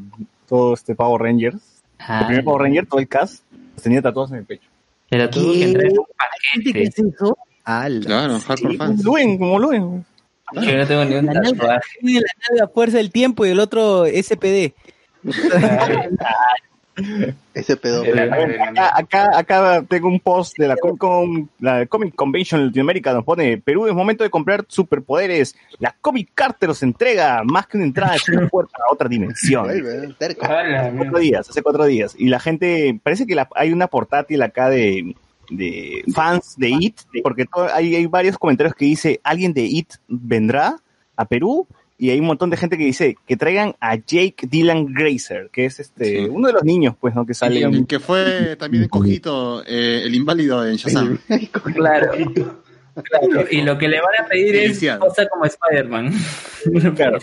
[0.48, 1.67] todo este Power Rangers.
[1.98, 3.42] El Ah, primer Power Ranger, todo el cast,
[3.74, 4.68] los tenía tatuados en el pecho.
[5.10, 5.58] pero tuvo ¿Qué?
[5.58, 6.04] que entrar en un
[6.52, 7.02] ¿Gente que paquete.
[7.08, 7.38] es eso?
[7.64, 8.06] Ala.
[8.06, 9.04] Claro, hardcore Sí, fans.
[9.04, 10.04] Luen, como Luen.
[10.54, 11.80] Yo no tengo ni un tatuaje.
[12.00, 14.72] tiene la nalga fuerza del tiempo y el otro SPD.
[17.54, 18.02] Ese pedo.
[18.68, 23.12] Acá, acá, acá tengo un post de la Comic Con, la Comic Convention en Latinoamérica,
[23.12, 25.54] nos pone Perú es momento de comprar superpoderes.
[25.78, 29.66] La Comic Carter os entrega más que una entrada, es una puerta a otra dimensión.
[30.86, 32.14] Hace cuatro días, hace cuatro días.
[32.18, 35.14] Y la gente, parece que la- hay una portátil acá de,
[35.50, 40.76] de fans de IT, porque hay varios comentarios que dice, alguien de IT vendrá
[41.16, 41.66] a Perú,
[41.98, 45.64] y hay un montón de gente que dice que traigan a Jake Dylan Grazer, que
[45.66, 46.28] es este Sí.
[46.30, 47.26] uno de los niños, pues, ¿no?
[47.26, 47.60] Que sale.
[47.60, 51.18] Y que fue también en Cojito, eh, el inválido en Shazam.
[51.74, 52.12] Claro.
[53.00, 56.12] Claro, Y lo que le van a pedir es cosa como Spider-Man.
[56.96, 57.18] Claro.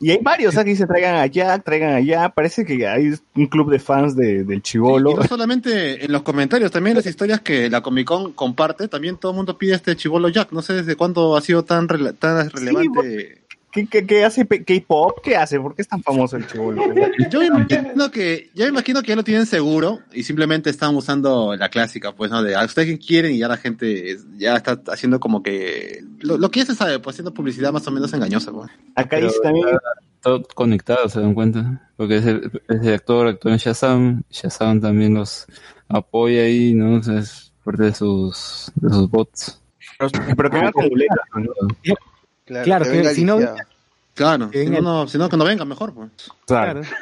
[0.00, 0.64] Y hay varios, ¿sabes?
[0.64, 2.28] Que dicen traigan allá, traigan allá.
[2.30, 5.14] Parece que hay un club de fans de, del Y chivolo.
[5.16, 9.16] no solamente en los comentarios, también en las historias que la Comic Con comparte, también
[9.18, 10.50] todo el mundo pide este chivolo Jack.
[10.50, 13.41] No sé desde cuándo ha sido tan, rele- tan relevante.
[13.72, 15.20] ¿Qué, qué, qué hace K-pop?
[15.22, 15.58] ¿Qué hace?
[15.58, 16.82] ¿Por qué es tan famoso el chivolo?
[17.30, 20.94] Yo me imagino que, yo me imagino que ya lo tienen seguro y simplemente están
[20.94, 22.42] usando la clásica, pues, ¿no?
[22.42, 26.36] De a ustedes que quieren y ya la gente ya está haciendo como que lo,
[26.36, 28.70] lo que ya se sabe, pues haciendo publicidad más o menos engañosa, pues.
[28.94, 29.66] Acá dice también.
[30.20, 31.90] Todo conectado, se dan cuenta.
[31.96, 34.22] Porque ese, ese actor actúa en Shazam.
[34.30, 35.46] Shazam también los
[35.88, 36.98] apoya ahí, ¿no?
[36.98, 39.62] O sea, es parte de sus, de sus bots.
[39.98, 41.94] Pero, pero que ¿no?
[42.44, 43.38] Claro, Claro, que si no-.
[44.14, 46.10] Claro, Que si no, no, si no, que no venga mejor, pues.
[46.46, 46.82] Claro.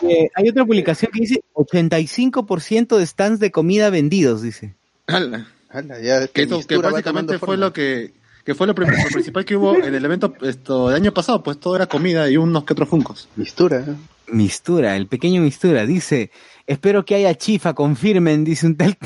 [0.00, 4.76] Eh, hay otra publicación que dice 85% de stands de comida vendidos, dice.
[5.08, 5.48] Ala.
[5.70, 8.12] Ala, ya Que, esto, que básicamente fue lo que,
[8.44, 11.58] que fue lo, lo principal que hubo en el evento esto, del año pasado, pues
[11.58, 13.28] todo era comida y unos que otros funcos.
[13.34, 13.80] Mistura.
[13.80, 13.96] ¿eh?
[14.28, 16.30] Mistura, el pequeño Mistura, dice,
[16.64, 18.96] espero que haya chifa, confirmen, dice un tal,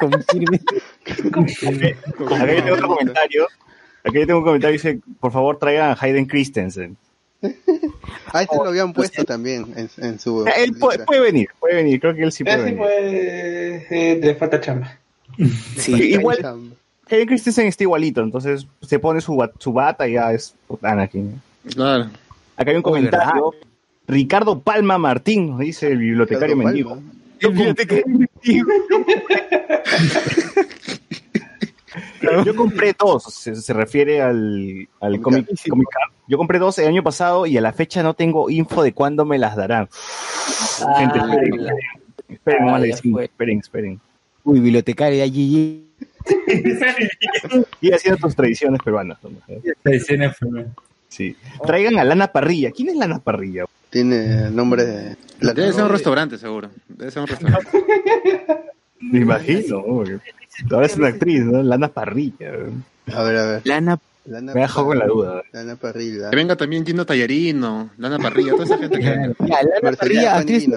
[0.00, 0.62] confirmen.
[1.04, 3.46] Acá yo tengo otro comentario.
[4.08, 6.96] Acá yo tengo un comentario dice, por favor traigan a Hayden Christensen.
[8.32, 10.44] Ah, este lo habían puesto también en, en su.
[10.46, 12.78] Él puede, puede venir, puede venir, creo que él sí puede Ese venir.
[12.78, 12.92] pues,
[13.90, 14.98] eh, le falta chamba.
[15.76, 16.72] Sí, Igual,
[17.10, 21.40] Hayden Christensen está igualito, entonces se pone su, su bata y ya es Anakin.
[21.74, 22.10] Claro.
[22.56, 23.54] Acá hay un Oh, comentario.
[24.06, 26.90] Ricardo Palma Martín, dice el bibliotecario mendigo.
[26.96, 27.12] Palma.
[27.40, 27.50] Yo
[32.44, 36.12] yo compré dos, se, se refiere al, al Comic Card.
[36.26, 39.24] Yo compré dos el año pasado y a la fecha no tengo info de cuándo
[39.24, 39.88] me las darán.
[40.98, 41.72] Gente, esperen, la-
[42.28, 43.24] esperen, nomás Ah, fue.
[43.24, 44.00] esperen, esperen.
[44.44, 45.84] Uy, bibliotecaria, GG.
[47.80, 49.18] Y haciendo tus tradiciones peruanas.
[49.22, 49.30] ¿no?
[51.08, 51.36] Sí.
[51.66, 52.70] Traigan a Lana Parrilla.
[52.70, 53.64] ¿Quién es Lana Parrilla?
[53.90, 55.16] Tiene nombre de.
[55.40, 56.70] la- Debe ser un restaurante, seguro.
[56.88, 57.70] Debe ser un restaurante.
[59.00, 59.78] Me imagino.
[59.78, 59.84] ¿no?
[59.86, 60.18] Porque
[60.70, 61.62] Ahora es una actriz, ¿no?
[61.62, 62.50] Lana Parrilla.
[63.14, 63.62] A ver, a ver.
[63.64, 65.42] Lana, Lana Me dejó con la duda.
[65.52, 66.30] Lana Parrilla.
[66.30, 69.34] Que venga también Gino Tallarino, Lana Parrilla, toda esa gente que venga.
[69.40, 70.68] ya, Lana Parrilla, actriz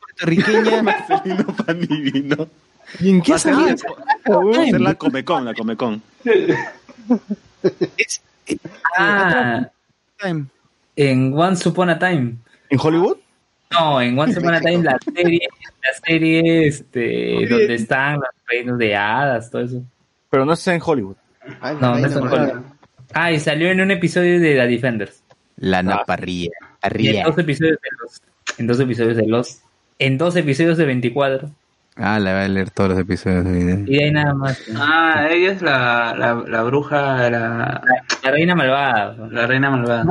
[0.00, 0.82] puertorriqueña.
[0.82, 2.48] Marcelino Panivino.
[3.00, 3.66] ¿Y en qué Va a ser salió?
[4.26, 6.02] la- va a ser la Comecon, la Comecon.
[8.96, 9.68] Ah,
[10.96, 12.36] en Once Upon a Time.
[12.70, 13.16] ¿En Hollywood?
[13.78, 15.40] No, en Once Upon a Time la serie,
[15.82, 19.82] la serie este, donde están los reinos de hadas, todo eso.
[20.30, 21.16] Pero no está en Hollywood.
[21.60, 22.22] Ay, la No, no reina es en.
[22.22, 22.62] Hollywood.
[23.12, 25.22] Ah, y salió en un episodio de The Defenders.
[25.56, 26.04] Lana Ah.
[26.06, 26.50] Parrilla.
[26.98, 28.22] Y en dos episodios de los,
[28.58, 29.58] en dos episodios de los,
[29.98, 31.50] en dos episodios de 24.
[31.96, 33.84] Ah, la voy a leer todos los episodios de.
[33.86, 34.60] Y de ahí nada más.
[34.76, 37.80] Ah, ella es la, la, la bruja, la,
[38.24, 39.16] La reina malvada.
[39.30, 40.04] la reina malvada.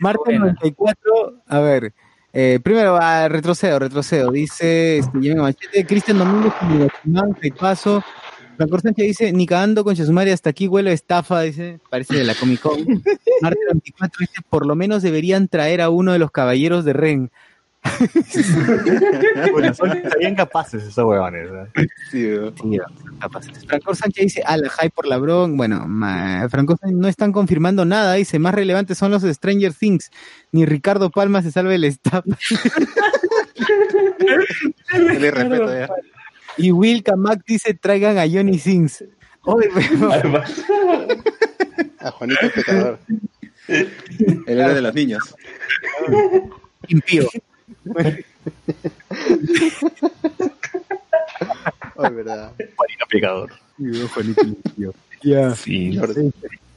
[0.00, 1.92] Marta 94, a ver,
[2.32, 4.30] Eh, primero, va, retrocedo, retrocedo.
[4.30, 8.04] Dice este, Machete, Cristian Domínguez, Comunicación, paso.
[8.56, 12.34] Franco Sánchez dice, ni cagando con Chesumari, hasta aquí huele estafa, dice, parece de la
[12.34, 12.78] Comic Con.
[13.40, 17.30] Marte 24 dice, por lo menos deberían traer a uno de los caballeros de Ren.
[19.52, 19.90] Bueno, son
[20.36, 21.50] capaces esos huevones.
[21.50, 21.66] ¿no?
[22.10, 22.54] Sí, weón.
[22.56, 23.64] Sí, son capaces.
[23.66, 25.56] Franco Sánchez dice, a la hype por la bron.
[25.56, 30.10] Bueno, ma- Franco Sánchez no están confirmando nada, dice, más relevantes son los Stranger Things.
[30.52, 32.24] Ni Ricardo Palma se salve el staff.
[34.92, 35.88] Le respeto ya.
[36.56, 38.60] Y Will Kamak dice, traigan a Johnny.
[39.42, 40.42] Oye, pero-
[42.00, 42.98] A Juanito el Pecador.
[43.68, 43.88] El
[44.46, 45.34] era de los niños.
[46.88, 47.28] impío.
[51.96, 52.52] Oh, es verdad.
[52.76, 53.50] Juanito Picador.
[55.22, 55.54] Ya.
[55.54, 55.96] Sí.
[55.96, 56.32] Jordi.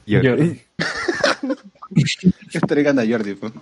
[0.06, 0.20] Yo-
[2.66, 3.34] Traigan a Jordi.
[3.34, 3.52] pues.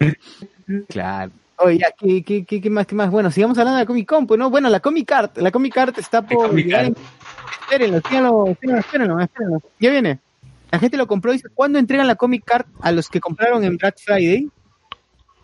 [0.88, 1.32] Claro.
[1.56, 3.10] Oye, ¿qué, qué, qué, qué más, qué más?
[3.10, 4.48] Bueno, sigamos hablando de la Comic Con, pues, ¿no?
[4.48, 6.84] Bueno, la Comic Art, la Comic Art está por Comic llegar.
[6.86, 6.96] Art.
[7.62, 9.62] Espérenlo, espérenlo, espérenlo, espérenlo, espérenlo.
[9.78, 10.18] Ya viene.
[10.70, 13.76] La gente lo compró, dice, ¿cuándo entregan la Comic Art a los que compraron en
[13.76, 14.48] Black Friday?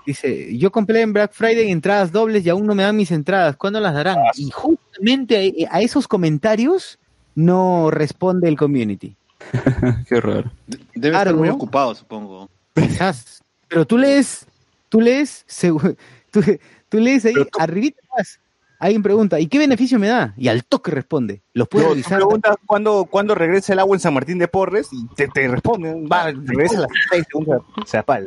[0.06, 3.56] Dice, yo compré en Black Friday entradas dobles y aún no me dan mis entradas,
[3.56, 4.18] ¿cuándo las darán?
[4.36, 6.98] Y justamente a, a esos comentarios
[7.34, 9.16] no responde el community.
[10.08, 10.50] Qué raro.
[10.94, 11.54] Debe Claro, estar muy ¿no?
[11.54, 12.48] ocupado, supongo.
[12.74, 13.42] Quizás.
[13.68, 14.46] Pero tú lees,
[14.88, 15.44] tú lees,
[16.30, 16.40] tú,
[16.88, 18.38] tú lees ahí, arribita más.
[18.78, 20.34] Alguien pregunta, ¿y qué beneficio me da?
[20.36, 21.40] Y al toque responde.
[21.54, 22.18] Los puedes No, tú revisar.
[22.18, 26.06] preguntas cuándo, cuándo regresa el agua en San Martín de Porres y te, te responden,
[26.06, 28.26] va, regresa a las 6 segundos, se apal.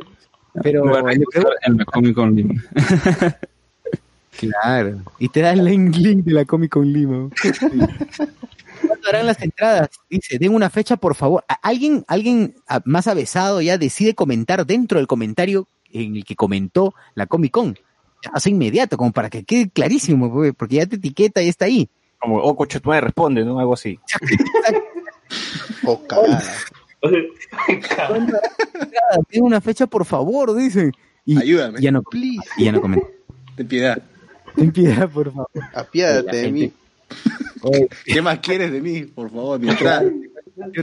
[0.62, 2.62] Pero preguntas, en la Comic Con Lima.
[4.38, 5.02] claro.
[5.18, 7.28] Y te da el link, link de la Comic Con Lima.
[8.86, 9.90] ¿Cuándo harán las entradas?
[10.08, 11.44] Dice, den una fecha, por favor.
[11.62, 12.54] Alguien, alguien
[12.84, 17.78] más avesado ya decide comentar dentro del comentario en el que comentó la Comic Con.
[18.32, 21.88] Hace inmediato, como para que quede clarísimo, porque ya te etiqueta y está ahí.
[22.18, 23.58] Como, oh, coche, tú me responde, ¿no?
[23.58, 23.98] Algo así.
[25.86, 25.98] Oh,
[29.30, 30.92] Den una fecha, por favor, dice.
[31.24, 31.80] Y Ayúdame.
[31.80, 32.40] ya no, Please.
[32.56, 33.06] y ya no comenta.
[33.56, 34.02] Ten piedad.
[34.56, 35.48] Ten piedad, por favor.
[35.74, 36.72] Apiádate de mí.
[37.62, 39.02] Oye, ¿Qué más quieres de mí?
[39.02, 39.78] Por favor, mi señor,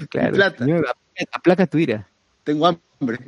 [0.10, 0.58] claro, Plata.
[0.66, 0.86] señor,
[1.32, 2.08] aplaca tu ira.
[2.44, 3.20] Tengo hambre.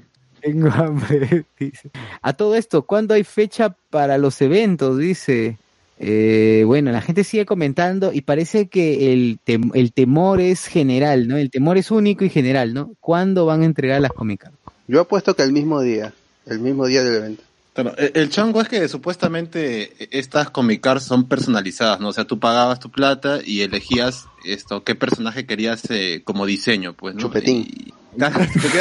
[0.41, 1.89] Tengo hambre, dice.
[2.21, 4.97] A todo esto, ¿cuándo hay fecha para los eventos?
[4.97, 5.57] Dice.
[5.99, 11.27] Eh, bueno, la gente sigue comentando y parece que el, tem- el temor es general,
[11.27, 11.37] ¿no?
[11.37, 12.93] El temor es único y general, ¿no?
[13.01, 14.53] ¿Cuándo van a entregar las Comic Con?
[14.87, 16.13] Yo apuesto que el mismo día.
[16.45, 17.43] El mismo día del evento.
[17.73, 22.07] Claro, el, el chongo es que supuestamente estas Comic Cards son personalizadas, ¿no?
[22.09, 26.93] O sea, tú pagabas tu plata y elegías esto, qué personaje querías eh, como diseño,
[26.93, 27.21] pues, ¿no?
[27.21, 27.67] Chupetín.
[27.69, 28.31] Y- queda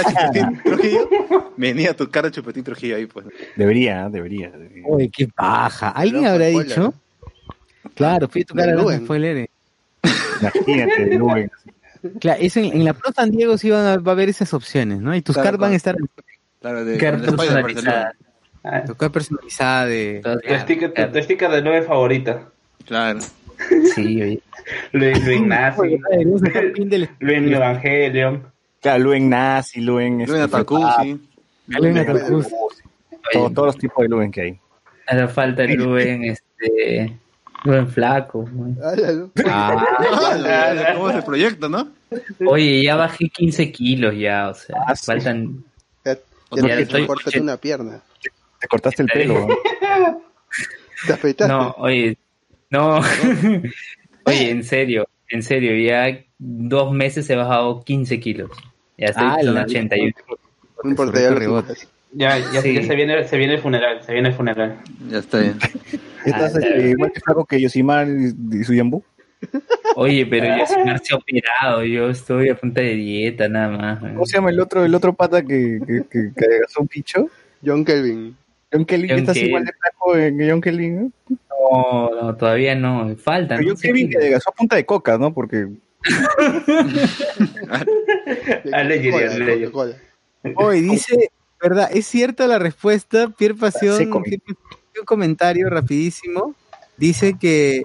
[0.04, 1.08] Chupetín Trujillo,
[1.56, 3.26] venía tu cara Chupetín Trujillo ahí, pues.
[3.56, 4.50] Debería, debería.
[4.50, 4.84] debería.
[4.88, 5.90] Oye, qué paja.
[5.90, 6.94] ¿Alguien Pero habrá spoiler, dicho?
[7.94, 9.04] Claro, fui a tu cara De no Luen.
[9.04, 9.36] spoiler.
[9.36, 9.50] eh.
[10.40, 11.50] Imagínate, Luen.
[12.20, 14.54] Claro, eso en, en la Pro San Diego sí van a, va a haber esas
[14.54, 15.14] opciones, ¿no?
[15.16, 15.96] Y tus Claro, cards van a estar
[16.60, 18.12] Claro, de, Carta de personalizada.
[18.64, 20.20] en tu card personalizada de...
[20.22, 22.48] Tu sticker, tu, tu sticker de nueve favorita.
[22.86, 23.18] Claro.
[23.94, 24.40] Sí, oye.
[24.92, 25.98] Luis, Luis Nazi,
[27.20, 28.42] Luis Evangelion.
[28.80, 30.24] Claro, Luen Nazi, Luen...
[30.26, 31.20] Luen este, ah, sí.
[31.68, 32.44] Luen Ataku.
[33.32, 34.60] todos, los tipos de Luen que hay.
[35.06, 37.16] Hace falta el Luen, este.
[37.64, 38.48] Luen flaco.
[38.50, 38.72] güey.
[38.82, 39.30] Háblalo.
[39.46, 41.88] Ah, Ah, ¿Cómo es el proyecto, no?
[42.46, 45.06] Oye, ya bajé 15 kilos ya, o sea, Ah, sí.
[45.06, 45.64] faltan.
[46.04, 46.20] Ya, Ya
[46.68, 48.00] ya no estoy- te una pierna.
[48.60, 49.46] Te cortaste el pelo.
[49.46, 49.48] ¿no?
[51.06, 51.52] Te afeitaste.
[51.52, 52.16] No, oye,
[52.70, 53.00] no.
[54.24, 58.50] oye, en serio, en serio, ya dos meses he bajado 15 kilos.
[58.96, 60.12] Ya estoy Ah, en la- 81.
[60.82, 61.74] no importa, ya lo rebote.
[62.12, 62.74] Ya, ya, Sí.
[62.74, 64.78] ya se viene, se viene el funeral, se viene el funeral.
[65.10, 65.58] Ya está bien.
[66.24, 69.02] ¿Estás Ah, este, igual que flaco que Yosimar y, y su Yambú?
[69.94, 74.00] Oye, pero yo soy Marcio operado, yo estoy a punta de dieta nada más.
[74.00, 77.26] ¿Cómo se llama el otro, el otro pata que, que, que, que adelgazó un picho?
[77.64, 78.36] John Kelvin.
[78.72, 79.48] John Kelly, John ¿estás Kelly.
[79.48, 80.90] igual de flaco que John Kelly?
[80.90, 81.12] ¿no?
[81.70, 83.56] No, no, todavía no, falta.
[83.56, 83.74] Pero ¿no?
[83.74, 85.32] John Kelly que adelgazó a punta de coca, ¿no?
[85.32, 85.68] Porque.
[90.56, 91.30] Hoy dice,
[91.62, 91.88] ¿verdad?
[91.92, 93.28] ¿Es cierta la respuesta?
[93.36, 94.22] Pierre Pasión, Seco.
[94.22, 94.58] Pierre Pasión,
[95.00, 96.54] un comentario rapidísimo.
[96.96, 97.82] Dice que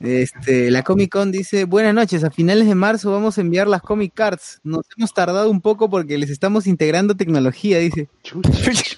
[0.00, 3.82] este, la Comic Con dice, buenas noches, a finales de marzo vamos a enviar las
[3.82, 4.60] Comic Cards.
[4.64, 8.08] Nos hemos tardado un poco porque les estamos integrando tecnología, dice.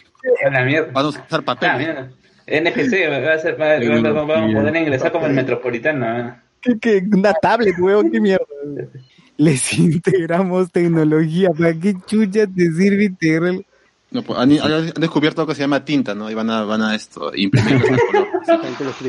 [0.93, 2.11] Vamos a usar Ah, papel.
[2.47, 6.19] NPC, va a ser, va, va- va- vamos a poder ingresar como el metropolitano.
[6.29, 6.35] ¿eh?
[6.61, 7.03] ¿Qué, qué?
[7.13, 8.45] una tablet, weón, qué mierda.
[9.37, 11.51] Les integramos tecnología.
[11.51, 13.55] ¿Para qué chucha te sirve integrar?
[14.15, 16.31] No, pues, han, han descubierto algo que se llama tinta, ¿no?
[16.31, 18.29] Y van a, van a esto, imprimirlo en color.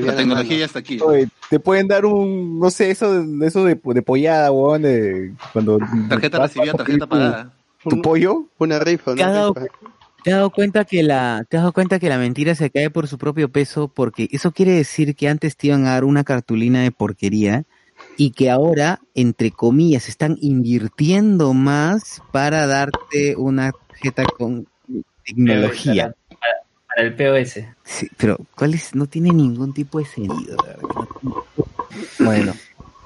[0.03, 0.99] La tecnología ya está aquí.
[0.99, 5.77] Oye, te pueden dar un, no sé, eso, eso de, de pollada, weón, de cuando...
[6.09, 7.53] Tarjeta recibida, tarjeta tu- pagada.
[7.87, 8.45] ¿Tu pollo?
[8.57, 9.53] Una rifa, ¿Te has, dado,
[10.23, 12.89] te has dado cuenta que la, te has dado cuenta que la mentira se cae
[12.89, 13.89] por su propio peso?
[13.89, 17.65] Porque eso quiere decir que antes te iban a dar una cartulina de porquería
[18.17, 24.65] y que ahora, entre comillas, están invirtiendo más para darte una tarjeta con
[25.25, 26.15] tecnología.
[26.87, 27.59] Para el POS.
[27.83, 28.95] Sí, pero ¿cuál es?
[28.95, 30.57] No tiene ningún tipo de sentido.
[32.19, 32.53] Bueno.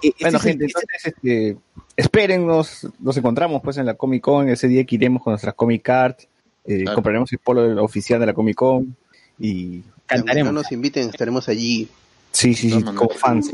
[0.02, 1.58] Este Bueno, el- gente, este- entonces, este,
[1.98, 5.82] espérennos, nos encontramos pues en la Comic Con, ese día que iremos con nuestras Comic
[5.82, 6.28] Cards,
[6.66, 6.96] eh, Claro.
[6.96, 8.96] compraremos el polo oficial de la Comic Con
[9.40, 10.54] y aunque no cantaremos.
[10.54, 11.90] nos inviten, estaremos allí.
[12.32, 13.52] sí, sí, sí, como fans.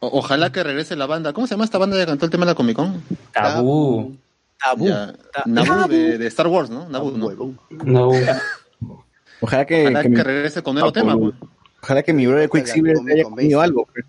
[0.00, 1.32] O- ojalá que regrese la banda.
[1.32, 3.02] ¿Cómo se llama esta banda que cantó el tema de la Comic Con?
[3.32, 4.14] Tabú.
[5.32, 6.88] Ta- Naboo de, de Star Wars, ¿no?
[6.88, 7.28] Naboo, ¿no?
[9.40, 11.12] Ojalá que, Ojalá que que mi, regrese con nuevo Ah, tema.
[11.16, 11.50] por- pues.
[11.82, 13.86] ojalá que mi brother Quicksilver Comic haya comido algo.
[13.92, 14.04] pues.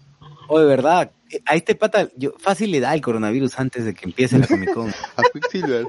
[0.47, 1.11] Oh, de verdad.
[1.31, 4.47] eh, A este pata, yo, fácil le da el coronavirus antes de que empiece la
[4.47, 4.89] Comic Con.
[5.17, 5.85] A Quicksilver.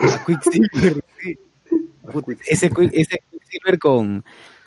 [0.00, 1.38] A Quicksilver, sí.
[2.48, 4.24] Ese, Quick- ese Quicksilver con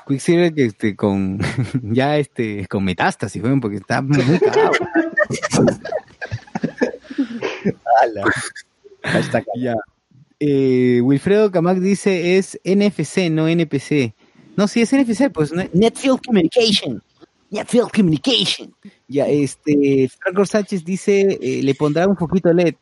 [0.08, 1.40] Quicksilver que este con
[1.84, 4.72] ya este con metástasis, weón, porque está muy cagado.
[9.04, 9.46] Hashtag.
[9.56, 9.76] ya.
[10.40, 14.14] Eh, Wilfredo Camac dice es NFC, no NPC.
[14.58, 17.02] No, sí es NFC, pues no- Netfield Communication.
[17.50, 18.74] Netfield Communication.
[19.08, 22.76] Ya, este, Franco Sánchez dice, eh, le pondrá un poquito LED.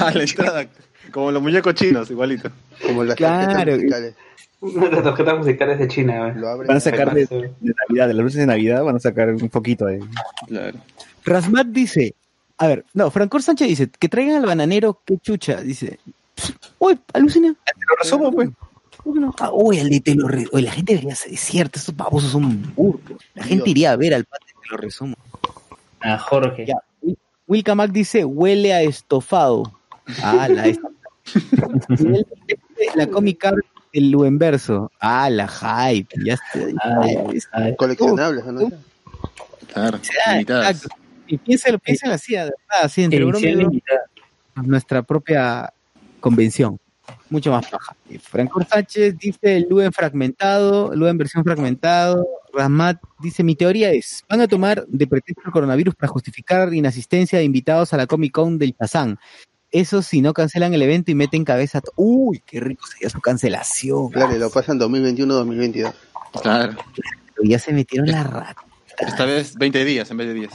[0.00, 0.66] A la entrada.
[1.12, 2.50] Como los muñecos chinos, igualito.
[2.84, 3.52] Como las Claro.
[3.52, 4.14] tarjetas musicales.
[4.92, 6.34] Las tarjetas musicales de China.
[6.36, 6.66] Lo abren.
[6.68, 7.50] Van a sacar de, de
[7.88, 10.00] Navidad, de las luces de Navidad, van a sacar un poquito de...
[10.48, 10.78] Claro.
[11.24, 12.14] Rasmat dice,
[12.58, 15.98] a ver, no, Francor Sánchez dice, que traigan al bananero, qué chucha, dice.
[16.78, 17.48] Uy, alucina.
[17.48, 18.50] Lo resumo, pues.
[19.02, 19.34] ¿Por qué no?
[19.38, 21.94] Ah, uy, el de te lo re- oye, la gente debería ser, es cierto, estos
[21.96, 23.00] babosos son burros.
[23.34, 23.68] La gente Dios.
[23.68, 25.14] iría a ver al padre te lo resumo.
[26.00, 26.66] A Jorge.
[26.66, 26.76] Ya.
[27.46, 29.72] Wilka Mac dice, huele a estofado.
[30.22, 30.80] Ah, la est-
[31.88, 33.58] Y él dice, La Comic Card,
[33.92, 34.90] el Luenverso.
[35.00, 36.14] Ah, la hype.
[36.24, 36.58] Ya está.
[37.02, 37.76] Ay, ay.
[37.76, 38.68] Coleccionables, ¿no?
[39.72, 39.98] Claro.
[40.32, 40.70] Limitadas.
[40.84, 40.96] exacto.
[41.26, 43.46] Y piénsalo, piénsalo así, de verdad, así, entre broma
[44.64, 45.72] nuestra propia
[46.20, 46.78] convención.
[47.28, 47.94] Mucho más paja.
[48.08, 52.26] Y Franco Sánchez dice Luen fragmentado, Luen versión fragmentado.
[52.52, 57.38] Rasmat dice, mi teoría es, van a tomar de pretexto el coronavirus para justificar inasistencia
[57.38, 59.18] de invitados a la Comic Con del Chazán.
[59.70, 61.82] Eso si no cancelan el evento y meten cabeza.
[61.96, 64.08] Uy, qué rico sería su cancelación.
[64.08, 65.92] Claro, y lo pasan 2021-2022.
[66.40, 66.76] Claro.
[67.34, 68.62] Pero ya se metieron la rata.
[68.98, 70.50] Esta vez 20 días en vez de 10.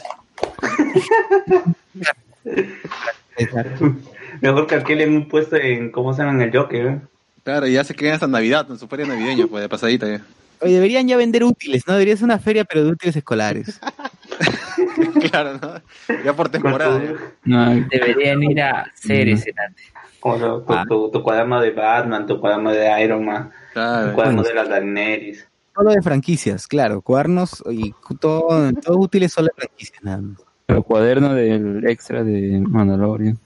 [4.42, 6.34] Mejor que aquel en un puesto en, ¿cómo se llama?
[6.44, 6.98] En el Joker, güey.
[7.44, 10.22] Claro, y ya se quedan hasta Navidad, en su feria navideña, pues de pasadita ya.
[10.60, 11.94] Oye, deberían ya vender útiles, ¿no?
[11.94, 13.80] Debería ser una feria, pero de útiles escolares.
[15.32, 15.82] claro, ¿no?
[16.24, 17.02] Ya por temporada.
[17.44, 19.82] No, Deberían ir a series, Enate.
[20.20, 20.86] Como tu, Ah.
[20.88, 24.70] tu, tu cuaderno de Batman, tu cuaderno de Iron Man, tu cuaderno Bueno, de las
[24.70, 25.48] Daenerys.
[25.76, 27.02] Solo de franquicias, claro.
[27.02, 30.38] Cuadernos y todo, todo útiles solo de franquicias, nada más.
[30.68, 33.38] el cuaderno del extra de Mandalorian.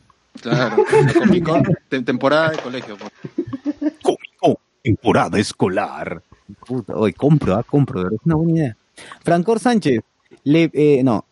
[0.42, 0.84] Claro.
[1.06, 2.98] La Comic temporada de colegio.
[2.98, 3.94] pues.
[4.02, 6.22] Cómico, temporada escolar.
[6.68, 8.78] Puta, hoy compro, ah, compro, es una buena idea.
[9.24, 10.02] Francor Sánchez,
[10.44, 11.26] le, eh, no.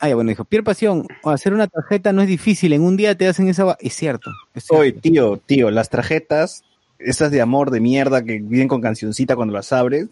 [0.00, 3.16] Ah, ya, bueno, dijo, Pierre Pasión, hacer una tarjeta no es difícil, en un día
[3.16, 3.64] te hacen esa...
[3.64, 4.80] va- Es cierto, es cierto.
[4.82, 6.62] Oye, tío, tío, las tarjetas,
[7.00, 10.06] esas de amor de mierda que vienen con cancioncita cuando las abres,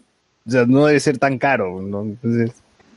[0.47, 2.01] o sea, no debe ser tan caro, ¿no?
[2.03, 2.51] Entonces,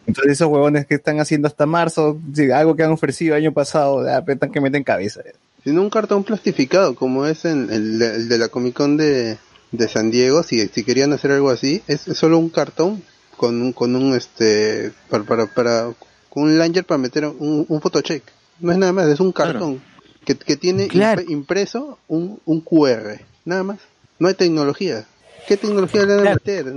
[0.07, 2.19] entonces esos huevones que están haciendo hasta marzo,
[2.55, 5.21] algo que han ofrecido el año pasado, apretan que meten cabeza.
[5.65, 9.37] Sino un cartón plastificado, como es en el, de- el de la Comic Con de,
[9.73, 13.03] de San Diego, si, si querían hacer algo así, es, es solo un cartón
[13.37, 15.93] con un, con un este, para, para, para,
[16.29, 18.23] con un langer para meter un, un photocheck.
[18.61, 19.53] No es nada más, es un Claro.
[19.53, 19.83] cartón
[20.25, 21.23] que, que tiene Claro.
[21.29, 23.79] impreso un, un QR, nada más.
[24.19, 25.07] No hay tecnología.
[25.49, 26.41] ¿Qué tecnología le van a Claro.
[26.45, 26.75] meter?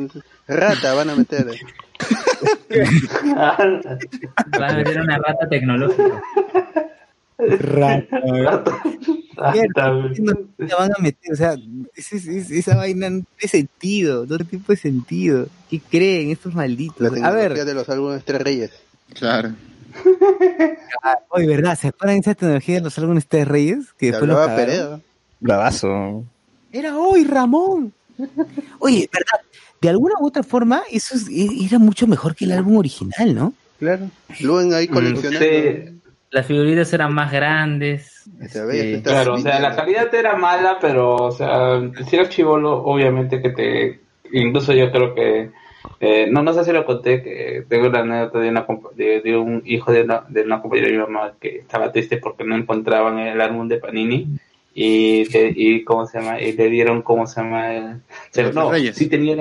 [0.47, 1.45] Rata van a meter.
[4.51, 6.21] Van a meter una rata tecnológica.
[7.37, 8.19] Rata,
[9.91, 10.13] güey.
[10.19, 11.55] no te van a meter, o sea,
[11.95, 15.47] ese- ese- esa vaina no tiene sentido, no tiene tipo de sentido.
[15.69, 16.97] ¿Qué creen estos La malditos?
[17.07, 18.71] A tecnología ver, de los álbumes Tres Reyes.
[19.13, 19.53] Claro.
[21.03, 21.77] ah, oye, ¿verdad?
[21.77, 23.93] ¿Se acuerdan de esa tecnología de los álbumes de Reyes?
[23.97, 24.65] Que Se después lo hablaba cagaron?
[24.65, 25.01] Peredo.
[25.39, 26.23] Bravazo.
[26.71, 27.93] Era hoy, Ramón.
[28.79, 29.41] Oye, ¿verdad?
[29.83, 33.35] De alguna u otra forma, eso es- e- era mucho mejor que el álbum original,
[33.35, 33.53] ¿no?
[33.79, 34.05] Claro.
[34.39, 35.39] Luego ahí Mm, coleccionando.
[35.45, 35.99] sí.
[36.31, 38.23] las figuritas eran más grandes.
[38.41, 41.79] Este, Claro, o sea, la calidad era mala, pero, o sea,
[42.09, 43.99] si chivolo, obviamente que te...
[44.31, 45.51] Incluso yo creo que...
[45.99, 49.21] eh, no, no sé si lo conté, que tengo la anécdota de, una, compa- de,
[49.21, 52.43] de un hijo de una, de una compañera de mi mamá que estaba triste porque
[52.45, 54.39] no encontraban el álbum de Panini.
[54.75, 58.01] Y, te- y cómo se llama y le dieron cómo se llama el,
[58.55, 58.95] no, Reyes.
[58.95, 59.33] sí tenía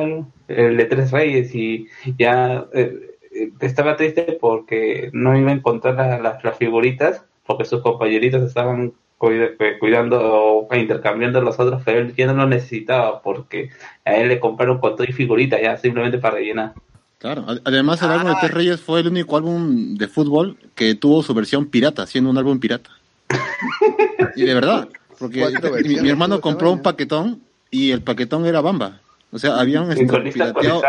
[0.49, 1.87] el, de tres reyes y
[2.19, 3.17] ya eh,
[3.61, 8.93] estaba triste porque no iba a encontrar la- las- las figuritas porque sus compañeritos estaban
[9.31, 13.71] eh, cuidando o intercambiando los otros, pero él ya no lo necesitaba porque
[14.05, 16.73] a él le compraron con todo y figuritas ya simplemente para rellenar.
[17.19, 20.95] Claro, ad- además el álbum de Tres Reyes fue el único álbum de fútbol que
[20.97, 22.91] tuvo su versión pirata, siendo un álbum pirata.
[24.37, 24.89] y de verdad,
[25.23, 25.47] porque
[25.85, 27.41] mi, hermano compró un paquetón
[27.71, 29.01] y el paquetón era Bamba.
[29.31, 30.83] O sea, habían Sincronista pirateado.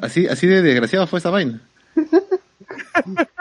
[0.00, 1.60] Así, así de desgraciado fue esa vaina.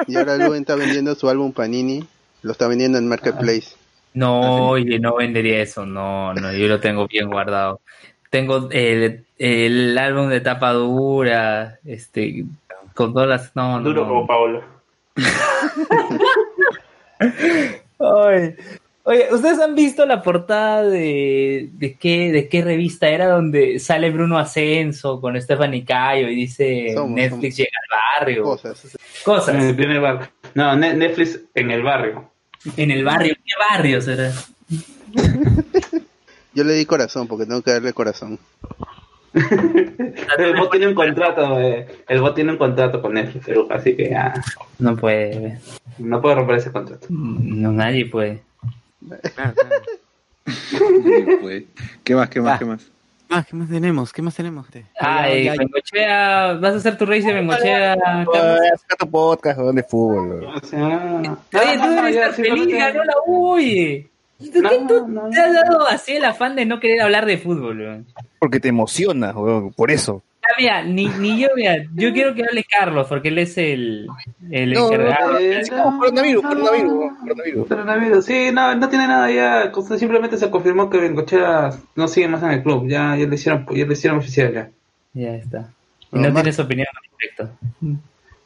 [0.07, 2.03] Y ahora Luen está vendiendo su álbum Panini,
[2.41, 3.75] lo está vendiendo en Marketplace.
[4.13, 7.79] No, oye, no vendería eso, no, no, yo lo tengo bien guardado.
[8.29, 12.45] Tengo el, el álbum de tapa dura, este,
[12.93, 13.55] con todas las...
[13.55, 14.07] No, no, Duro no.
[14.07, 14.63] como Pablo.
[17.99, 18.55] Ay.
[19.05, 24.09] Oye, ¿ustedes han visto la portada de, de qué de qué revista era donde sale
[24.11, 27.57] Bruno Ascenso con Stephanie Cayo y dice Somos, Netflix somos.
[27.57, 28.43] llega al barrio?
[28.43, 28.97] Cosas.
[29.25, 29.55] Cosas.
[29.55, 30.29] En el primer barrio.
[30.55, 32.31] No, Ne- Netflix en el barrio.
[32.77, 33.35] En el barrio.
[33.35, 34.31] ¿Qué barrio será?
[36.53, 38.39] Yo le di corazón porque tengo que darle corazón.
[39.33, 44.11] El bot tiene un contrato, eh, el bot tiene un contrato con Netflix, así que
[44.11, 44.31] ya
[44.77, 45.57] No puede.
[45.97, 47.07] no puede romper ese contrato.
[47.09, 48.41] No, nadie puede.
[51.41, 51.63] Pues,
[52.03, 52.59] ¿Qué más, qué más, Ah.
[52.59, 52.81] qué más?
[53.29, 54.13] Ah, ¿Qué más tenemos?
[54.13, 54.67] ¿Qué más tenemos?
[54.69, 57.93] Te- Ay, Bengochea, vas a hacer tu race de Bengochea.
[58.05, 58.25] Ah,
[58.79, 60.45] saca tu podcast weón, de fútbol.
[60.45, 64.07] O sea, Oye, tú debes estar feliz, ganó la U, oye.
[64.39, 65.29] ¿Y ¿Tú, No, qué tú no.
[65.29, 68.05] te has dado así el afán de no querer hablar de fútbol?
[68.39, 70.21] Porque te emocionas, weón, por eso.
[70.45, 74.07] Ah, mira, ni, ni yo, mira, yo quiero que hable Carlos, porque él es el,
[74.51, 75.39] el No, encargado.
[75.39, 77.67] Eh, Así como coronavirus, coronavirus, coronavirus.
[77.67, 79.71] Coronavirus, sí, no, no tiene nada ya.
[79.97, 82.87] Simplemente se confirmó que Bengochea no sigue más en el club.
[82.89, 84.69] Ya, ya le hicieron, ya le hicieron oficial ya.
[85.13, 85.69] Ya está.
[86.11, 87.49] Y No, tienes opinión al respecto.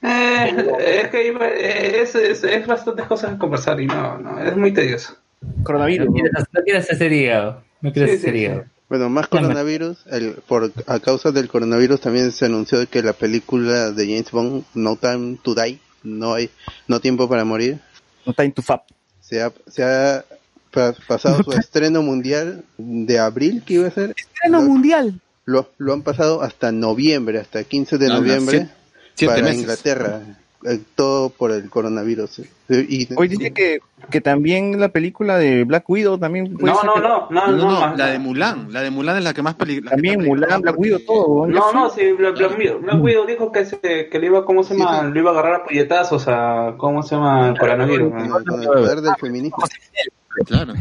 [0.03, 4.39] Eh, es que iba- eh, es, es, es bastantes cosas que conversar y no, no,
[4.39, 5.15] es muy tedioso.
[5.63, 6.07] Coronavirus.
[6.07, 7.63] No quieres, no quieres hacer hígado.
[7.81, 8.65] No quieres Sí, hacer sí, hígado.
[8.89, 13.91] Bueno, más coronavirus, el, por, a causa del coronavirus también se anunció que la película
[13.91, 16.49] de James Bond, No Time to Die, no hay,
[16.87, 17.79] no tiempo para morir,
[18.25, 18.83] No time to fap.
[19.19, 20.23] se ha, se ha
[20.71, 25.19] pa- pasado su estreno mundial de abril que iba a ser, Estreno mundial.
[25.43, 28.73] lo, lo han pasado hasta noviembre, hasta 15 de noviembre siete-
[29.15, 29.59] siete para meses.
[29.61, 30.21] Inglaterra,
[30.95, 32.39] todo por el coronavirus.
[32.39, 33.79] Eh, Y, Hoy dice que,
[34.09, 37.27] que también la película de Black Widow también puede No, ser no, que- no, no,
[37.29, 38.73] No, no, no, no, la de Mulan.
[38.73, 39.91] La de Mulan es la que más peligrosa.
[39.91, 41.47] También Mulan, Black Widow, todo.
[41.47, 44.63] No, no, sí, Black, Black Widow, Black Widow dijo que, se, que le iba, ¿cómo
[44.63, 44.99] se llama?
[45.01, 45.13] Sí, sí.
[45.13, 47.49] Lo iba a agarrar a puñetazos a, ¿cómo se llama?
[47.49, 48.11] El coronavirus.
[48.11, 48.37] con, ¿no?
[48.61, 49.57] el, poder del feminismo.
[50.45, 50.73] Claro.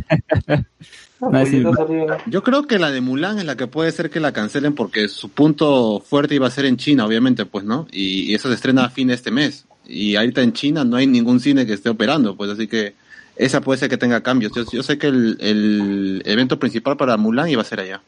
[2.27, 5.09] Yo creo que la de Mulan es la que puede ser que la cancelen porque
[5.09, 7.87] su punto fuerte iba a ser en China, obviamente, pues, ¿no?
[7.91, 9.67] Y, y eso se estrena a fin de este mes.
[9.87, 12.95] Y ahorita en China no hay ningún cine que esté operando, pues, así que
[13.37, 14.53] esa puede ser que tenga cambios.
[14.55, 18.03] Yo, yo sé que el, el evento principal para Mulan iba a ser allá.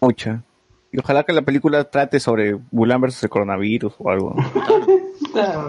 [0.00, 0.42] Mucha.
[0.92, 4.36] Y ojalá que la película trate sobre Mulan versus el coronavirus o algo.
[4.52, 4.86] Claro.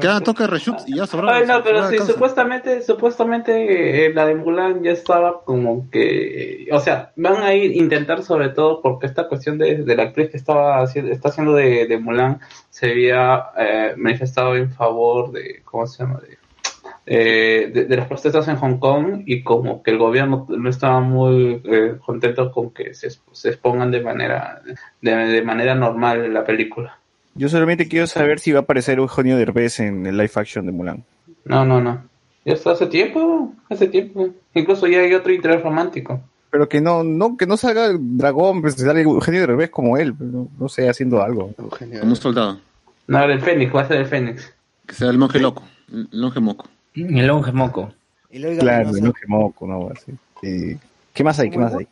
[0.02, 1.30] Queda toque de reshoots y ya sobró.
[1.30, 6.80] Ay, no, pero sí, supuestamente, supuestamente eh, la de Mulan ya estaba como que, o
[6.80, 10.38] sea, van a ir intentar sobre todo porque esta cuestión de, de la actriz que
[10.38, 12.40] estaba haciendo, está haciendo de, de Mulan
[12.70, 16.20] se había eh, manifestado en favor de, ¿cómo se llama?
[16.20, 16.38] De,
[17.08, 21.02] eh, de, de las protestas en Hong Kong y como que el gobierno no estaba
[21.02, 24.62] muy eh, contento con que se, se expongan de manera,
[25.02, 27.00] de, de manera normal la película.
[27.36, 30.72] Yo solamente quiero saber si va a aparecer Eugenio Derbez en el live action de
[30.72, 31.04] Mulan.
[31.44, 32.04] No, no, no.
[32.46, 34.30] Ya está hace tiempo, hace tiempo.
[34.54, 36.22] Incluso ya hay otro interés romántico.
[36.50, 40.14] Pero que no, no, que no salga el dragón, pues sale Eugenio Derbez como él,
[40.16, 41.54] pero no, no sé, haciendo algo.
[41.58, 42.00] Eugenio.
[42.00, 42.60] Como un soldado.
[43.08, 44.54] No, el Fénix, va a ser el Fénix.
[44.86, 45.64] Que sea el monje loco.
[45.92, 46.68] El monje moco.
[46.96, 47.94] El longe moco.
[48.30, 49.06] El Claro, Mendoza.
[49.06, 50.14] no Gemoco, no, así.
[50.42, 50.78] Sí.
[51.14, 51.50] ¿Qué más hay?
[51.50, 51.88] ¿Qué más hay?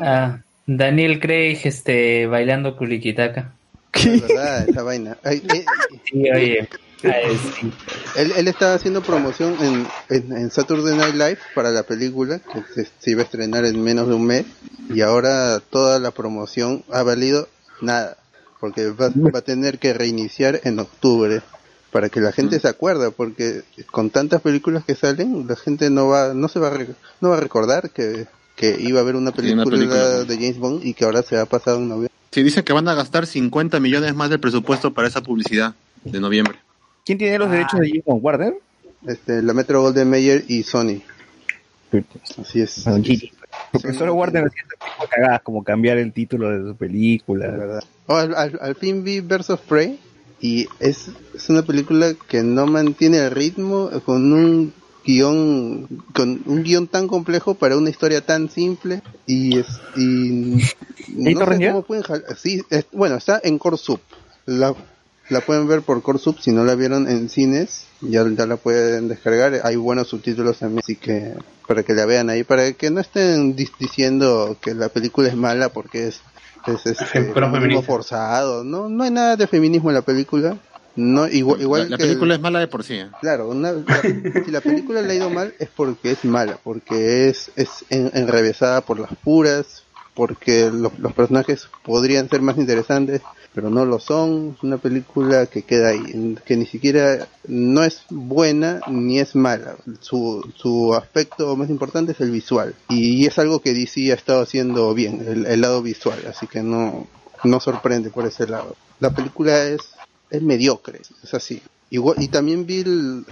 [0.00, 2.76] Ah, Daniel Craig este, bailando
[3.92, 5.16] Es verdad, esa vaina.
[5.24, 5.64] Ay, eh,
[6.10, 6.68] Sí, oye.
[7.04, 7.72] ay, sí.
[8.16, 12.62] él, él estaba haciendo promoción en, en, en Saturday Night Live para la película, que
[12.74, 14.44] se, se iba a estrenar en menos de un mes,
[14.92, 17.48] y ahora toda la promoción ha valido
[17.80, 18.16] nada,
[18.60, 21.40] porque va, va a tener que reiniciar en octubre.
[21.90, 26.08] para que la gente se acuerde, porque con tantas películas que salen, la gente no
[26.08, 29.16] va, no se va a, re- no va a recordar que, que iba a haber
[29.16, 30.24] una película, una película.
[30.24, 32.12] de James Bond y que ahora se ha pasado en noviembre.
[32.30, 35.74] Sí, dicen que van a gastar 50 millones más del presupuesto para esa publicidad
[36.04, 36.58] de noviembre.
[37.04, 38.20] ¿Quién tiene los derechos de James Bond?
[38.22, 38.54] ¿Warner?
[39.06, 41.00] Este, la Metro Golden Mayer y Sony.
[42.40, 42.84] Así es.
[42.84, 43.02] Bueno,
[43.72, 47.80] Porque solo estas películas cagadas como cambiar el título de su película.
[48.06, 49.98] Oh, al, al- al fin vi Birds of Prey
[50.40, 54.74] y es, es una película que no mantiene el ritmo con un
[55.08, 59.66] guion con un guion tan complejo para una historia tan simple y es
[59.96, 60.54] y
[61.26, 64.00] ¿Hay no sé cómo pueden jalar- sí es- bueno está en Corsup
[64.44, 64.74] la
[65.30, 69.08] la pueden ver por Corsup si no la vieron en cines ya, ya la pueden
[69.08, 71.32] descargar hay buenos subtítulos también así que
[71.66, 75.36] para que la vean ahí para que no estén di- diciendo que la película es
[75.36, 76.20] mala porque es
[76.66, 80.58] es este, feminismo forzado no no hay nada de feminismo en la película
[80.98, 82.94] no igual, igual la, película es mala de por sí.
[82.94, 83.08] ¿eh?
[83.20, 87.28] Claro, una- la- si la película le ha ido mal es porque es mala, porque
[87.28, 89.84] es, es en- enrevesada por las puras,
[90.14, 93.22] porque lo- los personajes podrían ser más interesantes,
[93.54, 94.54] pero no lo son.
[94.56, 99.76] Es una película que queda ahí, que ni siquiera no es buena ni es mala.
[100.00, 104.42] Su, su aspecto más importante es el visual, y, es algo que DC ha estado
[104.42, 107.06] haciendo bien, el, el lado visual, así que no,
[107.44, 108.74] no sorprende por ese lado.
[108.98, 109.80] La película es,
[110.30, 111.62] es mediocre, es así.
[111.90, 113.24] Igual, y también vi, el-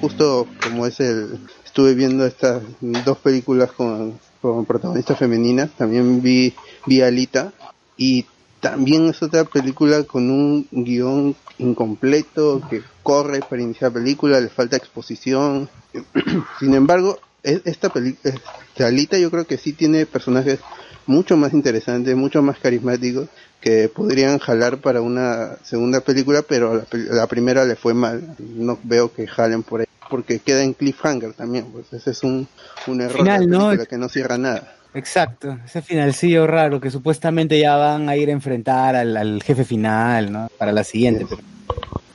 [0.00, 6.54] justo como es el, estuve viendo estas dos películas con, con protagonistas femeninas, también vi,
[6.86, 7.54] vi Alita,
[7.96, 8.26] y
[8.60, 14.48] también es otra película con un guion incompleto, que corre para iniciar la película, le
[14.48, 15.70] falta exposición.
[16.58, 18.34] Sin embargo, esta película,
[18.78, 20.60] Alita yo creo que sí tiene personajes
[21.06, 23.28] mucho más interesantes, mucho más carismáticos,
[23.64, 28.36] que podrían jalar para una segunda película, pero la, la primera le fue mal.
[28.38, 32.46] No veo que jalen por ahí, porque queda en cliffhanger también, pues ese es un,
[32.86, 33.86] un error Final, de la ¿no?
[33.86, 34.74] que no cierra nada.
[34.92, 39.64] Exacto, ese finalcillo raro que supuestamente ya van a ir a enfrentar al, al jefe
[39.64, 40.48] final, ¿no?
[40.58, 41.24] Para la siguiente.
[41.26, 41.40] pero-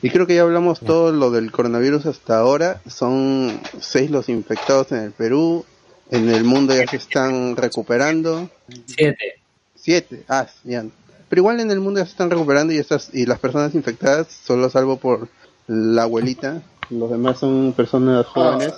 [0.04, 2.80] Y creo que ya hablamos todo lo del coronavirus hasta ahora.
[2.88, 5.66] Son seis los infectados en el Perú.
[6.12, 8.50] En el mundo ya se están recuperando.
[8.86, 9.42] Siete.
[9.76, 10.24] Siete.
[10.30, 10.86] Ah, ya.
[11.30, 14.28] Pero igual en el mundo ya se están recuperando y estas y las personas infectadas,
[14.28, 15.28] solo salvo por
[15.68, 16.62] la abuelita.
[16.90, 18.74] Los demás son personas jóvenes,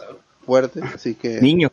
[0.46, 0.84] fuertes.
[0.94, 1.72] Así que Niños.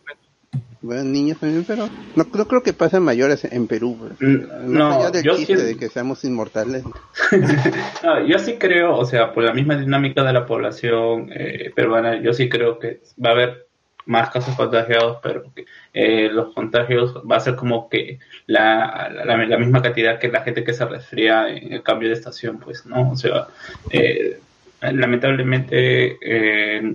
[0.80, 3.96] bueno, niños también, pero no, no creo que pasen mayores en Perú.
[3.98, 4.12] pues.
[4.20, 6.84] Mm, Más allá No, del yo chiste sí, de que seamos inmortales.
[8.04, 12.22] no, yo sí creo, o sea, por la misma dinámica de la población eh, peruana,
[12.22, 13.67] yo sí creo que va a haber
[14.08, 15.52] más casos contagiados, pero
[15.92, 20.64] eh, los contagios va a ser como que la, la, misma cantidad que la gente
[20.64, 23.10] que se resfría en el cambio de estación, pues, ¿no?
[23.10, 23.48] O sea,
[23.90, 24.40] eh,
[24.80, 26.94] lamentablemente eh,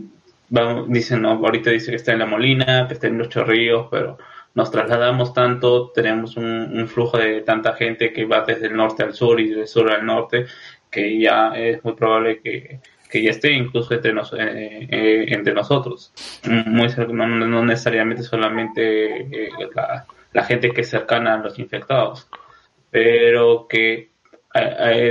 [0.50, 1.34] vamos, dicen, ¿no?
[1.34, 4.18] ahorita dice que está en la Molina, que está en los Chorrillos, pero
[4.56, 9.04] nos trasladamos tanto, tenemos un, un flujo de tanta gente que va desde el norte
[9.04, 10.48] al sur y del sur al norte,
[10.90, 12.80] que ya es muy probable que,
[13.14, 16.12] que ya esté incluso entre, nos, eh, eh, entre nosotros.
[16.46, 19.50] No, necesariamente solamente eh,
[20.34, 22.28] la, gente que es cercana a los infectados,
[22.90, 24.10] pero que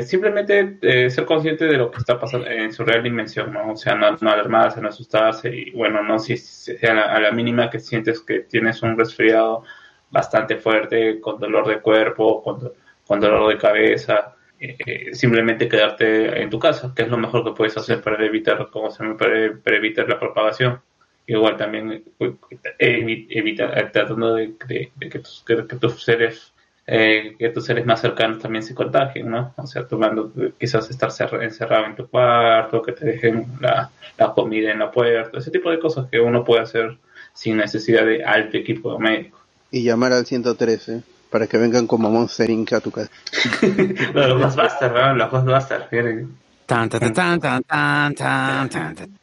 [0.02, 3.70] simplemente ser consciente de lo que está pasando en su real dimensión, ¿no?
[3.72, 7.70] O sea, no, no alarmarse, no asustarse y bueno, no si, si a, la, mínima
[7.70, 9.62] que sientes que tienes un resfriado
[10.10, 16.58] bastante fuerte, con dolor de cuerpo, con dolor de cabeza, eh, simplemente quedarte en tu
[16.58, 19.16] casa, que es lo mejor que puedes hacer para evitar, como se llama?
[19.16, 20.80] para, para evitar la propagación.
[21.26, 22.32] Igual también eh,
[22.78, 26.52] evi- evita, eh, tratando de, de- de que, tus, que, que tus seres
[26.84, 29.54] eh, que tus seres más cercanos también se contagien, ¿no?
[29.56, 34.32] O sea, tomando quizás estar cerra- encerrado en tu cuarto, que te dejen la, la
[34.32, 36.96] comida en la puerta, ese tipo de cosas que uno puede hacer
[37.34, 39.38] sin necesidad de alto equipo médico.
[39.70, 41.02] Y llamar al 113
[41.32, 42.74] para que vengan como Monster Inc.
[42.74, 43.10] a tu casa.
[44.14, 45.14] Los Ghostbusters, ¿no?
[45.14, 46.36] Los Ghostbusters, vienen.
[46.66, 49.18] Tan, tan, tan, tan, tan, tan, tan, tan.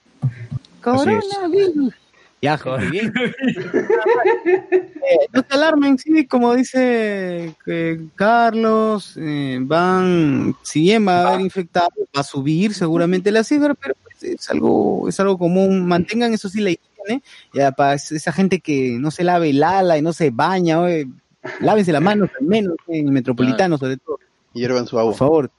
[0.82, 1.94] Coronavirus.
[2.42, 3.14] Ya, joder, bien.
[3.86, 11.28] Eh, no se alarmen, sí, como dice eh, Carlos, eh, van, si bien va a
[11.30, 15.86] haber infectados, va a subir seguramente la cifra, pero pues, es algo, es algo común.
[15.86, 17.22] Mantengan eso sí la higiene,
[17.54, 21.08] ya para esa gente que no se lave el ala y no se baña, oye,
[21.62, 24.20] lávense las manos al menos, en el metropolitano sobre todo,
[24.54, 25.12] Hiervan su agua.
[25.12, 25.52] por favor.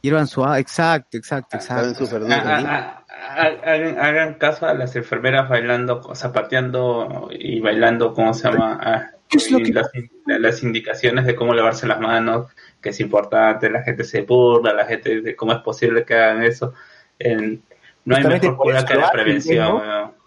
[0.00, 1.94] Hiervan su agua, exacto, exacto, exacto.
[1.94, 2.40] sus verduras.
[2.44, 8.48] Ah, ah, ah, Hagan, hagan caso a las enfermeras bailando, zapateando y bailando, ¿cómo se
[8.50, 8.78] llama?
[8.80, 9.90] Ah, ¿Qué es lo y que- las,
[10.26, 12.46] las indicaciones de cómo lavarse las manos,
[12.80, 16.42] que es importante, la gente se burla, la gente de cómo es posible que hagan
[16.44, 16.74] eso.
[17.18, 17.62] En-
[18.04, 19.82] No hay mejor cura que la prevención,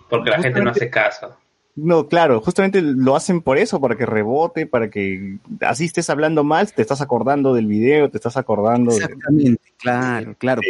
[0.09, 1.37] porque la gente no hace caso.
[1.75, 6.43] No, claro, justamente lo hacen por eso, para que rebote, para que así estés hablando
[6.43, 8.97] mal, te estás acordando del video, te estás acordando de...
[8.97, 10.61] Exactamente, claro, claro.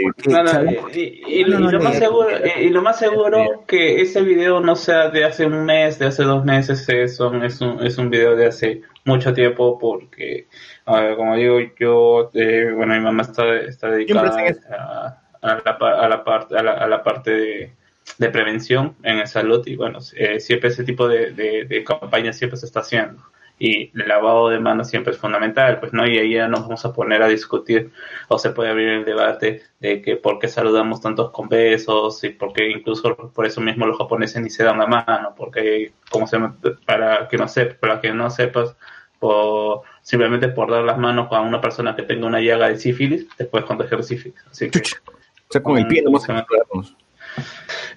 [0.93, 5.25] Y, lo más seguro, y, y lo más seguro que ese video no sea de
[5.25, 8.45] hace un mes, de hace dos meses, es un, es un, es un video de
[8.47, 10.47] hace mucho tiempo porque,
[10.85, 14.35] ver, como digo, yo, eh, bueno, mi mamá está, está dedicada
[14.69, 17.80] a, a la, a, la, a la parte de,
[18.17, 22.37] de prevención en el salud y bueno, eh, siempre ese tipo de, de, de campañas
[22.37, 23.23] siempre se está haciendo.
[23.63, 26.83] Y el lavado de manos siempre es fundamental, pues no, y ahí ya nos vamos
[26.83, 27.91] a poner a discutir
[28.27, 32.29] o se puede abrir el debate de que por qué saludamos tantos con besos y
[32.29, 36.25] por qué incluso por eso mismo los japoneses ni se dan la mano, porque como
[36.25, 36.39] se
[36.87, 38.75] para que no sepa, para que no sepas,
[39.19, 43.27] por, simplemente por dar las manos a una persona que tenga una llaga de sífilis,
[43.37, 44.43] te puedes contagiar sífilis.
[44.49, 46.43] Así que O sea, con el pie se eh,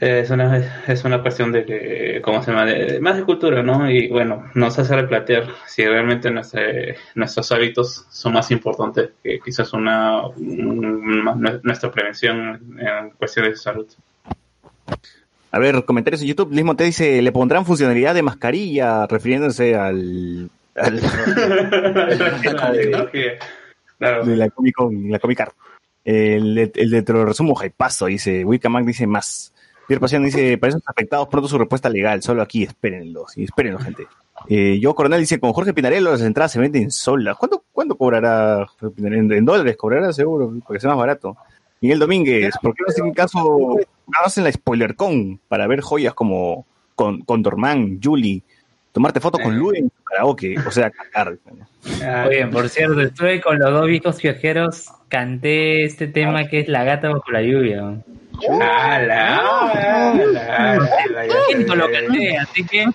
[0.00, 2.64] es una, es una cuestión de que, ¿cómo se llama?
[2.66, 3.90] De- más de cultura, ¿no?
[3.90, 10.26] Y bueno, nos hace replantear si realmente nuestros hábitos son más importantes que quizás una,
[10.26, 13.86] un- nuestra prevención en cuestiones de salud.
[15.50, 16.52] A ver, comentarios en YouTube.
[16.52, 20.50] Lismo te dice, le pondrán funcionalidad de mascarilla, refiriéndose al...
[20.74, 21.00] al
[22.44, 23.08] La.
[23.98, 24.24] Claro.
[24.24, 25.52] de la Comic Con, la Comic.
[26.04, 28.44] El, de- el de te lo resumo, hypazo, dice.
[28.44, 29.52] Wicamac dice más.
[29.86, 33.78] Pierre Pasión dice, para esos afectados pronto su respuesta legal, solo aquí, espérenlo, sí, espérenlo,
[33.78, 34.06] gente.
[34.48, 37.36] Eh, yo Coronel dice, con Jorge Pinarello las entradas se venden solas.
[37.36, 38.66] ¿Cuánto, ¿Cuánto cobrará?
[38.96, 41.36] En, en dólares cobrará seguro, porque sea más barato.
[41.82, 46.66] Miguel Domínguez, ¿por qué no hacen caso, no hacen la SpoilerCon para ver joyas como
[46.94, 48.42] con, con Dorman, Julie,
[48.94, 50.54] tomarte fotos con Luen en karaoke?
[50.66, 51.36] O sea, cagar.
[52.02, 56.68] Ah, Oye, por cierto, estuve con los dos viejos viajeros, canté este tema que es
[56.68, 57.80] La gata bajo la lluvia.
[58.62, 62.86] ala, ala, ala, Siento lo canté, así que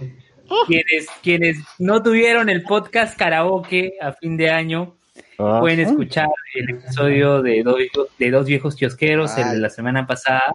[0.66, 4.96] quienes, quienes no tuvieron el podcast karaoke a fin de año
[5.42, 9.70] Ah, pueden escuchar el episodio de dos viejos, de dos viejos kiosqueros el de la
[9.70, 10.54] semana pasada,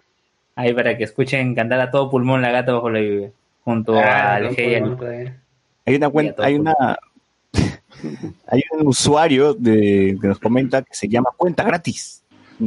[0.55, 3.31] ahí para que escuchen cantar a todo pulmón La gata bajo la lluvia,
[3.65, 5.09] junto Ah, al no, no.
[5.85, 6.73] Hay una cuenta, hay una
[8.47, 12.23] hay un usuario de, que nos comenta que se llama cuenta gratis
[12.59, 12.63] y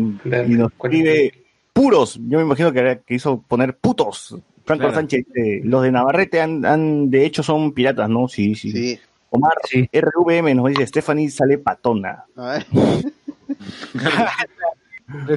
[0.55, 1.33] nos escribe
[1.73, 2.17] puros.
[2.29, 4.37] Yo me imagino que, hizo poner putos.
[4.65, 4.95] Franco Claro.
[4.97, 8.29] Sánchez, dice, los de Navarrete han, han- de hecho son piratas, ¿no?
[8.29, 8.71] Sí, sí.
[8.71, 9.01] Sí.
[9.31, 9.55] Omar
[9.93, 12.25] RVM nos dice Stephanie sale patona.
[12.37, 12.63] Ay,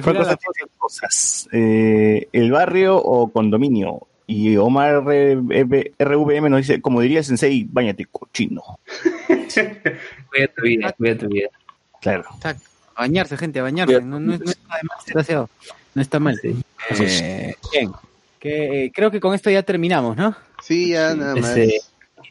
[0.02, 1.48] Franco Sánchez dice cosas.
[1.52, 4.06] Eh, el barrio o condominio.
[4.34, 8.62] Y Omar RV RVM nos dice, como diría el sensei, bañate cochino.
[9.28, 11.48] Cuida tu vida, cuida tu vida.
[12.00, 12.24] Claro.
[12.36, 12.64] Exacto.
[12.94, 14.00] A bañarse, gente, a bañarse.
[14.00, 15.50] No, no, no está aseado.
[15.94, 16.40] No está mal.
[16.42, 17.92] Eh, bien.
[18.40, 20.34] Que, eh, creo que con esto ya terminamos, ¿no?
[20.62, 21.56] sí, ya nada más.
[21.56, 21.80] Este,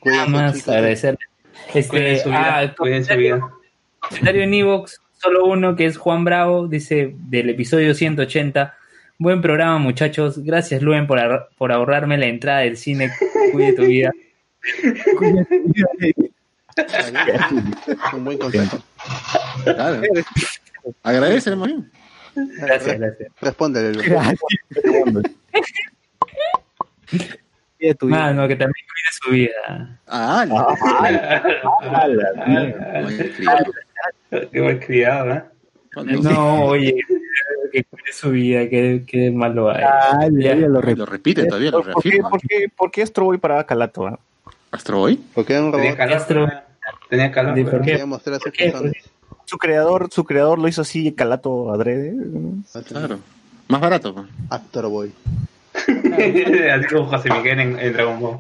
[0.04, 1.20] Nada más agradecer.
[1.74, 3.52] Este, su vida, ah, su vida.
[4.00, 8.76] Comentario en Evox, solo uno que es Juan Bravo, dice del episodio 180.
[9.22, 10.40] Buen programa, muchachos.
[10.44, 13.12] Gracias, Luen, por, ahor- por ahorrarme la entrada del cine.
[13.52, 14.12] Cuide tu vida.
[18.14, 18.80] Un buen consejo.
[19.64, 20.02] Claro.
[21.04, 21.92] Agradece, más bien.
[22.34, 23.30] Gracias, gracias.
[23.42, 24.34] Respóndele, tu vida.
[28.18, 30.00] Mano, que también cuide su vida.
[30.08, 30.48] Ah,
[34.52, 35.44] Qué mal criado, ¿eh?
[36.24, 36.96] No, oye,
[37.72, 39.84] que cuide su vida, que, que malo hay.
[39.84, 40.56] Ah, Ya.
[40.56, 42.30] ya lo Lo repite todavía, lo ¿Por qué, reafirma.
[42.30, 44.08] por qué, por qué Astro Boy para Calato?
[44.08, 44.20] ah?
[44.72, 45.20] ¿Astro Boy?
[45.36, 46.14] Un Tenía robot calor.
[46.18, 46.50] Astro.
[47.10, 47.58] Tenía calor.
[47.60, 48.06] ¿Y por qué?
[48.58, 48.94] pezones.
[49.46, 52.14] Su creador, su creador lo hizo así Calato adrede.
[52.88, 53.20] Claro.
[53.68, 54.14] Más barato.
[54.14, 54.28] pues.
[54.50, 55.12] Actor Boy.
[55.82, 58.40] Así como José Miguel en, en Dragon Ball.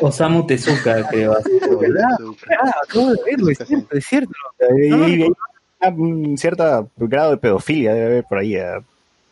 [0.00, 1.32] Osamu Tezuka, creo.
[1.34, 4.32] Ah, acabo de verlo, es cierto, es cierto.
[4.76, 5.32] Y, y- y-
[5.90, 8.56] un cierto grado de pedofilia debe haber por ahí.
[8.56, 8.80] ah.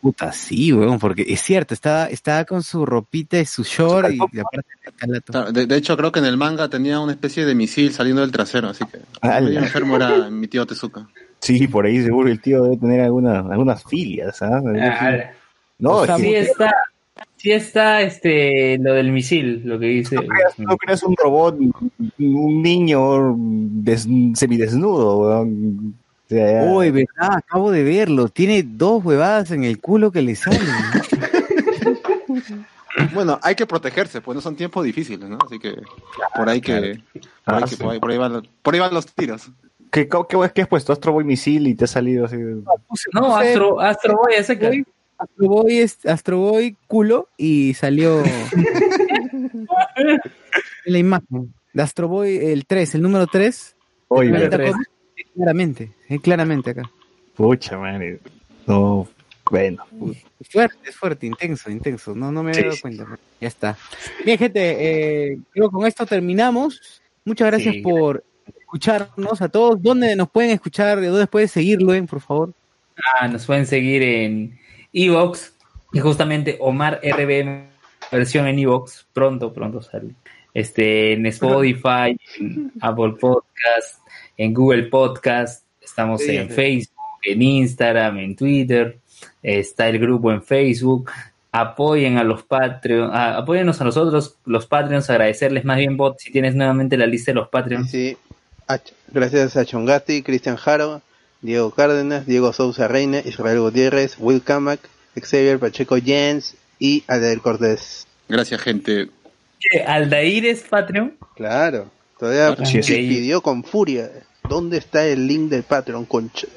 [0.01, 4.39] Puta, sí, weón, porque es cierto, estaba, estaba con su ropita y su short y
[4.39, 4.67] aparte
[5.03, 8.21] el De, de hecho, creo que en el manga tenía una especie de misil saliendo
[8.23, 9.41] del trasero, así que Ala.
[9.41, 11.07] medio enfermo era mi tío Tezuka.
[11.39, 14.41] Sí, por ahí seguro el tío debe tener algunas, algunas filias.
[14.41, 14.61] ¿ah?
[14.81, 15.31] Ah,
[15.77, 16.73] No, es Sí está,
[17.37, 20.15] sí está este, lo del misil, lo que dice.
[20.15, 21.59] no creas, no creas un robot,
[22.17, 25.19] un niño des- semidesnudo.
[25.19, 25.95] weón.
[26.31, 28.27] Uy, verdad, acabo de verlo.
[28.29, 30.61] Tiene dos huevadas en el culo que le salen.
[33.13, 35.37] Bueno, hay que protegerse, pues no son tiempos difíciles, ¿no?
[35.45, 35.75] Así que
[36.35, 36.99] por ahí que,
[37.45, 39.49] por ahí, Ah, que- por ahí, por ahí van, los- por ahí van los tiros.
[39.91, 40.91] ¿Qué, qué, qué has puesto?
[40.93, 42.35] Astro Boy misil y te ha salido así.
[43.13, 44.83] No, Astro, Astro Boy, ese que.
[45.17, 48.21] Astro Boy, es- Astro Boy culo y salió
[50.85, 53.75] la imagen de Astro Boy, el 3, el número 3.
[54.09, 54.49] Oye,
[55.35, 56.89] Claramente, eh, claramente acá.
[57.35, 58.19] pucha, man.
[58.67, 59.07] No,
[59.49, 59.83] bueno.
[60.39, 62.15] Es fuerte, es fuerte, intenso, intenso.
[62.15, 62.81] No, no me Sí, había dado sí.
[62.81, 63.19] cuenta.
[63.39, 63.77] Ya está.
[64.25, 64.59] Bien, gente,
[65.31, 67.01] eh, creo que con esto terminamos.
[67.25, 67.81] Muchas gracias Sí.
[67.81, 68.23] por
[68.59, 69.81] escucharnos a todos.
[69.81, 70.99] ¿Dónde nos pueden escuchar?
[71.01, 72.53] ¿De dónde pueden seguirlo, eh, por favor?
[73.19, 74.57] Ah, nos pueden seguir en
[74.93, 75.53] Evox
[75.93, 77.67] y justamente Omar RBM
[78.11, 80.11] versión en Evox pronto, pronto sale.
[80.53, 83.99] Este, en Spotify, en Apple Podcast,
[84.37, 86.53] en Google Podcast, estamos Sí, en sí.
[86.53, 88.97] Facebook, en Instagram, en Twitter,
[89.43, 91.11] está el grupo en Facebook.
[91.53, 96.31] Apoyen a los Patreon, ah, apóyennos a nosotros, los Patreons, agradecerles más bien, Bot, si
[96.31, 97.89] tienes nuevamente la lista de los Patreons.
[97.91, 98.17] sí.
[99.11, 101.01] Gracias a Chongati, Cristian Jaro,
[101.41, 104.79] Diego Cárdenas, Diego Sousa Reina, Israel Gutiérrez, Will Kamak,
[105.21, 108.07] Xavier Pacheco Jens y Adel Cortés.
[108.29, 109.09] Gracias, gente.
[109.59, 111.17] ¿Qué, ¿Aldair es Patreon?
[111.35, 111.91] Claro,
[112.21, 112.85] todavía es.
[112.87, 114.09] pi- pidió con furia.
[114.49, 116.05] ¿Dónde está el link del Patreon?
[116.05, 116.47] Concha?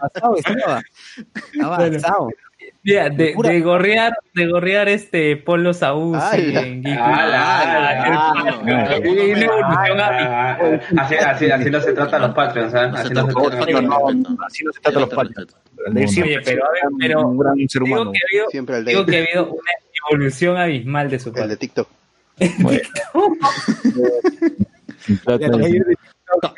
[0.00, 0.82] Asado estaba.
[2.82, 6.86] Mira, de, de gorrear, de gorrear este Polo Saúl en.
[6.86, 8.04] Ah,
[9.66, 10.58] Ah,
[10.98, 12.78] Así, así, así no se trata los Patreons, ¿eh?
[12.78, 15.56] Así no se trata- los Patreons.
[15.86, 16.62] Oye, pero,
[17.00, 17.24] pero-
[17.86, 19.70] Digo que, ha habido, Siempre al digo de, que ha habido una
[20.10, 21.56] evolución abismal de su el de.
[21.56, 21.88] TikTok.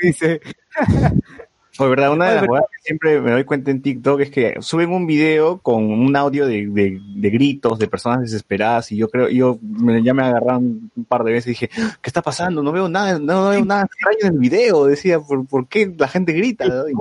[0.02, 0.40] Dice,
[1.78, 4.90] verdad, una de las cosas que siempre me doy cuenta en TikTok es que suben
[4.90, 9.28] un video con un audio de, de- de gritos de personas desesperadas y yo creo,
[9.28, 12.62] yo me- ya me agarraron un par de veces y dije, ¿qué está pasando?
[12.62, 16.08] No veo nada, no veo nada extraño en el video, decía, ¿por, por qué la
[16.08, 16.66] gente grita?
[16.66, 16.88] ¿no?
[16.88, 16.92] Y,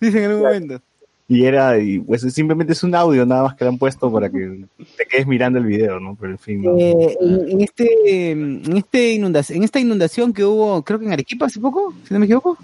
[0.00, 0.80] dice en algún momento.
[1.28, 4.30] Y era, y pues simplemente es un audio nada más que le han puesto para
[4.30, 4.64] que
[4.96, 6.16] te quedes mirando el video, ¿no?
[6.20, 6.78] Pero en fin, no.
[6.78, 11.12] Eh, en, en este, en este inundación, en esta inundación que hubo, creo que en
[11.12, 12.56] Arequipa hace poco, si no me equivoco,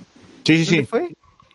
[0.45, 0.87] sí, sí, ¿dónde sí.
[0.87, 1.09] fue?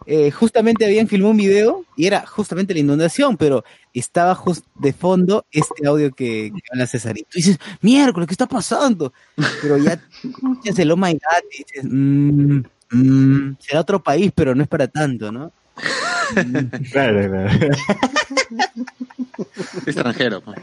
[0.09, 4.93] Eh, justamente habían filmado un video y era justamente la inundación, pero estaba just de
[4.93, 6.87] fondo este audio que, que habla.
[7.13, 9.11] Y tú dices, miércoles, ¿qué está pasando?
[9.61, 12.61] Pero ya escuchas el oh my god y dices, "Mm,
[12.91, 15.51] mm, será otro país, pero no es para tanto, ¿no?
[16.91, 17.49] Claro, claro.
[19.85, 20.41] Extranjero.
[20.41, 20.57] pues.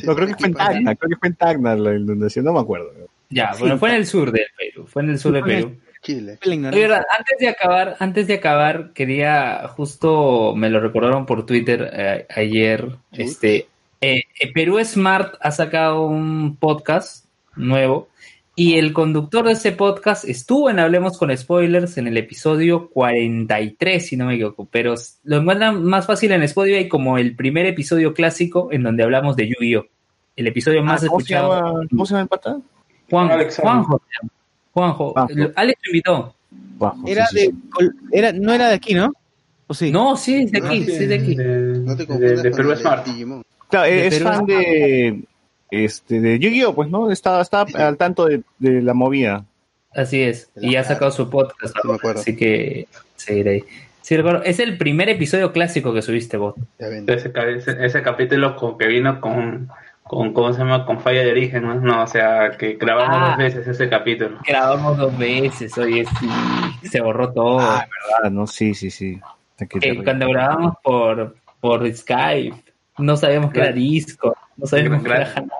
[0.00, 0.54] Sí, No, creo que fue en.
[0.54, 2.90] Tacna, creo que fue en Tacna la inundación, no me acuerdo.
[3.30, 4.86] Ya, bueno, fue en el sur del Perú.
[4.86, 5.78] Fue en el sur de Fue en el- Perú.
[6.02, 6.36] Chile.
[6.42, 12.88] Antes de acabar, antes de acabar, quería, justo me lo recordaron por Twitter eh, ayer,
[13.12, 13.68] este,
[14.00, 18.08] eh, eh, Perú Smart ha sacado un podcast nuevo
[18.54, 24.06] y el conductor de ese podcast estuvo en Hablemos con Spoilers en el episodio 43,
[24.06, 28.12] si no me equivoco, pero lo encuentran más fácil en Spotify como el primer episodio
[28.12, 29.86] clásico en donde hablamos de Yu-Gi-Oh!
[30.36, 31.54] El episodio más Ah, ¿cómo, se escuchado.
[31.54, 32.58] llama, ¿Cómo se llama el pata?
[33.10, 34.02] Juan, Juanjo.
[34.72, 35.12] Juanjo.
[35.12, 35.52] Juanjo.
[35.56, 36.34] Alex lo invitó.
[36.78, 39.12] Bajo, Era sí, sí, de, Col- era, no era de aquí, ¿no?
[39.66, 39.90] ¿O sí?
[39.90, 41.36] No, sí, es de No, aquí, sí, sí, es de aquí.
[41.36, 43.06] No te de, confundas de Perú Smart.
[43.68, 45.24] Claro, es fan de
[45.72, 47.10] este de Yu-Gi-Oh, pues, ¿no?
[47.10, 49.44] Está, está al tanto de, de la movida.
[49.94, 50.50] Así es.
[50.56, 51.74] Y ha sacado su podcast.
[51.74, 52.20] Sí, me acuerdo.
[52.20, 52.86] Así que
[53.16, 53.64] seguiré ahí.
[54.00, 54.42] Sí, recuerdo.
[54.42, 56.54] Es el primer episodio clásico que subiste vos.
[56.78, 59.68] Ese, ca- ese, ese capítulo con, que vino con,
[60.02, 60.84] con, ¿cómo se llama?
[60.86, 61.74] Con falla de origen, ¿no?
[61.76, 63.28] No, o sea, que grabamos Ah.
[63.28, 64.38] dos veces ese capítulo.
[64.46, 66.88] Grabamos dos veces, oye, sí.
[66.88, 67.60] Se borró todo.
[67.60, 67.86] Ah,
[68.18, 69.20] verdad, no, sí, sí, sí.
[69.80, 72.56] Que cuando grabamos por, por Skype,
[73.02, 74.36] no sabíamos que era disco.
[74.56, 75.50] No sabíamos que era Gran-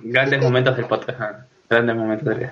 [0.00, 1.46] Grandes momentos del podcast.
[1.68, 2.50] Grandes momentos del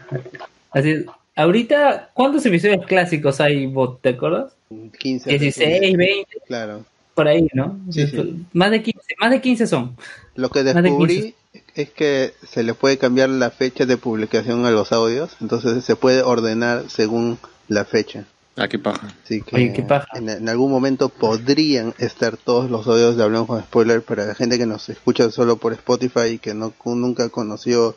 [0.70, 1.04] Así es.
[1.36, 4.00] Ahorita, ¿cuántos episodios clásicos hay, vos?
[4.02, 4.52] ¿Te acuerdas?
[4.98, 5.30] 15.
[5.38, 6.84] 16, 20, Claro.
[7.14, 7.78] por ahí, ¿no?
[7.90, 8.44] Sí, sí.
[8.52, 9.96] Más de 15, más de 15 son.
[10.34, 11.34] Lo que de descubrí
[11.74, 15.96] es que se le puede cambiar la fecha de publicación a los audios, entonces se
[15.96, 18.24] puede ordenar según la fecha.
[18.56, 19.08] Ah, qué paja.
[19.24, 20.06] Así que Oye, qué paja.
[20.14, 24.34] En, en algún momento podrían estar todos los audios de Hablamos con Spoiler para la
[24.34, 27.96] gente que nos escucha solo por Spotify y que no nunca conoció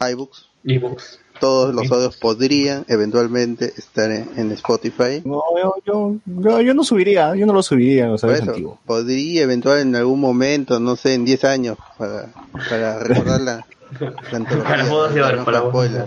[0.00, 0.46] iBooks.
[0.64, 1.20] ebooks.
[1.40, 5.20] Todos los audios podrían eventualmente estar en, en Spotify.
[5.24, 8.78] No, yo, yo, yo, yo no subiría, yo no lo subiría, eso, antiguo.
[8.86, 12.28] podría eventual en algún momento, no sé, en 10 años, para,
[12.70, 13.66] para recordar la,
[14.30, 15.58] la antología Para para.
[15.60, 16.06] Spoiler.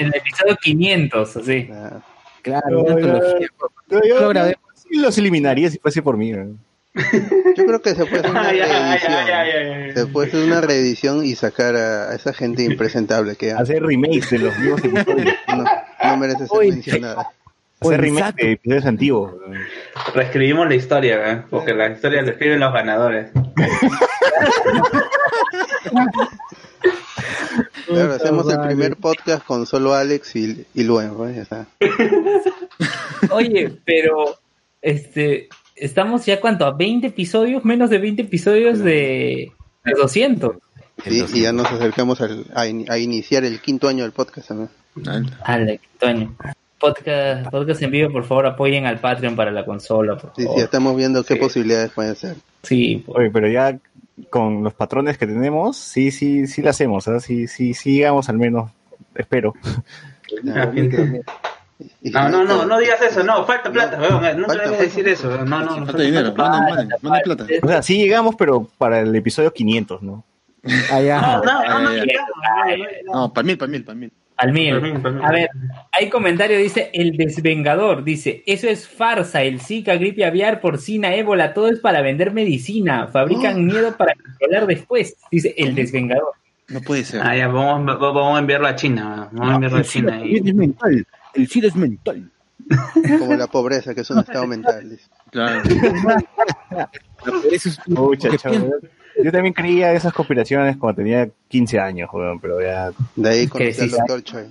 [0.00, 1.68] En el episodio 500, así.
[1.72, 2.00] Ah,
[2.46, 3.48] Claro, No, una yo- antología.
[3.88, 4.56] Yo, yo- Lo grabé.
[4.90, 6.30] los eliminaría si fuese por mí.
[6.32, 6.56] ¿no?
[7.56, 9.94] Yo creo que se puede hacer una reedición.
[9.94, 14.30] Se puede hacer una reedición y sacar a, a esa gente impresentable que Hacer remakes
[14.30, 15.34] de los mismos episodios.
[15.48, 15.64] no,
[16.04, 16.70] no merece ser Oye.
[16.72, 17.20] mencionada.
[17.80, 18.46] Hacer Oye, remake exacto.
[18.46, 19.32] de episodios antiguos.
[20.14, 21.42] Reescribimos la historia, ¿eh?
[21.50, 23.30] porque la historia la escriben los ganadores.
[27.86, 31.66] Claro, hacemos el primer podcast con solo Alex y, y pues, ya está.
[33.30, 34.36] Oye, pero
[34.82, 39.52] este estamos ya cuánto a 20 episodios, menos de 20 episodios de,
[39.84, 40.56] de 200.
[41.04, 44.48] Sí, y ya nos acercamos al- a, in- a iniciar el quinto año del podcast
[44.48, 44.70] también.
[45.44, 46.34] Ale, Toño.
[46.78, 50.58] Podcast, podcast en vivo, por favor, apoyen al Patreon para la consola, por Sí, favor.
[50.58, 51.40] sí, estamos viendo qué Sí.
[51.40, 52.36] posibilidades pueden ser.
[52.62, 53.78] Sí, por- Oye, pero ya
[54.30, 57.20] con los patrones que tenemos, sí, sí, sí lo hacemos, ¿ah?
[57.20, 58.70] Sí, sí, sí llegamos al menos,
[59.14, 59.54] espero.
[60.54, 60.72] Ah,
[62.10, 65.06] No, no, no, no digas eso, no, falta plata, weón, no te Falta, a decir
[65.06, 66.88] eso, no, no, no, Falta dinero, manden
[67.22, 67.46] plata.
[67.62, 70.24] O sea, sí llegamos, pero para el episodio 500, ¿no?
[70.90, 71.20] Allá.
[71.20, 72.04] No, no, no, no, no, no,
[73.04, 73.12] no.
[73.12, 74.12] No, para mil, para mil, para mil.
[74.36, 74.74] Al mil.
[75.22, 75.48] A ver,
[75.92, 81.54] hay comentario, dice el desvengador, dice, eso es farsa, el Zika, gripe aviar, porcina, ébola,
[81.54, 86.32] todo es para vender medicina, fabrican miedo para controlar después, dice el desvengador.
[86.68, 87.20] No puede ser.
[87.24, 90.20] Ah, ya, vamos, va- vamos a enviarlo a China, vamos a enviarlo a China.
[90.24, 91.06] y- es mental.
[91.34, 92.30] El SIDA es mental.
[93.20, 94.98] Como la pobreza, que es un estado mental.
[95.30, 95.62] Claro.
[97.52, 97.78] Eso es
[99.22, 102.92] Yo también creía esas conspiraciones cuando tenía 15 años, weón, pero ya...
[103.14, 103.96] De ahí conocí sí, al sí.
[103.96, 104.44] doctor Choi.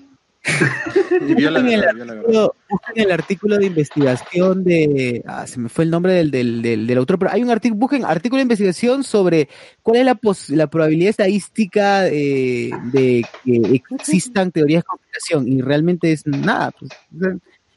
[1.27, 5.23] Y vio la Busquen el, artículo, busquen el artículo de investigación de.
[5.25, 7.79] Ah, se me fue el nombre del, del, del, del autor, pero hay un artículo.
[7.79, 9.49] Busquen artículo de investigación sobre
[9.81, 15.47] cuál es la, pos- la probabilidad estadística eh, de que existan teorías de conspiración.
[15.47, 16.71] Y realmente es nada.
[16.79, 16.91] pues,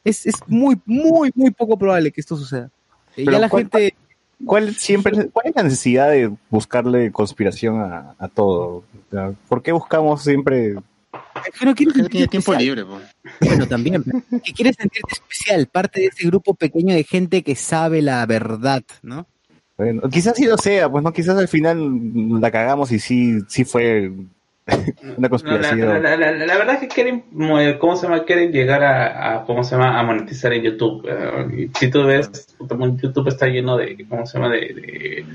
[0.04, 2.66] es, es muy, muy, muy poco probable que esto suceda.
[3.16, 3.94] Eh, Pero ya la ¿cuál- gente.
[3.96, 4.07] ¿Cuál,
[4.76, 8.64] siempre, ¿Cuál es la necesidad de buscarle conspiración a, a todo?
[8.68, 10.76] O sea, ¿Por qué buscamos siempre
[11.58, 12.76] que no quiere Que sentirse tiene tiempo especial.
[12.76, 13.00] libre, po.
[13.40, 14.04] Bueno, también.
[14.44, 18.82] Que quiere sentirte especial, parte de ese grupo pequeño de gente que sabe la verdad,
[19.02, 19.26] ¿no?
[19.76, 23.64] Bueno, quizás sí lo sea, pues no, quizás al final la cagamos y sí, sí
[23.64, 24.12] fue
[25.16, 26.02] una conspiración.
[26.02, 28.24] la- la- la- la verdad es que quieren, mo- ¿cómo se llama?
[28.24, 29.98] Quieren llegar a, a, ¿cómo se llama?
[29.98, 31.06] A monetizar en YouTube.
[31.08, 32.56] eh, si tú ves,
[33.02, 34.50] YouTube está lleno de, ¿cómo se llama?
[34.52, 35.26] De, de,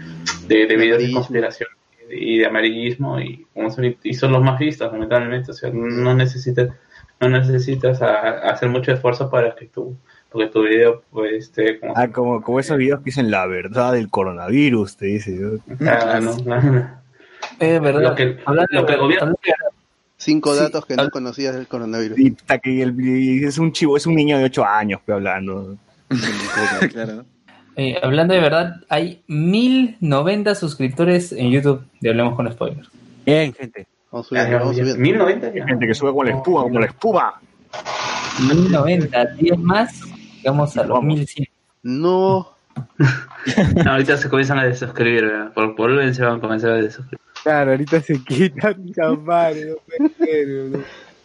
[0.48, 1.70] de, de videos de conspiración
[2.12, 3.96] y de amarillismo y, ¿cómo se llama?
[4.04, 5.52] y son los más vistos, lamentablemente.
[5.52, 6.70] O sea, no necesitas,
[7.20, 9.98] no necesitas a- hacer mucho esfuerzo para que tu,
[10.30, 11.94] porque tu video, pues, esté como...
[11.96, 15.40] Ah, como, como esos videos que dicen la verdad del coronavirus, te dice.
[15.88, 17.03] Ah, no, no, no.
[17.60, 18.02] Es verdad.
[18.02, 19.36] Lo que- Hablando lo que el gobierno-
[20.18, 22.18] Cinco Sí, datos que no conocías del coronavirus.
[22.18, 25.76] Y, que el- y es un chivo, es un niño de 8 años que hablando.
[26.94, 27.26] claro.
[27.76, 32.90] eh, hablando de verdad, hay 1090 suscriptores en YouTube de Hablemos con Spoilers.
[33.26, 33.86] Bien, gente.
[34.12, 34.98] Vamos subiendo, vamos subiendo.
[35.02, 35.66] 1090 ya.
[35.66, 37.42] Gente que sube con la espuma, como la espuma.
[38.48, 40.02] 1090, 10 más,
[40.38, 41.06] llegamos a los Vamos.
[41.06, 41.48] 1100.
[41.84, 42.54] No,
[43.84, 45.54] No, ahorita se comienzan a desuscribir, ¿verdad?
[45.54, 47.20] por por se van a comenzar a desuscribir.
[47.44, 49.18] Claro, ahorita se quitan ¿no?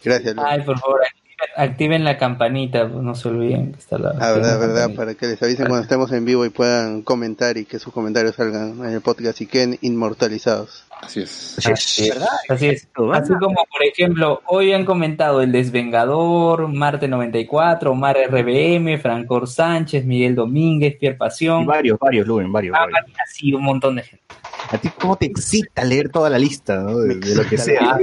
[0.03, 0.35] gracias.
[0.35, 0.41] Lu.
[0.45, 4.09] Ay, por favor, activen, activen la campanita, pues, no se olviden que está la.
[4.19, 4.95] Ah, verdad, la verdad, campanita.
[4.97, 8.35] para que les avisen cuando estemos en vivo y puedan comentar y que sus comentarios
[8.35, 10.85] salgan en el podcast y queden inmortalizados.
[11.01, 11.57] Así es.
[11.59, 12.19] Así es.
[12.49, 12.87] Así es.
[13.13, 20.03] Así como, por ejemplo, hoy han comentado El Desvengador, Marte 94, Mar RBM, Francor Sánchez,
[20.03, 21.65] Miguel Domínguez, Pierre Y Pasión.
[21.65, 22.75] varios, varios, Luven, varios.
[22.77, 23.17] Ah, varios.
[23.23, 24.25] así un montón de gente.
[24.71, 26.99] A ti, ¿cómo te excita leer toda la lista, ¿no?
[26.99, 27.97] De, de lo que sea.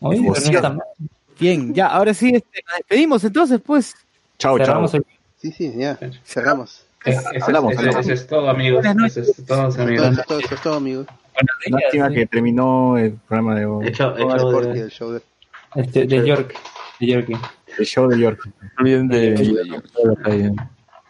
[0.00, 0.82] Oye, pero no está mal.
[1.38, 3.94] Bien, ya, ahora sí, este, nos despedimos entonces, pues.
[4.38, 4.66] Chao, chao.
[4.66, 5.06] Cerramos el-
[5.40, 6.84] Sí, sí, ya, cerramos.
[7.04, 8.04] Es- eso, Hablamos, eso- hablamos.
[8.06, 8.84] eso es todo, amigos.
[8.84, 10.06] Eso es todo, es amigos.
[10.08, 11.06] eso es todo, eso es todo, amigos.
[11.70, 12.14] Lástima sí.
[12.16, 13.86] que terminó el programa de hoy.
[13.86, 15.22] Hecho, Todo hecho Sporty, de, el show de...
[15.76, 16.54] Este, de York.
[16.98, 17.28] De York.
[17.78, 18.50] El show de York.
[18.80, 19.72] Olviden de.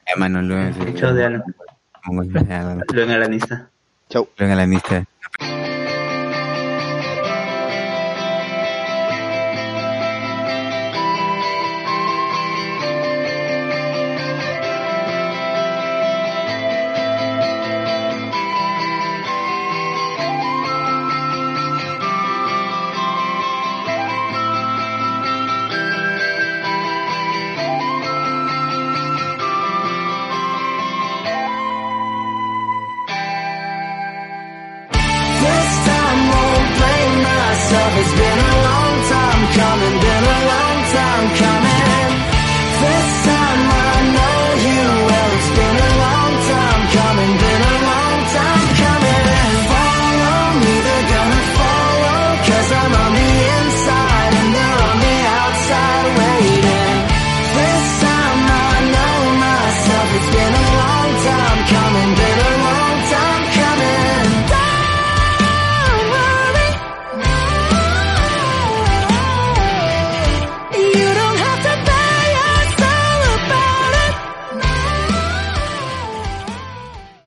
[0.07, 0.85] Hermano, luego.
[0.87, 1.43] hecho de Alan.
[2.07, 2.87] Luego Luego alanista.
[2.95, 3.01] Chau.
[3.11, 3.71] en la lista.
[4.11, 5.18] This